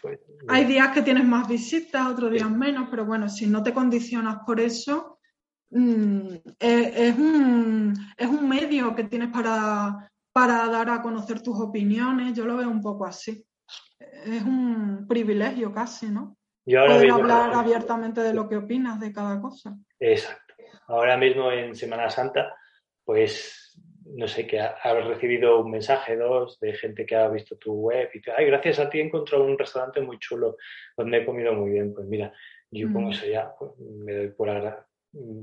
Pues, 0.00 0.20
Hay 0.48 0.64
días 0.64 0.88
que 0.88 1.02
tienes 1.02 1.26
más 1.26 1.46
visitas, 1.46 2.06
otros 2.08 2.30
días 2.30 2.50
menos, 2.50 2.88
pero 2.90 3.04
bueno, 3.04 3.28
si 3.28 3.46
no 3.46 3.62
te 3.62 3.74
condicionas 3.74 4.38
por 4.46 4.58
eso, 4.58 5.18
mm, 5.68 6.28
es, 6.58 7.18
un, 7.18 7.94
es, 8.16 8.26
un, 8.26 8.48
medio 8.48 8.94
que 8.94 9.04
tienes 9.04 9.28
para, 9.28 10.10
para 10.32 10.66
dar 10.68 10.88
a 10.88 11.02
conocer 11.02 11.42
tus 11.42 11.60
opiniones. 11.60 12.32
Yo 12.32 12.46
lo 12.46 12.56
veo 12.56 12.70
un 12.70 12.80
poco 12.80 13.04
así. 13.04 13.44
Es 14.00 14.42
un 14.44 15.04
privilegio 15.06 15.74
casi, 15.74 16.10
¿no? 16.10 16.38
Poder 16.64 17.10
hablar 17.10 17.52
abiertamente 17.52 18.22
de 18.22 18.32
lo 18.32 18.48
que 18.48 18.56
opinas 18.56 18.98
de 18.98 19.12
cada 19.12 19.38
cosa. 19.42 19.76
Exacto. 20.00 20.54
Ahora 20.86 21.18
mismo 21.18 21.52
en 21.52 21.74
Semana 21.74 22.08
Santa 22.08 22.54
pues 23.04 23.64
no 24.06 24.28
sé, 24.28 24.46
que 24.46 24.60
has 24.60 25.06
recibido 25.06 25.60
un 25.60 25.70
mensaje, 25.70 26.16
dos, 26.16 26.60
de 26.60 26.74
gente 26.74 27.06
que 27.06 27.16
ha 27.16 27.28
visto 27.28 27.56
tu 27.56 27.72
web 27.72 28.10
y 28.12 28.20
te, 28.20 28.32
ay, 28.32 28.46
gracias 28.46 28.78
a 28.78 28.88
ti 28.88 28.98
he 28.98 29.02
encontrado 29.02 29.44
un 29.44 29.58
restaurante 29.58 30.00
muy 30.00 30.18
chulo 30.18 30.56
donde 30.96 31.18
he 31.18 31.26
comido 31.26 31.54
muy 31.54 31.70
bien. 31.70 31.94
Pues 31.94 32.06
mira, 32.06 32.32
yo 32.70 32.92
con 32.92 33.06
mm. 33.06 33.10
eso 33.10 33.26
ya 33.26 33.52
pues, 33.58 33.72
me 33.78 34.14
doy 34.14 34.28
por 34.28 34.50
ahora. 34.50 34.86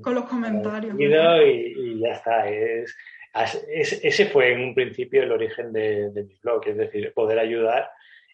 Con 0.02 0.16
los 0.16 0.26
comentarios. 0.26 0.96
Y, 1.00 2.00
ya 2.00 2.12
está. 2.12 2.50
Es, 2.50 2.96
ese 3.34 4.26
fue 4.26 4.52
en 4.52 4.62
un 4.62 4.76
principio 4.76 5.24
el 5.24 5.32
origen 5.32 5.72
de, 5.72 6.12
mi 6.14 6.38
blog, 6.44 6.68
es 6.68 6.78
decir, 6.78 7.14
poder 7.14 7.40
ayudar 7.40 7.90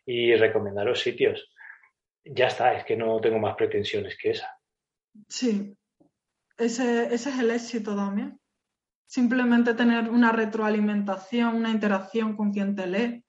y 0.06 0.36
recomendaros 0.36 1.00
sitios. 1.00 1.54
Ya 2.26 2.48
está, 2.48 2.74
es 2.74 2.84
que 2.84 2.98
no 2.98 3.22
tengo 3.22 3.40
más 3.40 3.56
pretensiones 3.56 4.18
que 4.18 4.32
esa. 4.32 4.60
Sí, 5.30 5.78
ese, 6.58 7.14
ese 7.14 7.30
es 7.30 7.40
el 7.40 7.52
éxito 7.52 7.96
también. 7.96 8.40
Simplemente 9.08 9.74
tener 9.74 10.10
una 10.10 10.34
retroalimentación, 10.34 11.56
una 11.56 11.72
interacción 11.72 12.36
con 12.36 12.52
quien 12.52 12.76
te 12.76 12.88
lee, 12.88 13.24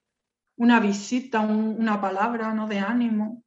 una 0.57 0.81
visita, 0.81 1.39
una 1.39 2.01
palabra 2.01 2.53
¿no? 2.53 2.67
de 2.67 2.79
ánimo. 2.79 3.43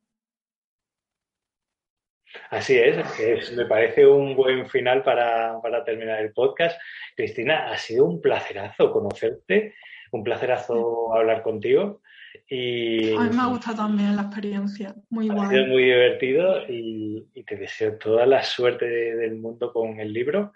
Así 2.48 2.78
es, 2.78 3.52
me 3.54 3.66
parece 3.66 4.06
un 4.06 4.34
buen 4.34 4.66
final 4.66 5.02
para, 5.02 5.60
terminar 5.84 6.20
el 6.20 6.32
podcast. 6.32 6.80
Cristina, 7.14 7.70
ha 7.70 7.76
sido 7.76 8.06
un 8.06 8.22
placerazo 8.22 8.90
conocerte, 8.90 9.74
un 10.10 10.24
placerazo 10.24 11.14
hablar 11.14 11.42
contigo. 11.42 12.00
Y, 12.48 13.14
a 13.14 13.24
mí 13.24 13.36
me 13.36 13.42
ha 13.42 13.46
gustado 13.46 13.76
también 13.76 14.16
la 14.16 14.22
experiencia, 14.22 14.94
muy 15.10 15.28
ha 15.28 15.50
sido 15.50 15.66
muy 15.66 15.84
divertido 15.84 16.66
y, 16.66 17.26
te 17.46 17.56
deseo 17.56 17.98
toda 17.98 18.24
la 18.24 18.42
suerte 18.42 18.86
del 18.86 19.34
mundo 19.36 19.70
con 19.70 20.00
el 20.00 20.14
libro. 20.14 20.54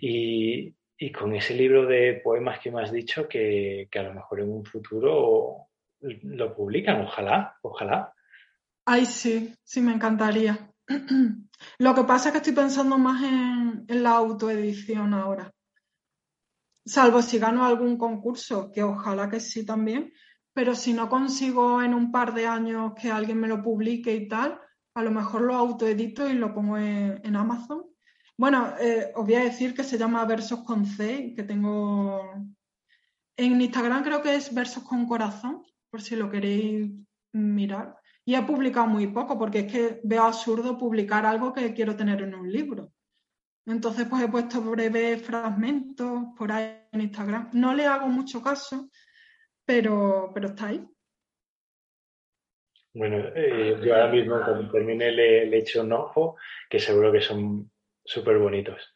Y, 0.00 0.74
y 1.02 1.10
con 1.10 1.34
ese 1.34 1.54
libro 1.54 1.84
de 1.84 2.20
poemas 2.22 2.60
que 2.60 2.70
me 2.70 2.80
has 2.80 2.92
dicho 2.92 3.26
que, 3.28 3.88
a 3.92 4.02
lo 4.02 4.14
mejor 4.14 4.38
en 4.38 4.52
un 4.52 4.64
futuro 4.64 5.66
lo 6.00 6.54
publican, 6.54 7.00
ojalá, 7.00 7.58
ojalá. 7.62 8.14
Ay, 8.86 9.04
sí, 9.06 9.52
sí, 9.64 9.80
me 9.80 9.92
encantaría. 9.92 10.72
Lo 11.78 11.94
que 11.94 12.04
pasa 12.04 12.28
es 12.28 12.32
que 12.32 12.38
estoy 12.38 12.52
pensando 12.52 12.98
más 12.98 13.20
en, 13.20 13.84
la 13.88 14.10
autoedición 14.10 15.12
ahora. 15.12 15.50
Salvo 16.84 17.20
si 17.20 17.40
gano 17.40 17.64
algún 17.64 17.98
concurso, 17.98 18.70
que 18.72 18.84
ojalá 18.84 19.28
que 19.28 19.40
sí 19.40 19.66
también, 19.66 20.12
pero 20.52 20.76
si 20.76 20.92
no 20.92 21.08
consigo 21.08 21.82
en 21.82 21.94
un 21.94 22.12
par 22.12 22.32
de 22.32 22.46
años 22.46 22.92
que 22.94 23.10
alguien 23.10 23.40
me 23.40 23.48
lo 23.48 23.60
publique 23.60 24.14
y 24.14 24.28
tal, 24.28 24.60
a 24.94 25.02
lo 25.02 25.10
mejor 25.10 25.42
lo 25.42 25.56
autoedito 25.56 26.28
y 26.28 26.34
lo 26.34 26.54
pongo 26.54 26.78
en 26.78 27.34
Amazon 27.34 27.91
bueno, 28.36 28.74
eh, 28.80 29.12
os 29.14 29.24
voy 29.24 29.34
a 29.34 29.44
decir 29.44 29.74
que 29.74 29.84
se 29.84 29.98
llama 29.98 30.24
Versos 30.24 30.60
con 30.64 30.86
C, 30.86 31.32
que 31.34 31.42
tengo 31.42 32.20
en 33.36 33.60
Instagram 33.60 34.04
creo 34.04 34.22
que 34.22 34.34
es 34.34 34.54
Versos 34.54 34.82
con 34.84 35.06
Corazón, 35.06 35.64
por 35.90 36.02
si 36.02 36.16
lo 36.16 36.30
queréis 36.30 36.90
mirar. 37.32 37.96
Y 38.24 38.34
he 38.34 38.42
publicado 38.42 38.86
muy 38.86 39.08
poco, 39.08 39.38
porque 39.38 39.60
es 39.60 39.72
que 39.72 40.00
veo 40.04 40.22
absurdo 40.22 40.78
publicar 40.78 41.26
algo 41.26 41.52
que 41.52 41.74
quiero 41.74 41.96
tener 41.96 42.22
en 42.22 42.34
un 42.34 42.50
libro. 42.50 42.92
Entonces, 43.66 44.06
pues 44.08 44.22
he 44.22 44.28
puesto 44.28 44.60
breves 44.60 45.22
fragmentos 45.22 46.24
por 46.36 46.52
ahí 46.52 46.86
en 46.92 47.00
Instagram. 47.00 47.50
No 47.52 47.74
le 47.74 47.86
hago 47.86 48.08
mucho 48.08 48.42
caso, 48.42 48.90
pero, 49.64 50.30
pero 50.34 50.48
está 50.48 50.68
ahí. 50.68 50.84
Bueno, 52.94 53.16
eh, 53.34 53.80
yo 53.82 53.94
ahora 53.94 54.12
mismo 54.12 54.36
cuando 54.44 54.70
termine 54.70 55.10
le, 55.10 55.46
le 55.46 55.58
echo 55.58 55.82
un 55.82 55.92
ojo, 55.92 56.36
que 56.68 56.78
seguro 56.78 57.10
que 57.10 57.22
son 57.22 57.70
súper 58.04 58.38
bonitos. 58.38 58.94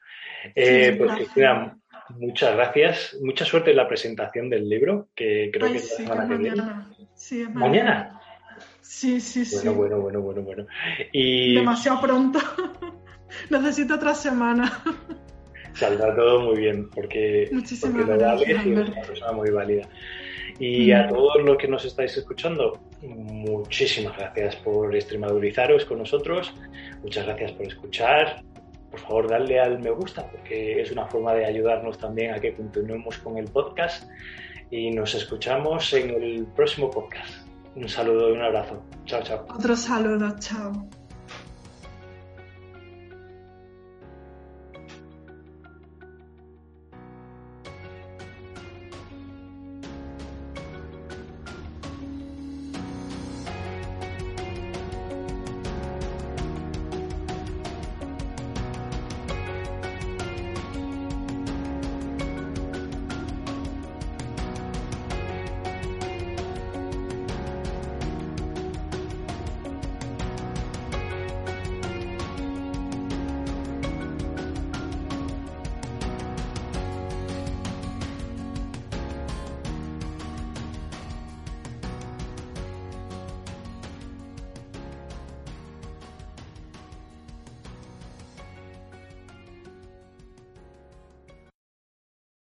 Eh, 0.55 0.95
pues 0.99 1.13
Cristina, 1.13 1.77
muchas 2.11 2.55
gracias. 2.55 3.17
Mucha 3.23 3.45
suerte 3.45 3.71
en 3.71 3.77
la 3.77 3.89
presentación 3.89 4.49
del 4.51 4.69
libro, 4.69 5.09
que 5.15 5.51
creo 5.53 5.73
que 5.73 5.79
es 5.79 5.91
la 5.91 5.97
semana 5.97 6.29
que 6.29 6.37
viene. 6.37 6.63
Sí, 7.15 7.43
es 7.43 7.55
mañana. 7.55 8.21
Sí, 8.81 9.21
sí, 9.21 9.45
sí. 9.45 9.69
Bueno, 9.69 10.01
bueno, 10.01 10.21
bueno, 10.21 10.43
bueno. 10.43 10.67
Y... 11.13 11.57
Demasiado 11.57 12.01
pronto. 12.01 12.39
Necesito 13.51 13.97
otra 13.97 14.15
semana. 14.15 14.83
Saldrá 15.75 16.15
todo 16.15 16.41
muy 16.41 16.61
bien, 16.61 16.89
porque, 16.91 17.51
Muchísimas 17.53 18.07
gracias, 18.07 18.61
es 18.61 18.67
una 18.67 19.03
persona 19.03 19.33
muy 19.33 19.51
válida. 19.51 19.89
Y 20.59 20.91
a 20.93 21.09
todos 21.09 21.43
los 21.43 21.59
que 21.59 21.69
nos 21.69 21.85
estáis 21.85 22.17
escuchando, 22.17 22.81
muchísimas 23.03 24.17
gracias 24.17 24.57
por 24.57 24.95
extremadurizaros 24.95 25.85
con 25.85 25.99
nosotros. 25.99 26.55
Muchas 27.03 27.27
gracias 27.27 27.53
por 27.53 27.67
escuchar. 27.67 28.43
Por 28.97 29.09
favor, 29.09 29.29
darle 29.29 29.61
al 29.61 29.79
me 29.79 29.91
gusta 29.91 30.27
porque 30.31 30.81
es 30.81 30.91
una 30.91 31.07
forma 31.07 31.35
de 31.35 31.45
ayudarnos 31.45 31.99
también 31.99 32.33
a 32.33 32.41
que 32.41 32.55
continuemos 32.55 33.19
con 33.19 33.37
el 33.37 33.45
podcast. 33.45 34.09
Y 34.71 34.91
nos 34.91 35.15
escuchamos 35.15 35.93
en 35.93 36.11
el 36.11 36.47
próximo 36.47 36.91
podcast. 36.91 37.47
Un 37.75 37.89
saludo 37.89 38.31
y 38.31 38.33
un 38.33 38.43
abrazo. 38.43 38.83
Chao, 39.05 39.23
chao. 39.23 39.45
Otro 39.55 39.77
saludo, 39.77 40.35
chao. 40.39 40.89